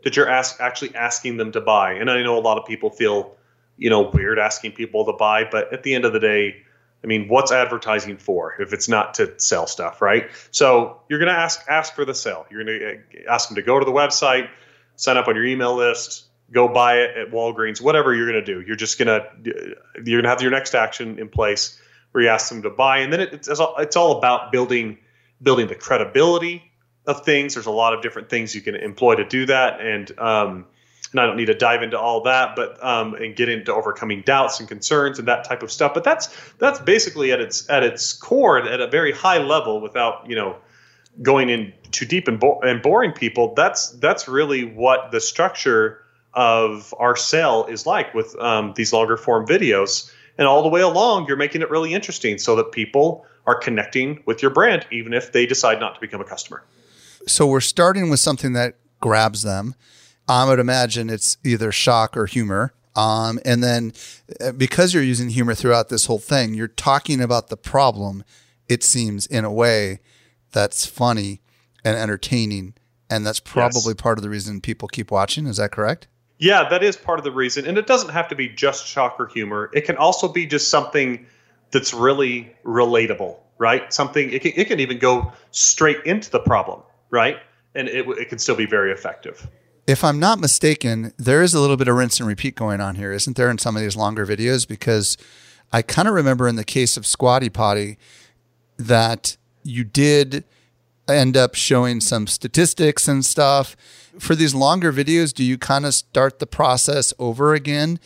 that 0.05 0.16
you're 0.16 0.29
ask, 0.29 0.61
actually 0.61 0.95
asking 0.95 1.37
them 1.37 1.53
to 1.53 1.61
buy. 1.61 1.93
And 1.93 2.11
I 2.11 2.23
know 2.23 2.39
a 2.39 2.41
lot 2.41 2.59
of 2.59 2.66
people 2.66 2.91
feel, 2.91 3.37
you 3.77 3.91
know, 3.91 4.11
weird 4.11 4.39
asking 4.39 4.73
people 4.73 5.05
to 5.07 5.12
buy, 5.12 5.45
but 5.51 5.73
at 5.73 5.83
the 5.83 5.95
end 5.95 6.05
of 6.05 6.12
the 6.12 6.20
day, 6.20 6.62
I 7.05 7.07
mean, 7.07 7.29
what's 7.29 7.51
advertising 7.51 8.16
for 8.16 8.55
if 8.61 8.73
it's 8.73 8.89
not 8.89 9.14
to 9.14 9.39
sell 9.39 9.66
stuff, 9.66 10.01
right? 10.01 10.31
So 10.53 11.01
you're 11.09 11.18
going 11.18 11.33
to 11.33 11.39
ask 11.39 11.61
ask 11.68 11.95
for 11.95 12.05
the 12.05 12.14
sale. 12.14 12.47
You're 12.49 12.64
going 12.64 12.79
to 12.79 13.25
ask 13.29 13.49
them 13.49 13.57
to 13.57 13.62
go 13.62 13.79
to 13.79 13.85
the 13.85 13.93
website, 13.93 14.49
sign 14.95 15.16
up 15.16 15.27
on 15.27 15.35
your 15.35 15.45
email 15.45 15.75
list, 15.75 16.27
go 16.53 16.68
buy 16.68 16.98
it 16.98 17.16
at 17.16 17.30
Walgreens, 17.30 17.80
whatever 17.80 18.14
you're 18.14 18.30
going 18.30 18.44
to 18.44 18.55
do. 18.55 18.61
You're 18.61 18.76
just 18.76 18.98
going 18.98 19.09
to 19.09 19.74
you're 20.05 20.20
going 20.20 20.24
to 20.24 20.28
have 20.28 20.42
your 20.42 20.50
next 20.50 20.74
action 20.74 21.18
in 21.18 21.28
place 21.28 21.80
where 22.12 22.22
you 22.22 22.30
ask 22.30 22.48
them 22.48 22.62
to 22.62 22.70
buy, 22.70 22.98
and 22.98 23.12
then 23.12 23.20
it, 23.20 23.32
it's 23.32 23.48
all, 23.48 23.74
it's 23.78 23.96
all 23.96 24.18
about 24.18 24.53
building 24.53 24.98
building 25.42 25.66
the 25.66 25.74
credibility 25.74 26.70
of 27.07 27.24
things. 27.24 27.55
There's 27.55 27.66
a 27.66 27.70
lot 27.70 27.94
of 27.94 28.03
different 28.03 28.28
things 28.28 28.55
you 28.55 28.61
can 28.61 28.74
employ 28.74 29.16
to 29.16 29.24
do 29.24 29.46
that, 29.46 29.80
and 29.80 30.18
um, 30.18 30.66
and 31.11 31.20
I 31.20 31.26
don't 31.26 31.36
need 31.36 31.46
to 31.46 31.55
dive 31.55 31.82
into 31.82 31.98
all 31.98 32.22
that, 32.22 32.55
but 32.55 32.82
um, 32.84 33.14
and 33.14 33.34
get 33.34 33.48
into 33.48 33.74
overcoming 33.74 34.22
doubts 34.22 34.61
and 34.61 34.68
concerns 34.68 35.18
and 35.18 35.28
that 35.28 35.44
type 35.44 35.62
of 35.62 35.72
stuff. 35.72 35.94
But 35.94 36.05
that's 36.05 36.28
that's 36.59 36.80
basically 36.80 37.32
at 37.32 37.40
its 37.40 37.68
at 37.70 37.82
its 37.82 38.12
core 38.12 38.59
at 38.59 38.80
a 38.80 38.86
very 38.86 39.12
high 39.12 39.38
level, 39.38 39.80
without 39.80 40.28
you 40.28 40.36
know 40.36 40.57
going 41.20 41.50
in 41.50 41.72
too 41.90 42.07
deep 42.07 42.28
and, 42.28 42.40
bo- 42.40 42.61
and 42.61 42.80
boring 42.80 43.12
people. 43.12 43.55
That's 43.55 43.90
that's 43.90 44.28
really 44.28 44.64
what 44.64 45.11
the 45.12 45.20
structure 45.20 46.03
of 46.35 46.95
our 46.99 47.16
sale 47.16 47.66
is 47.68 47.87
like 47.87 48.14
with 48.14 48.39
um, 48.39 48.72
these 48.76 48.93
longer 48.93 49.16
form 49.16 49.47
videos. 49.47 50.11
And 50.39 50.49
all 50.49 50.62
the 50.62 50.68
way 50.68 50.80
along, 50.80 51.26
you're 51.26 51.37
making 51.37 51.61
it 51.61 51.70
really 51.70 51.93
interesting 51.93 52.39
so 52.39 52.57
that 52.57 52.72
people 52.72 53.26
are 53.47 53.55
connecting 53.55 54.22
with 54.24 54.41
your 54.41 54.51
brand, 54.51 54.87
even 54.91 55.12
if 55.12 55.33
they 55.33 55.47
decide 55.47 55.78
not 55.80 55.95
to 55.95 56.01
become 56.01 56.20
a 56.20 56.24
customer. 56.24 56.62
So 57.26 57.47
we're 57.47 57.61
starting 57.61 58.09
with 58.09 58.20
something 58.20 58.53
that 58.55 58.76
grabs 59.01 59.43
them. 59.43 59.74
I 60.28 60.47
would 60.49 60.59
imagine 60.59 61.11
it's 61.11 61.37
either 61.45 61.72
shock 61.72 62.16
or 62.16 62.26
humor. 62.26 62.72
Um, 62.95 63.41
and 63.45 63.62
then 63.62 63.93
uh, 64.41 64.53
because 64.53 64.95
you're 64.95 65.03
using 65.03 65.30
humor 65.30 65.55
throughout 65.55 65.89
this 65.89 66.07
whole 66.07 66.18
thing, 66.18 66.55
you're 66.55 66.68
talking 66.68 67.20
about 67.20 67.49
the 67.49 67.57
problem, 67.57 68.24
it 68.68 68.83
seems, 68.83 69.26
in 69.26 69.45
a 69.45 69.53
way 69.53 70.01
that's 70.53 70.87
funny 70.87 71.41
and 71.85 71.97
entertaining. 71.97 72.74
And 73.11 73.26
that's 73.26 73.41
probably 73.41 73.93
yes. 73.93 74.01
part 74.01 74.18
of 74.18 74.22
the 74.22 74.30
reason 74.30 74.61
people 74.61 74.89
keep 74.89 75.11
watching. 75.11 75.47
Is 75.47 75.57
that 75.57 75.72
correct? 75.72 76.07
Yeah, 76.43 76.68
that 76.68 76.82
is 76.82 76.97
part 76.97 77.20
of 77.20 77.24
the 77.24 77.30
reason. 77.30 77.66
And 77.66 77.78
it 77.78 77.86
doesn't 77.86 78.11
have 78.11 78.28
to 78.28 78.34
be 78.34 78.49
just 78.49 78.86
shock 78.86 79.16
or 79.18 79.28
humor, 79.28 79.70
it 79.72 79.82
can 79.82 79.97
also 79.97 80.28
be 80.28 80.45
just 80.45 80.68
something 80.68 81.24
that's 81.70 81.95
really 81.95 82.53
relatable, 82.64 83.38
right? 83.59 83.93
Something, 83.93 84.30
it 84.32 84.43
can, 84.43 84.53
it 84.57 84.66
can 84.66 84.80
even 84.80 84.99
go 84.99 85.32
straight 85.53 86.05
into 86.05 86.30
the 86.30 86.40
problem, 86.40 86.82
right? 87.11 87.38
And 87.74 87.88
it, 87.88 88.07
it 88.09 88.28
can 88.28 88.38
still 88.38 88.57
be 88.57 88.66
very 88.66 88.93
effective 88.93 89.49
if 89.86 90.05
I'm 90.05 90.20
not 90.20 90.38
mistaken, 90.38 91.12
there 91.18 91.43
is 91.43 91.55
a 91.55 91.61
little 91.61 91.76
bit 91.76 91.88
of 91.88 91.97
rinse 91.97 92.20
and 92.20 92.28
repeat 92.28 92.55
going 92.55 92.80
on 92.80 92.95
here, 92.95 93.12
isn't 93.12 93.36
there, 93.36 93.51
in 93.51 93.59
some 93.59 93.76
of 93.76 93.82
these 93.82 93.97
longer 93.97 94.24
videos? 94.24 94.66
Because 94.66 95.16
I 95.72 95.82
kind 95.82 96.07
of 96.07 96.14
remember 96.14 96.47
in 96.47 96.57
the 96.57 96.64
case 96.64 96.97
of 96.97 97.05
Squatty 97.07 97.49
Potty 97.49 97.99
that 98.76 99.36
you 99.64 99.84
did 99.84 100.45
end 101.09 101.36
up 101.36 101.55
showing 101.55 102.01
some 102.01 102.26
statistics 102.26 103.09
and 103.09 103.24
stuff. 103.24 103.76
For 104.18 104.34
these 104.34 104.54
longer 104.54 104.92
videos, 104.92 105.32
do 105.32 105.44
you 105.44 105.58
kind 105.58 105.86
of 105.86 105.94
start 105.94 106.38
the 106.38 106.46
process 106.46 107.14
over 107.18 107.54
again? 107.54 107.98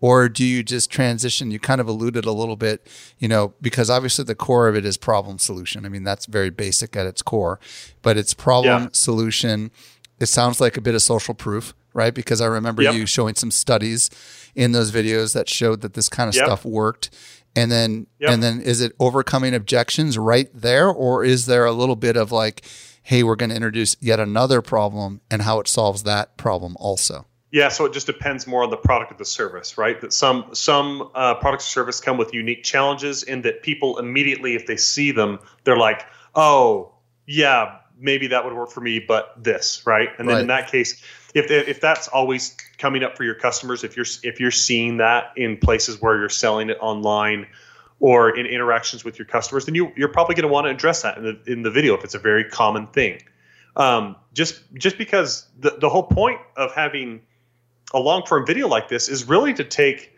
Or 0.00 0.28
do 0.28 0.44
you 0.44 0.62
just 0.62 0.90
transition? 0.90 1.50
You 1.50 1.58
kind 1.58 1.80
of 1.80 1.88
alluded 1.88 2.26
a 2.26 2.32
little 2.32 2.56
bit, 2.56 2.86
you 3.18 3.26
know, 3.26 3.54
because 3.62 3.88
obviously 3.88 4.26
the 4.26 4.34
core 4.34 4.68
of 4.68 4.76
it 4.76 4.84
is 4.84 4.98
problem 4.98 5.38
solution. 5.38 5.86
I 5.86 5.88
mean, 5.88 6.04
that's 6.04 6.26
very 6.26 6.50
basic 6.50 6.94
at 6.94 7.06
its 7.06 7.22
core, 7.22 7.58
but 8.02 8.18
it's 8.18 8.34
problem 8.34 8.82
yeah. 8.82 8.88
solution 8.92 9.70
it 10.20 10.26
sounds 10.26 10.60
like 10.60 10.76
a 10.76 10.80
bit 10.80 10.94
of 10.94 11.02
social 11.02 11.34
proof, 11.34 11.74
right? 11.92 12.14
Because 12.14 12.40
I 12.40 12.46
remember 12.46 12.82
yep. 12.82 12.94
you 12.94 13.06
showing 13.06 13.34
some 13.34 13.50
studies 13.50 14.10
in 14.54 14.72
those 14.72 14.92
videos 14.92 15.34
that 15.34 15.48
showed 15.48 15.80
that 15.82 15.94
this 15.94 16.08
kind 16.08 16.28
of 16.28 16.34
yep. 16.34 16.46
stuff 16.46 16.64
worked. 16.64 17.10
And 17.56 17.70
then 17.70 18.06
yep. 18.18 18.30
and 18.30 18.42
then 18.42 18.60
is 18.60 18.80
it 18.80 18.92
overcoming 18.98 19.54
objections 19.54 20.18
right 20.18 20.48
there 20.52 20.88
or 20.88 21.24
is 21.24 21.46
there 21.46 21.64
a 21.64 21.72
little 21.72 21.94
bit 21.94 22.16
of 22.16 22.32
like 22.32 22.64
hey, 23.04 23.22
we're 23.22 23.36
going 23.36 23.50
to 23.50 23.56
introduce 23.56 23.96
yet 24.00 24.18
another 24.18 24.62
problem 24.62 25.20
and 25.30 25.42
how 25.42 25.60
it 25.60 25.68
solves 25.68 26.02
that 26.02 26.36
problem 26.38 26.74
also? 26.80 27.26
Yeah, 27.52 27.68
so 27.68 27.84
it 27.84 27.92
just 27.92 28.06
depends 28.06 28.46
more 28.48 28.64
on 28.64 28.70
the 28.70 28.76
product 28.76 29.12
or 29.12 29.16
the 29.16 29.24
service, 29.24 29.78
right? 29.78 30.00
That 30.00 30.12
some 30.12 30.46
some 30.54 31.10
uh, 31.14 31.34
products 31.34 31.66
or 31.66 31.70
service 31.70 32.00
come 32.00 32.16
with 32.16 32.34
unique 32.34 32.64
challenges 32.64 33.22
in 33.22 33.42
that 33.42 33.62
people 33.62 33.98
immediately, 33.98 34.56
if 34.56 34.66
they 34.66 34.76
see 34.76 35.12
them, 35.12 35.38
they're 35.62 35.76
like, 35.76 36.04
"Oh, 36.34 36.94
yeah, 37.26 37.76
maybe 37.96 38.26
that 38.28 38.44
would 38.44 38.54
work 38.54 38.70
for 38.70 38.80
me, 38.80 38.98
but 38.98 39.34
this, 39.40 39.86
right? 39.86 40.08
And 40.18 40.28
then 40.28 40.34
right. 40.34 40.40
in 40.40 40.48
that 40.48 40.68
case, 40.68 41.00
if 41.34 41.48
if 41.50 41.80
that's 41.80 42.08
always 42.08 42.56
coming 42.78 43.04
up 43.04 43.16
for 43.16 43.22
your 43.22 43.36
customers, 43.36 43.84
if 43.84 43.96
you're 43.96 44.06
if 44.24 44.40
you're 44.40 44.50
seeing 44.50 44.96
that 44.96 45.32
in 45.36 45.56
places 45.56 46.00
where 46.00 46.18
you're 46.18 46.28
selling 46.28 46.70
it 46.70 46.78
online 46.80 47.46
or 48.04 48.36
in 48.36 48.44
interactions 48.44 49.02
with 49.02 49.18
your 49.18 49.24
customers, 49.24 49.64
then 49.64 49.74
you 49.74 49.90
you're 49.96 50.10
probably 50.10 50.34
going 50.34 50.46
to 50.46 50.52
want 50.52 50.66
to 50.66 50.70
address 50.70 51.00
that 51.00 51.16
in 51.16 51.24
the 51.24 51.40
in 51.50 51.62
the 51.62 51.70
video 51.70 51.96
if 51.96 52.04
it's 52.04 52.14
a 52.14 52.18
very 52.18 52.44
common 52.44 52.86
thing. 52.88 53.18
Um, 53.76 54.16
just 54.34 54.60
just 54.74 54.98
because 54.98 55.48
the 55.58 55.70
the 55.80 55.88
whole 55.88 56.02
point 56.02 56.38
of 56.54 56.74
having 56.74 57.22
a 57.94 57.98
long 57.98 58.26
form 58.26 58.44
video 58.44 58.68
like 58.68 58.90
this 58.90 59.08
is 59.08 59.26
really 59.26 59.54
to 59.54 59.64
take 59.64 60.12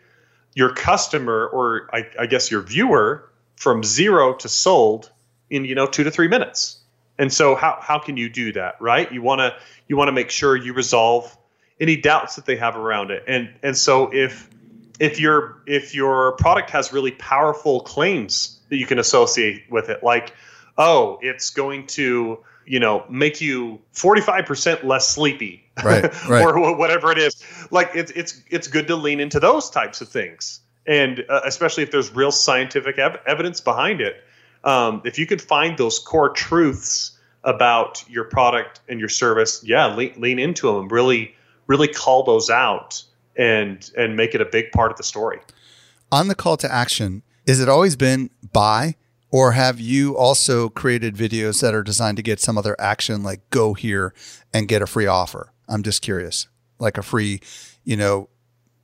your 0.53 0.75
customer 0.75 1.47
or 1.47 1.89
I, 1.93 2.09
I 2.19 2.27
guess 2.27 2.51
your 2.51 2.63
viewer 2.63 3.31
from 3.55 3.85
zero 3.85 4.35
to 4.35 4.49
sold 4.49 5.13
in 5.49 5.65
you 5.65 5.77
know 5.77 5.87
two 5.87 6.03
to 6.03 6.11
three 6.11 6.27
minutes 6.27 6.81
and 7.21 7.33
so 7.33 7.55
how 7.55 7.79
how 7.81 8.01
can 8.01 8.17
you 8.17 8.29
do 8.29 8.53
that, 8.55 8.81
right? 8.81 9.13
You 9.13 9.23
want 9.23 9.39
to 9.39 9.57
you 9.87 9.97
want 9.97 10.09
to 10.09 10.13
make 10.13 10.31
sure 10.31 10.57
you 10.57 10.73
resolve 10.73 11.39
any 11.79 11.97
doubts 11.97 12.35
that 12.35 12.47
they 12.47 12.57
have 12.57 12.75
around 12.75 13.13
it. 13.13 13.23
And 13.29 13.55
and 13.63 13.79
so 13.79 14.11
if 14.13 14.51
if 14.99 15.21
your 15.21 15.63
if 15.67 15.95
your 15.95 16.33
product 16.33 16.71
has 16.71 16.93
really 16.93 17.13
powerful 17.13 17.81
claims 17.81 18.59
that 18.69 18.77
you 18.77 18.87
can 18.87 18.99
associate 18.99 19.65
with 19.71 19.89
it 19.89 20.03
like 20.03 20.33
oh, 20.79 21.19
it's 21.23 21.49
going 21.49 21.87
to, 21.87 22.39
you 22.67 22.79
know, 22.79 23.03
make 23.09 23.41
you 23.41 23.81
45% 23.95 24.85
less 24.85 25.09
sleepy 25.09 25.65
right, 25.83 26.05
right. 26.29 26.45
or 26.45 26.77
whatever 26.77 27.11
it 27.11 27.17
is. 27.17 27.43
Like 27.71 27.93
it's 27.95 28.11
it's 28.13 28.43
it's 28.51 28.69
good 28.69 28.87
to 28.89 28.97
lean 28.97 29.21
into 29.21 29.41
those 29.41 29.71
types 29.71 30.01
of 30.01 30.09
things. 30.09 30.61
And 30.87 31.25
uh, 31.29 31.41
especially 31.45 31.83
if 31.83 31.91
there's 31.91 32.15
real 32.15 32.31
scientific 32.31 32.99
ev- 32.99 33.19
evidence 33.27 33.61
behind 33.61 34.01
it 34.01 34.23
um, 34.67 35.01
if 35.05 35.19
you 35.19 35.27
could 35.27 35.41
find 35.41 35.79
those 35.79 35.99
core 36.01 36.31
truths 36.31 37.13
about 37.45 38.05
your 38.11 38.25
product 38.25 38.81
and 38.89 38.99
your 38.99 39.09
service, 39.09 39.63
yeah, 39.65 39.95
lean, 39.95 40.13
lean 40.19 40.41
into 40.41 40.67
them 40.67 40.83
and 40.83 40.91
really, 40.91 41.35
really 41.69 41.87
call 41.87 42.25
those 42.25 42.51
out 42.51 43.03
and 43.37 43.91
and 43.97 44.17
make 44.17 44.35
it 44.35 44.41
a 44.41 44.45
big 44.45 44.73
part 44.73 44.91
of 44.91 44.97
the 44.97 45.03
story. 45.03 45.41
On 46.13 46.29
the 46.29 46.35
call 46.35 46.57
to 46.59 46.73
action, 46.73 47.23
is 47.47 47.61
it 47.61 47.69
always 47.69 47.97
been 47.97 48.31
buy, 48.53 48.97
or 49.31 49.53
have 49.53 49.81
you 49.81 50.17
also 50.17 50.69
created 50.69 51.17
videos 51.17 51.61
that 51.61 51.75
are 51.75 51.83
designed 51.83 52.17
to 52.17 52.23
get 52.23 52.41
some 52.41 52.57
other 52.57 52.77
action, 52.79 53.23
like 53.23 53.49
go 53.51 53.75
here 53.75 54.15
and 54.53 54.69
get 54.69 54.83
a 54.83 54.87
free 54.87 55.07
offer? 55.07 55.53
I'm 55.69 55.83
just 55.83 56.03
curious, 56.03 56.49
like 56.79 56.97
a 56.97 57.03
free, 57.03 57.41
you 57.85 57.97
know, 57.97 58.29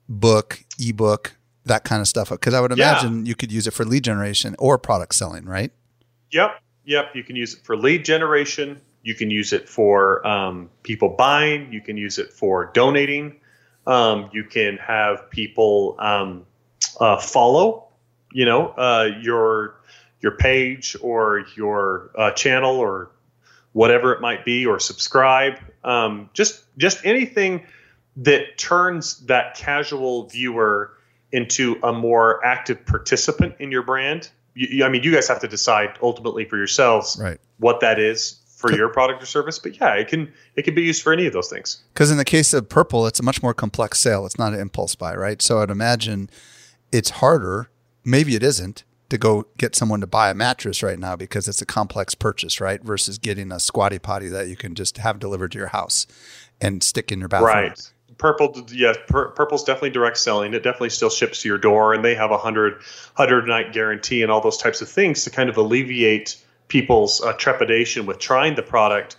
book, 0.09 0.64
ebook, 0.78 1.36
that 1.64 1.84
kind 1.84 2.00
of 2.00 2.09
stuff? 2.09 2.30
Because 2.30 2.55
I 2.55 2.61
would 2.61 2.72
imagine 2.72 3.24
yeah. 3.24 3.30
you 3.30 3.34
could 3.34 3.53
use 3.53 3.66
it 3.66 3.72
for 3.72 3.84
lead 3.84 4.05
generation 4.05 4.55
or 4.59 4.78
product 4.78 5.14
selling, 5.14 5.44
right? 5.44 5.72
Yep. 6.30 6.61
Yep. 6.84 7.14
You 7.14 7.24
can 7.24 7.36
use 7.36 7.55
it 7.55 7.64
for 7.64 7.76
lead 7.76 8.05
generation. 8.05 8.80
You 9.03 9.14
can 9.14 9.30
use 9.30 9.53
it 9.53 9.68
for 9.68 10.26
um, 10.26 10.70
people 10.82 11.11
buying. 11.11 11.72
You 11.72 11.80
can 11.80 11.96
use 11.96 12.18
it 12.18 12.32
for 12.32 12.70
donating. 12.72 13.40
Um, 13.87 14.30
you 14.33 14.45
can 14.45 14.76
have 14.76 15.28
people 15.30 15.97
um, 15.99 16.47
uh, 17.01 17.18
follow, 17.18 17.89
you 18.33 18.45
know, 18.45 18.68
uh, 18.68 19.11
your 19.20 19.76
your 20.20 20.33
page 20.33 20.97
or 21.01 21.45
your 21.57 22.11
uh, 22.16 22.30
channel 22.30 22.76
or 22.76 23.11
whatever 23.72 24.12
it 24.12 24.20
might 24.20 24.45
be, 24.45 24.66
or 24.66 24.78
subscribe. 24.78 25.59
Um, 25.83 26.30
just 26.33 26.62
just 26.78 27.05
anything 27.05 27.66
that 28.16 28.59
turns 28.59 29.18
that 29.26 29.57
casual 29.57 30.28
viewer 30.28 30.93
into 31.33 31.78
a 31.83 31.93
more 31.93 32.45
active 32.45 32.85
participant 32.85 33.57
in 33.59 33.72
your 33.72 33.83
brand. 33.83 34.30
You, 34.55 34.85
I 34.85 34.91
mean, 34.91 35.03
you 35.03 35.12
guys 35.12 35.28
have 35.28 35.41
to 35.41 35.49
decide 35.49 35.99
ultimately 36.03 36.45
for 36.45 36.59
yourselves 36.59 37.18
right. 37.20 37.41
what 37.59 37.80
that 37.80 37.99
is 37.99 38.41
for 38.62 38.72
your 38.72 38.88
product 38.88 39.22
or 39.22 39.26
service. 39.26 39.58
But 39.58 39.78
yeah, 39.78 39.94
it 39.94 40.08
can 40.08 40.32
it 40.56 40.62
can 40.62 40.74
be 40.74 40.82
used 40.82 41.02
for 41.02 41.12
any 41.12 41.26
of 41.26 41.32
those 41.32 41.48
things. 41.48 41.82
Because 41.92 42.10
in 42.10 42.16
the 42.16 42.24
case 42.24 42.54
of 42.54 42.68
purple, 42.68 43.06
it's 43.06 43.20
a 43.20 43.22
much 43.22 43.42
more 43.42 43.52
complex 43.52 43.98
sale. 43.98 44.24
It's 44.24 44.38
not 44.38 44.54
an 44.54 44.60
impulse 44.60 44.94
buy, 44.94 45.14
right? 45.14 45.42
So 45.42 45.60
I'd 45.60 45.70
imagine 45.70 46.30
it's 46.90 47.10
harder. 47.10 47.68
Maybe 48.04 48.34
it 48.34 48.42
isn't 48.42 48.84
to 49.10 49.18
go 49.18 49.46
get 49.58 49.76
someone 49.76 50.00
to 50.00 50.06
buy 50.06 50.30
a 50.30 50.34
mattress 50.34 50.82
right 50.82 50.98
now 50.98 51.16
because 51.16 51.46
it's 51.46 51.60
a 51.60 51.66
complex 51.66 52.14
purchase, 52.14 52.60
right? 52.60 52.82
Versus 52.82 53.18
getting 53.18 53.52
a 53.52 53.60
squatty 53.60 53.98
potty 53.98 54.28
that 54.28 54.48
you 54.48 54.56
can 54.56 54.74
just 54.74 54.98
have 54.98 55.18
delivered 55.18 55.52
to 55.52 55.58
your 55.58 55.68
house 55.68 56.06
and 56.60 56.82
stick 56.82 57.12
in 57.12 57.18
your 57.18 57.28
bathroom. 57.28 57.54
Right 57.54 57.92
purple 58.18 58.64
yeah 58.70 58.92
pur- 59.08 59.30
purple's 59.30 59.64
definitely 59.64 59.90
direct 59.90 60.16
selling 60.16 60.54
it 60.54 60.62
definitely 60.62 60.90
still 60.90 61.10
ships 61.10 61.42
to 61.42 61.48
your 61.48 61.58
door 61.58 61.92
and 61.92 62.04
they 62.04 62.14
have 62.14 62.30
a 62.30 62.38
hundred 62.38 62.80
hundred 63.16 63.46
night 63.48 63.72
guarantee 63.72 64.22
and 64.22 64.30
all 64.30 64.40
those 64.40 64.56
types 64.56 64.80
of 64.80 64.88
things 64.88 65.24
to 65.24 65.30
kind 65.30 65.48
of 65.48 65.56
alleviate 65.56 66.40
people's 66.73 67.20
uh, 67.20 67.35
trepidation 67.35 68.07
with 68.07 68.18
trying 68.18 68.55
the 68.55 68.62
product 68.62 69.16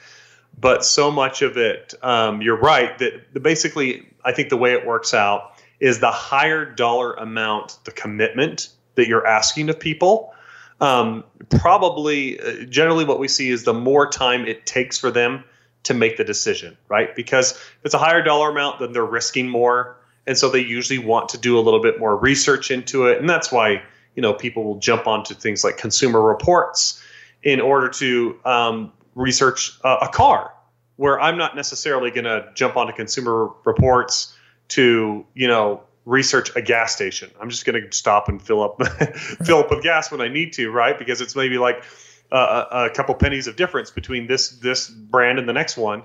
but 0.60 0.84
so 0.84 1.12
much 1.12 1.44
of 1.44 1.56
it 1.56 1.94
um, 2.02 2.42
you're 2.42 2.60
right 2.60 2.98
that 2.98 3.14
basically 3.44 4.08
i 4.26 4.32
think 4.32 4.50
the 4.50 4.58
way 4.58 4.74
it 4.74 4.88
works 4.88 5.14
out 5.14 5.54
is 5.80 6.00
the 6.00 6.10
higher 6.10 6.66
dollar 6.66 7.14
amount 7.14 7.78
the 7.84 7.92
commitment 7.92 8.70
that 8.96 9.08
you're 9.08 9.28
asking 9.28 9.70
of 9.70 9.80
people 9.80 10.34
um, 10.82 11.24
probably 11.50 12.40
uh, 12.40 12.66
generally 12.66 13.06
what 13.06 13.20
we 13.20 13.28
see 13.28 13.50
is 13.50 13.64
the 13.64 13.74
more 13.74 14.10
time 14.10 14.48
it 14.48 14.66
takes 14.66 14.98
for 14.98 15.12
them 15.12 15.44
to 15.84 15.94
make 15.94 16.18
the 16.18 16.24
decision, 16.24 16.78
right? 16.88 17.16
Because 17.16 17.52
if 17.52 17.80
it's 17.86 17.94
a 17.94 17.98
higher 18.00 18.22
dollar 18.22 18.50
amount, 18.50 18.80
then 18.80 18.94
they're 18.94 19.06
risking 19.06 19.50
more. 19.50 19.98
And 20.26 20.38
so 20.38 20.50
they 20.50 20.60
usually 20.60 21.00
want 21.00 21.30
to 21.30 21.38
do 21.38 21.60
a 21.60 21.62
little 21.62 21.82
bit 21.82 22.00
more 22.00 22.16
research 22.16 22.72
into 22.72 23.08
it. 23.08 23.20
And 23.20 23.30
that's 23.30 23.52
why, 23.52 23.84
you 24.16 24.22
know, 24.22 24.34
people 24.34 24.64
will 24.64 24.80
jump 24.80 25.08
onto 25.08 25.34
things 25.34 25.64
like 25.64 25.78
consumer 25.78 26.22
reports 26.22 27.03
in 27.44 27.60
order 27.62 27.90
to 27.90 28.40
um, 28.46 28.94
research 29.16 29.78
uh, 29.84 29.98
a 30.02 30.08
car, 30.08 30.54
where 30.96 31.20
I'm 31.20 31.38
not 31.38 31.56
necessarily 31.56 32.12
going 32.12 32.26
to 32.26 32.50
jump 32.56 32.78
onto 32.78 32.94
consumer 32.94 33.50
reports 33.66 34.36
to, 34.70 35.26
you 35.34 35.48
know, 35.48 35.84
research 36.06 36.56
a 36.56 36.62
gas 36.62 36.96
station. 36.96 37.32
I'm 37.40 37.50
just 37.50 37.66
going 37.66 37.82
to 37.82 37.96
stop 37.96 38.28
and 38.28 38.42
fill 38.42 38.62
up 38.64 38.86
fill 39.46 39.60
up 39.60 39.70
with 39.70 39.84
gas 39.84 40.12
when 40.12 40.22
I 40.22 40.28
need 40.28 40.54
to, 40.54 40.70
right? 40.72 40.98
Because 40.98 41.22
it's 41.22 41.36
maybe 41.36 41.58
like 41.58 41.84
uh, 42.32 42.88
a, 42.92 42.94
couple 42.94 43.16
pennies 43.16 43.48
of 43.48 43.56
difference 43.56 43.92
between 43.92 44.28
this 44.28 44.50
this 44.50 44.90
brand 44.90 45.40
and 45.40 45.48
the 45.48 45.54
next 45.54 45.78
one. 45.78 46.04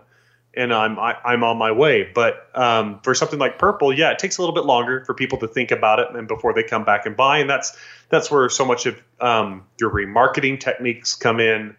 And 0.54 0.72
I'm 0.72 0.98
I, 0.98 1.12
am 1.12 1.16
i 1.24 1.32
am 1.34 1.44
on 1.44 1.56
my 1.58 1.72
way. 1.72 2.10
But 2.14 2.48
um, 2.54 3.00
for 3.02 3.14
something 3.14 3.38
like 3.38 3.58
purple, 3.58 3.92
yeah, 3.92 4.10
it 4.10 4.18
takes 4.18 4.38
a 4.38 4.42
little 4.42 4.54
bit 4.54 4.64
longer 4.64 5.04
for 5.04 5.14
people 5.14 5.38
to 5.38 5.48
think 5.48 5.70
about 5.70 5.98
it 5.98 6.08
and 6.14 6.26
before 6.26 6.52
they 6.54 6.62
come 6.62 6.84
back 6.84 7.06
and 7.06 7.16
buy, 7.16 7.38
and 7.38 7.48
that's 7.48 7.76
that's 8.08 8.30
where 8.30 8.48
so 8.48 8.64
much 8.64 8.86
of 8.86 9.00
um, 9.20 9.64
your 9.80 9.90
remarketing 9.90 10.58
techniques 10.58 11.14
come 11.14 11.40
in, 11.40 11.76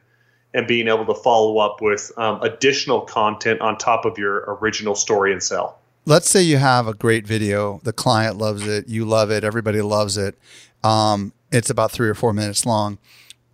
and 0.54 0.68
being 0.68 0.88
able 0.88 1.06
to 1.06 1.16
follow 1.16 1.60
up 1.60 1.82
with 1.82 2.12
um, 2.18 2.42
additional 2.42 3.02
content 3.02 3.62
on 3.62 3.78
top 3.78 4.06
of 4.06 4.18
your 4.18 4.58
original 4.62 4.96
story 4.96 5.32
and 5.32 5.44
sell. 5.44 5.80
Let's 6.06 6.30
say 6.30 6.42
you 6.42 6.58
have 6.58 6.88
a 6.88 6.94
great 6.94 7.28
video, 7.28 7.82
the 7.84 7.94
client 7.94 8.38
loves 8.38 8.66
it, 8.66 8.88
you 8.88 9.06
love 9.06 9.30
it, 9.30 9.44
everybody 9.44 9.82
loves 9.82 10.18
it. 10.18 10.40
Um, 10.84 11.34
it's 11.52 11.70
about 11.70 11.92
three 11.92 12.10
or 12.10 12.16
four 12.16 12.34
minutes 12.34 12.66
long 12.66 12.98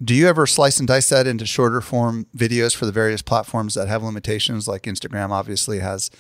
do 0.04 0.14
you 0.14 0.28
ever 0.28 0.46
slice 0.46 0.80
and 0.80 0.88
dice 0.88 1.10
that 1.10 1.28
into 1.28 1.46
shorter 1.46 1.82
form 1.82 2.28
videos 2.36 2.76
for 2.76 2.86
the 2.86 2.92
various 2.92 3.22
platforms 3.22 3.76
that 3.76 3.88
have 3.88 4.04
limitations? 4.04 4.68
Like 4.68 4.84
Instagram 4.84 5.32
obviously 5.32 5.80
has, 5.80 6.12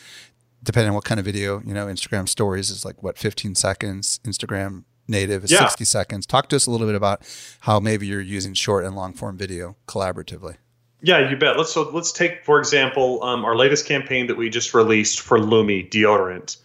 depending 0.63 0.89
on 0.89 0.95
what 0.95 1.05
kind 1.05 1.19
of 1.19 1.25
video, 1.25 1.61
you 1.65 1.73
know, 1.73 1.87
Instagram 1.87 2.27
stories 2.29 2.69
is 2.69 2.85
like 2.85 3.03
what, 3.03 3.17
15 3.17 3.55
seconds, 3.55 4.19
Instagram 4.23 4.83
native 5.07 5.43
is 5.43 5.51
yeah. 5.51 5.59
60 5.59 5.85
seconds. 5.85 6.25
Talk 6.25 6.49
to 6.49 6.55
us 6.55 6.67
a 6.67 6.71
little 6.71 6.87
bit 6.87 6.95
about 6.95 7.21
how 7.61 7.79
maybe 7.79 8.07
you're 8.07 8.21
using 8.21 8.53
short 8.53 8.85
and 8.85 8.95
long 8.95 9.13
form 9.13 9.37
video 9.37 9.75
collaboratively. 9.87 10.57
Yeah, 11.01 11.29
you 11.29 11.37
bet. 11.37 11.57
Let's 11.57 11.71
so 11.71 11.89
let's 11.91 12.11
take 12.11 12.43
for 12.43 12.57
example 12.57 13.23
um, 13.23 13.45
our 13.45 13.55
latest 13.55 13.85
campaign 13.85 14.27
that 14.27 14.37
we 14.37 14.49
just 14.49 14.73
released 14.73 15.19
for 15.19 15.37
Lumi 15.37 15.87
deodorant. 15.87 16.57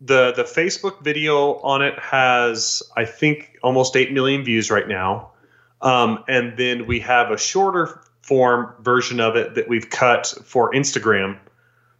The 0.00 0.32
the 0.32 0.44
Facebook 0.44 1.02
video 1.02 1.54
on 1.60 1.82
it 1.82 1.98
has 1.98 2.82
I 2.96 3.04
think 3.04 3.58
almost 3.62 3.96
eight 3.96 4.12
million 4.12 4.44
views 4.44 4.70
right 4.70 4.86
now. 4.86 5.32
Um, 5.80 6.24
and 6.28 6.56
then 6.56 6.86
we 6.86 7.00
have 7.00 7.30
a 7.30 7.38
shorter 7.38 8.02
form 8.22 8.74
version 8.80 9.20
of 9.20 9.36
it 9.36 9.54
that 9.54 9.68
we've 9.68 9.88
cut 9.88 10.26
for 10.44 10.72
Instagram 10.72 11.38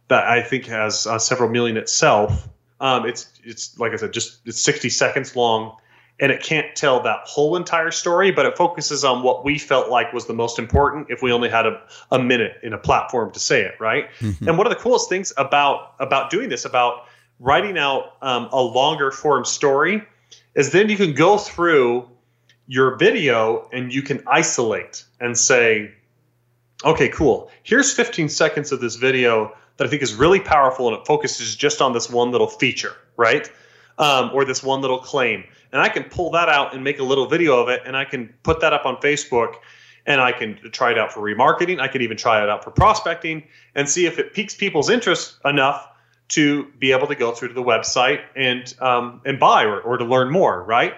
that 0.09 0.25
I 0.25 0.41
think 0.41 0.65
has 0.65 1.07
uh, 1.07 1.17
several 1.17 1.49
million 1.49 1.77
itself. 1.77 2.47
Um, 2.79 3.05
it's 3.05 3.29
it's 3.43 3.77
like 3.79 3.93
I 3.93 3.95
said, 3.95 4.13
just 4.13 4.39
it's 4.45 4.61
60 4.61 4.89
seconds 4.89 5.35
long, 5.35 5.75
and 6.19 6.31
it 6.31 6.43
can't 6.43 6.75
tell 6.75 7.01
that 7.03 7.21
whole 7.23 7.55
entire 7.55 7.91
story, 7.91 8.31
but 8.31 8.45
it 8.45 8.57
focuses 8.57 9.03
on 9.03 9.23
what 9.23 9.45
we 9.45 9.57
felt 9.57 9.89
like 9.89 10.13
was 10.13 10.27
the 10.27 10.33
most 10.33 10.59
important. 10.59 11.07
If 11.09 11.21
we 11.21 11.31
only 11.31 11.49
had 11.49 11.65
a, 11.65 11.81
a 12.11 12.19
minute 12.19 12.57
in 12.63 12.73
a 12.73 12.77
platform 12.77 13.31
to 13.31 13.39
say 13.39 13.61
it, 13.61 13.75
right? 13.79 14.09
Mm-hmm. 14.19 14.47
And 14.47 14.57
one 14.57 14.67
of 14.67 14.71
the 14.71 14.79
coolest 14.79 15.09
things 15.09 15.33
about 15.37 15.93
about 15.99 16.29
doing 16.29 16.49
this, 16.49 16.65
about 16.65 17.05
writing 17.39 17.77
out 17.77 18.13
um, 18.21 18.49
a 18.51 18.61
longer 18.61 19.11
form 19.11 19.45
story, 19.45 20.03
is 20.55 20.71
then 20.71 20.89
you 20.89 20.97
can 20.97 21.13
go 21.13 21.37
through 21.37 22.09
your 22.69 22.95
video 22.97 23.67
and 23.73 23.91
you 23.91 24.03
can 24.03 24.21
isolate 24.27 25.03
and 25.19 25.35
say, 25.35 25.91
okay, 26.85 27.09
cool. 27.09 27.49
Here's 27.63 27.91
15 27.91 28.29
seconds 28.29 28.71
of 28.71 28.79
this 28.79 28.95
video 28.95 29.57
that 29.77 29.87
I 29.87 29.89
think 29.89 30.03
is 30.03 30.13
really 30.13 30.39
powerful 30.39 30.87
and 30.87 30.95
it 30.95 31.07
focuses 31.07 31.55
just 31.55 31.81
on 31.81 31.93
this 31.93 32.11
one 32.11 32.31
little 32.31 32.45
feature, 32.45 32.95
right? 33.17 33.49
Um, 33.97 34.29
or 34.35 34.45
this 34.45 34.61
one 34.61 34.81
little 34.81 34.99
claim. 34.99 35.45
And 35.71 35.81
I 35.81 35.89
can 35.89 36.03
pull 36.03 36.29
that 36.31 36.47
out 36.47 36.75
and 36.75 36.83
make 36.83 36.99
a 36.99 37.03
little 37.03 37.25
video 37.25 37.59
of 37.59 37.69
it 37.69 37.81
and 37.87 37.97
I 37.97 38.05
can 38.05 38.31
put 38.43 38.61
that 38.61 38.71
up 38.71 38.85
on 38.85 38.97
Facebook 38.97 39.55
and 40.05 40.21
I 40.21 40.31
can 40.31 40.59
try 40.71 40.91
it 40.91 40.99
out 40.99 41.11
for 41.11 41.21
remarketing. 41.21 41.79
I 41.79 41.87
can 41.87 42.03
even 42.03 42.17
try 42.17 42.43
it 42.43 42.49
out 42.49 42.63
for 42.63 42.69
prospecting 42.69 43.45
and 43.73 43.89
see 43.89 44.05
if 44.05 44.19
it 44.19 44.35
piques 44.35 44.53
people's 44.53 44.91
interest 44.91 45.37
enough 45.43 45.87
to 46.29 46.65
be 46.77 46.91
able 46.91 47.07
to 47.07 47.15
go 47.15 47.31
through 47.31 47.47
to 47.47 47.53
the 47.55 47.63
website 47.63 48.21
and 48.35 48.75
um, 48.79 49.21
and 49.25 49.39
buy 49.39 49.63
or, 49.63 49.81
or 49.81 49.97
to 49.97 50.05
learn 50.05 50.29
more, 50.31 50.63
right? 50.63 50.93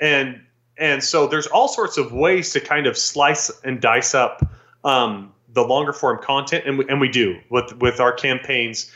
And 0.00 0.40
and 0.82 1.02
so 1.02 1.28
there's 1.28 1.46
all 1.46 1.68
sorts 1.68 1.96
of 1.96 2.12
ways 2.12 2.52
to 2.54 2.60
kind 2.60 2.88
of 2.88 2.98
slice 2.98 3.52
and 3.62 3.80
dice 3.80 4.16
up 4.16 4.44
um, 4.82 5.32
the 5.52 5.62
longer 5.62 5.92
form 5.92 6.18
content, 6.20 6.64
and 6.66 6.76
we, 6.76 6.88
and 6.88 7.00
we 7.00 7.08
do 7.08 7.38
with 7.50 7.72
with 7.80 8.00
our 8.00 8.12
campaigns. 8.12 8.90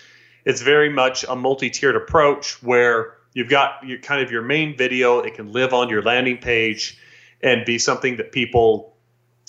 It's 0.44 0.62
very 0.62 0.88
much 0.88 1.24
a 1.28 1.36
multi-tiered 1.36 1.94
approach 1.94 2.60
where 2.60 3.14
you've 3.34 3.48
got 3.48 3.86
your 3.86 3.98
kind 4.00 4.20
of 4.20 4.32
your 4.32 4.42
main 4.42 4.76
video. 4.76 5.20
It 5.20 5.34
can 5.34 5.52
live 5.52 5.72
on 5.72 5.88
your 5.88 6.02
landing 6.02 6.38
page 6.38 6.98
and 7.40 7.64
be 7.64 7.78
something 7.78 8.16
that 8.16 8.32
people 8.32 8.96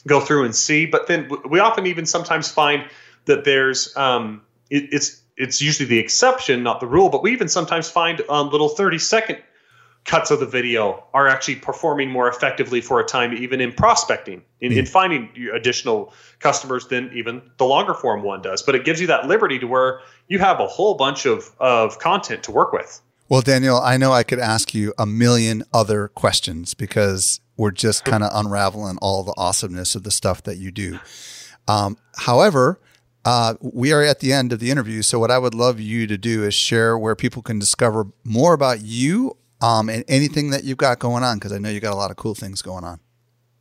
go 0.05 0.19
through 0.19 0.45
and 0.45 0.55
see. 0.55 0.85
But 0.85 1.07
then 1.07 1.29
we 1.49 1.57
often 1.59 1.87
even 1.87 2.05
sometimes 2.05 2.51
find 2.51 2.85
that 3.25 3.45
there's 3.45 3.97
um, 3.97 4.43
it, 4.69 4.89
it's 4.91 5.23
it's 5.37 5.59
usually 5.59 5.89
the 5.89 5.97
exception, 5.97 6.61
not 6.61 6.81
the 6.81 6.87
rule. 6.87 7.09
But 7.09 7.23
we 7.23 7.31
even 7.31 7.47
sometimes 7.47 7.89
find 7.89 8.21
um, 8.29 8.51
little 8.51 8.69
30 8.69 8.99
second 8.99 9.39
cuts 10.07 10.31
of 10.31 10.39
the 10.39 10.45
video 10.45 11.03
are 11.13 11.27
actually 11.27 11.57
performing 11.57 12.09
more 12.09 12.29
effectively 12.29 12.79
for 12.81 12.99
a 12.99 13.03
time, 13.03 13.33
even 13.33 13.59
in 13.59 13.73
prospecting, 13.73 14.41
in, 14.61 14.71
in 14.71 14.85
finding 14.85 15.29
additional 15.53 16.13
customers 16.39 16.87
than 16.87 17.11
even 17.13 17.41
the 17.57 17.65
longer 17.65 17.93
form 17.93 18.23
one 18.23 18.41
does. 18.41 18.63
But 18.63 18.73
it 18.73 18.85
gives 18.85 19.01
you 19.01 19.07
that 19.07 19.27
liberty 19.27 19.59
to 19.59 19.67
where 19.67 19.99
you 20.29 20.39
have 20.39 20.59
a 20.61 20.65
whole 20.65 20.95
bunch 20.95 21.25
of, 21.25 21.51
of 21.59 21.99
content 21.99 22.43
to 22.43 22.51
work 22.51 22.71
with. 22.71 23.01
Well, 23.29 23.41
Daniel, 23.41 23.77
I 23.77 23.97
know 23.97 24.13
I 24.13 24.23
could 24.23 24.39
ask 24.39 24.73
you 24.73 24.93
a 24.97 25.05
million 25.05 25.63
other 25.73 26.07
questions 26.07 26.73
because 26.73 27.41
we're 27.57 27.71
just 27.71 28.05
kind 28.05 28.23
of 28.23 28.31
unraveling 28.33 28.97
all 29.01 29.23
the 29.23 29.33
awesomeness 29.35 29.93
of 29.93 30.03
the 30.03 30.11
stuff 30.11 30.41
that 30.43 30.57
you 30.57 30.71
do. 30.71 30.99
Um, 31.67 31.97
however, 32.15 32.79
uh, 33.25 33.55
we 33.59 33.91
are 33.91 34.01
at 34.01 34.21
the 34.21 34.31
end 34.31 34.53
of 34.53 34.61
the 34.61 34.71
interview. 34.71 35.01
So, 35.01 35.19
what 35.19 35.31
I 35.31 35.37
would 35.37 35.53
love 35.53 35.81
you 35.81 36.07
to 36.07 36.17
do 36.17 36.45
is 36.45 36.53
share 36.53 36.97
where 36.97 37.13
people 37.13 37.41
can 37.41 37.59
discover 37.59 38.07
more 38.23 38.53
about 38.53 38.79
you 38.83 39.35
um, 39.61 39.89
and 39.89 40.03
anything 40.07 40.51
that 40.51 40.63
you've 40.63 40.77
got 40.77 40.99
going 40.99 41.23
on 41.23 41.37
because 41.37 41.51
I 41.51 41.57
know 41.57 41.69
you 41.69 41.79
got 41.79 41.93
a 41.93 41.97
lot 41.97 42.11
of 42.11 42.17
cool 42.17 42.35
things 42.35 42.61
going 42.61 42.83
on. 42.83 42.99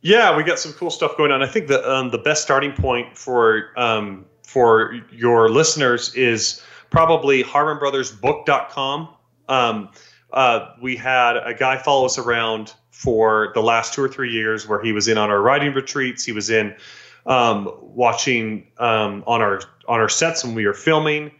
Yeah, 0.01 0.35
we 0.37 0.43
got 0.43 0.59
some 0.59 0.73
cool 0.73 0.91
stuff 0.91 1.17
going 1.17 1.31
on. 1.31 1.41
I 1.41 1.47
think 1.47 1.67
the 1.67 1.89
um, 1.89 2.11
the 2.11 2.19
best 2.19 2.43
starting 2.43 2.71
point 2.71 3.17
for 3.17 3.71
um, 3.77 4.25
for 4.43 4.93
your 5.11 5.49
listeners 5.49 6.13
is 6.13 6.61
probably 6.89 7.43
harmonbrothersbook.com. 7.43 9.09
Um, 9.49 9.89
uh, 10.31 10.69
we 10.81 10.95
had 10.95 11.37
a 11.37 11.53
guy 11.53 11.77
follow 11.77 12.05
us 12.05 12.17
around 12.17 12.73
for 12.91 13.51
the 13.53 13.61
last 13.61 13.93
two 13.93 14.03
or 14.03 14.07
three 14.07 14.31
years 14.31 14.67
where 14.67 14.81
he 14.81 14.91
was 14.91 15.07
in 15.07 15.17
on 15.17 15.29
our 15.29 15.41
writing 15.41 15.73
retreats. 15.73 16.23
He 16.23 16.31
was 16.31 16.49
in 16.49 16.75
um, 17.25 17.69
watching 17.81 18.67
um, 18.77 19.23
on 19.25 19.41
our 19.41 19.61
on 19.87 19.99
our 19.99 20.09
sets 20.09 20.43
when 20.43 20.53
we 20.53 20.65
were 20.65 20.73
filming 20.73 21.31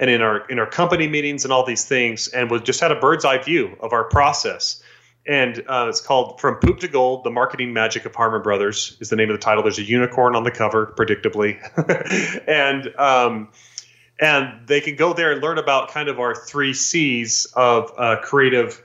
and 0.00 0.10
in 0.10 0.22
our 0.22 0.46
in 0.48 0.58
our 0.58 0.66
company 0.66 1.08
meetings 1.08 1.44
and 1.44 1.52
all 1.52 1.64
these 1.64 1.84
things, 1.84 2.28
and 2.28 2.50
we 2.50 2.60
just 2.60 2.80
had 2.80 2.90
a 2.90 2.96
bird's 2.96 3.24
eye 3.24 3.38
view 3.38 3.76
of 3.80 3.92
our 3.92 4.04
process. 4.04 4.82
And 5.26 5.64
uh, 5.68 5.86
it's 5.88 6.02
called 6.02 6.38
From 6.40 6.56
Poop 6.56 6.80
to 6.80 6.88
Gold: 6.88 7.24
The 7.24 7.30
Marketing 7.30 7.72
Magic 7.72 8.04
of 8.04 8.14
Harmon 8.14 8.42
Brothers 8.42 8.96
is 9.00 9.08
the 9.08 9.16
name 9.16 9.30
of 9.30 9.34
the 9.34 9.42
title. 9.42 9.62
There's 9.62 9.78
a 9.78 9.82
unicorn 9.82 10.36
on 10.36 10.42
the 10.42 10.50
cover, 10.50 10.92
predictably, 10.98 11.58
and 12.48 12.94
um, 12.98 13.48
and 14.20 14.66
they 14.66 14.80
can 14.80 14.96
go 14.96 15.12
there 15.14 15.32
and 15.32 15.42
learn 15.42 15.58
about 15.58 15.90
kind 15.90 16.08
of 16.08 16.20
our 16.20 16.34
three 16.34 16.74
C's 16.74 17.46
of 17.54 17.92
uh, 17.96 18.16
creative 18.22 18.82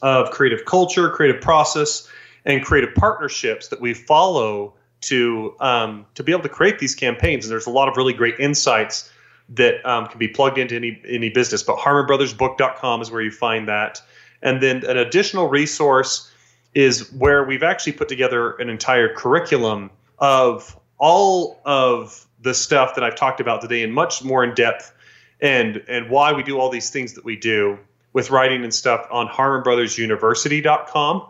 of 0.00 0.30
creative 0.30 0.64
culture, 0.64 1.10
creative 1.10 1.40
process, 1.40 2.08
and 2.44 2.64
creative 2.64 2.94
partnerships 2.96 3.68
that 3.68 3.80
we 3.80 3.94
follow 3.94 4.74
to 5.02 5.54
um, 5.60 6.06
to 6.14 6.24
be 6.24 6.32
able 6.32 6.42
to 6.42 6.48
create 6.48 6.78
these 6.78 6.96
campaigns. 6.96 7.44
And 7.44 7.52
there's 7.52 7.66
a 7.66 7.70
lot 7.70 7.88
of 7.88 7.96
really 7.96 8.14
great 8.14 8.40
insights 8.40 9.11
that 9.50 9.84
um, 9.84 10.06
can 10.06 10.18
be 10.18 10.28
plugged 10.28 10.58
into 10.58 10.76
any 10.76 11.00
any 11.06 11.28
business. 11.28 11.62
But 11.62 11.78
HarmonBrothersBook.com 11.78 13.02
is 13.02 13.10
where 13.10 13.22
you 13.22 13.30
find 13.30 13.68
that. 13.68 14.00
And 14.42 14.62
then 14.62 14.84
an 14.86 14.96
additional 14.96 15.48
resource 15.48 16.32
is 16.74 17.12
where 17.12 17.44
we've 17.44 17.62
actually 17.62 17.92
put 17.92 18.08
together 18.08 18.52
an 18.52 18.68
entire 18.68 19.14
curriculum 19.14 19.90
of 20.18 20.78
all 20.98 21.60
of 21.64 22.26
the 22.40 22.54
stuff 22.54 22.94
that 22.94 23.04
I've 23.04 23.16
talked 23.16 23.40
about 23.40 23.60
today 23.60 23.82
and 23.82 23.92
much 23.92 24.24
more 24.24 24.44
in 24.44 24.54
depth 24.54 24.92
and 25.40 25.82
and 25.88 26.08
why 26.08 26.32
we 26.32 26.42
do 26.42 26.58
all 26.58 26.70
these 26.70 26.90
things 26.90 27.14
that 27.14 27.24
we 27.24 27.36
do 27.36 27.78
with 28.12 28.30
writing 28.30 28.62
and 28.62 28.72
stuff 28.72 29.06
on 29.10 29.28
harmonbrothersuniversity.com 29.28 31.28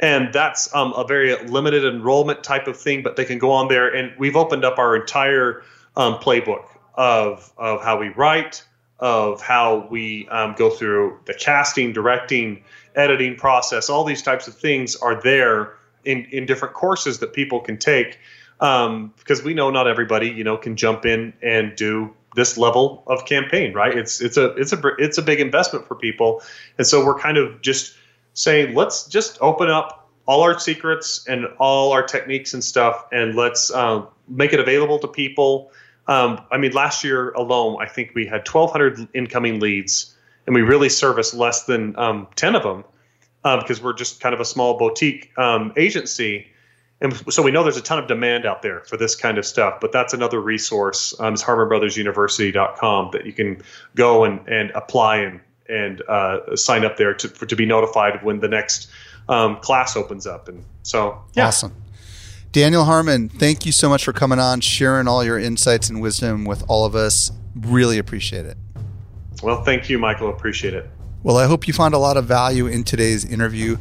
and 0.00 0.32
that's 0.32 0.74
um, 0.74 0.92
a 0.94 1.06
very 1.06 1.36
limited 1.46 1.84
enrollment 1.84 2.42
type 2.42 2.66
of 2.66 2.76
thing 2.76 3.02
but 3.02 3.16
they 3.16 3.24
can 3.24 3.38
go 3.38 3.50
on 3.50 3.68
there 3.68 3.94
and 3.94 4.12
we've 4.18 4.36
opened 4.36 4.64
up 4.64 4.78
our 4.78 4.96
entire 4.96 5.62
um, 5.96 6.14
playbook 6.14 6.64
of 6.94 7.52
of 7.56 7.82
how 7.82 7.98
we 7.98 8.08
write, 8.10 8.64
of 8.98 9.40
how 9.40 9.86
we 9.90 10.28
um, 10.28 10.54
go 10.56 10.70
through 10.70 11.18
the 11.26 11.34
casting, 11.34 11.92
directing, 11.92 12.62
editing 12.94 13.36
process. 13.36 13.88
All 13.88 14.04
these 14.04 14.22
types 14.22 14.48
of 14.48 14.54
things 14.54 14.96
are 14.96 15.20
there 15.20 15.74
in 16.04 16.26
in 16.26 16.46
different 16.46 16.74
courses 16.74 17.18
that 17.20 17.32
people 17.32 17.60
can 17.60 17.78
take 17.78 18.18
um, 18.60 19.12
because 19.18 19.42
we 19.42 19.52
know 19.52 19.70
not 19.70 19.86
everybody 19.86 20.28
you 20.28 20.44
know 20.44 20.56
can 20.56 20.76
jump 20.76 21.04
in 21.04 21.32
and 21.42 21.74
do 21.76 22.14
this 22.34 22.56
level 22.56 23.02
of 23.06 23.26
campaign 23.26 23.74
right 23.74 23.96
it's 23.98 24.22
it's 24.22 24.36
a 24.38 24.54
it's 24.54 24.72
a 24.72 24.80
it's 24.98 25.18
a 25.18 25.22
big 25.22 25.40
investment 25.40 25.86
for 25.86 25.94
people 25.94 26.42
and 26.78 26.86
so 26.86 27.04
we're 27.04 27.18
kind 27.18 27.36
of 27.36 27.60
just 27.60 27.94
saying 28.32 28.74
let's 28.74 29.06
just 29.06 29.36
open 29.42 29.68
up 29.68 30.08
all 30.24 30.42
our 30.42 30.58
secrets 30.58 31.26
and 31.28 31.46
all 31.58 31.92
our 31.92 32.02
techniques 32.02 32.54
and 32.54 32.64
stuff 32.64 33.04
and 33.12 33.34
let's 33.34 33.70
uh, 33.72 34.02
make 34.28 34.52
it 34.52 34.60
available 34.60 34.98
to 34.98 35.08
people 35.08 35.70
um, 36.06 36.40
I 36.50 36.58
mean, 36.58 36.72
last 36.72 37.04
year 37.04 37.30
alone, 37.30 37.78
I 37.80 37.86
think 37.86 38.12
we 38.14 38.26
had 38.26 38.46
1,200 38.46 39.08
incoming 39.14 39.60
leads, 39.60 40.14
and 40.46 40.54
we 40.54 40.62
really 40.62 40.88
serviced 40.88 41.34
less 41.34 41.64
than 41.64 41.96
um, 41.98 42.26
10 42.36 42.56
of 42.56 42.62
them 42.62 42.84
because 43.42 43.82
we're 43.82 43.92
just 43.92 44.20
kind 44.20 44.34
of 44.34 44.40
a 44.40 44.44
small 44.44 44.78
boutique 44.78 45.36
um, 45.36 45.72
agency. 45.76 46.46
and 47.00 47.14
so 47.32 47.42
we 47.42 47.50
know 47.50 47.62
there's 47.62 47.76
a 47.76 47.82
ton 47.82 47.98
of 47.98 48.06
demand 48.06 48.46
out 48.46 48.62
there 48.62 48.80
for 48.80 48.96
this 48.96 49.14
kind 49.14 49.38
of 49.38 49.44
stuff. 49.44 49.78
But 49.80 49.92
that's 49.92 50.14
another 50.14 50.40
resource. 50.40 51.14
Um, 51.18 51.34
is 51.34 51.42
HarmonBrothersUniversity.com 51.42 53.10
that 53.12 53.26
you 53.26 53.32
can 53.32 53.62
go 53.94 54.24
and 54.24 54.46
and 54.48 54.70
apply 54.72 55.18
and 55.18 55.40
and 55.68 56.02
uh, 56.08 56.56
sign 56.56 56.84
up 56.84 56.96
there 56.96 57.14
to 57.14 57.28
for, 57.28 57.46
to 57.46 57.56
be 57.56 57.66
notified 57.66 58.22
when 58.22 58.40
the 58.40 58.48
next 58.48 58.88
um, 59.28 59.56
class 59.60 59.96
opens 59.96 60.26
up. 60.26 60.48
And 60.48 60.64
so, 60.82 61.22
yeah. 61.34 61.48
awesome. 61.48 61.72
Daniel 62.52 62.84
Harmon, 62.84 63.30
thank 63.30 63.64
you 63.64 63.72
so 63.72 63.88
much 63.88 64.04
for 64.04 64.12
coming 64.12 64.38
on, 64.38 64.60
sharing 64.60 65.08
all 65.08 65.24
your 65.24 65.38
insights 65.38 65.88
and 65.88 66.02
wisdom 66.02 66.44
with 66.44 66.62
all 66.68 66.84
of 66.84 66.94
us. 66.94 67.32
Really 67.56 67.96
appreciate 67.98 68.44
it. 68.44 68.58
Well, 69.42 69.64
thank 69.64 69.88
you, 69.88 69.98
Michael. 69.98 70.28
Appreciate 70.28 70.74
it. 70.74 70.88
Well, 71.22 71.38
I 71.38 71.46
hope 71.46 71.66
you 71.66 71.72
found 71.72 71.94
a 71.94 71.98
lot 71.98 72.18
of 72.18 72.26
value 72.26 72.66
in 72.66 72.84
today's 72.84 73.24
interview. 73.24 73.78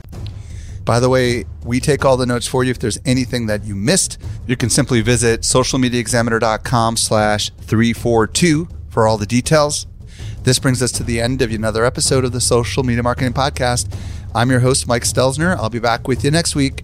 By 0.85 0.99
the 0.99 1.09
way, 1.09 1.45
we 1.65 1.79
take 1.79 2.05
all 2.05 2.15
the 2.15 2.25
notes 2.25 2.47
for 2.47 2.63
you. 2.63 2.71
If 2.71 2.79
there's 2.79 2.97
anything 3.05 3.47
that 3.47 3.65
you 3.65 3.75
missed, 3.75 4.17
you 4.47 4.55
can 4.55 4.69
simply 4.69 5.01
visit 5.01 5.41
socialmediaexaminer.com 5.41 6.97
slash 6.97 7.51
342 7.59 8.67
for 8.89 9.05
all 9.05 9.17
the 9.17 9.25
details. 9.25 9.85
This 10.43 10.59
brings 10.59 10.81
us 10.81 10.91
to 10.93 11.03
the 11.03 11.19
end 11.19 11.41
of 11.41 11.51
another 11.51 11.85
episode 11.85 12.25
of 12.25 12.31
the 12.31 12.41
Social 12.41 12.83
Media 12.83 13.03
Marketing 13.03 13.33
Podcast. 13.33 13.93
I'm 14.33 14.49
your 14.49 14.61
host, 14.61 14.87
Mike 14.87 15.03
Stelzner. 15.03 15.55
I'll 15.57 15.69
be 15.69 15.79
back 15.79 16.07
with 16.07 16.23
you 16.23 16.31
next 16.31 16.55
week. 16.55 16.83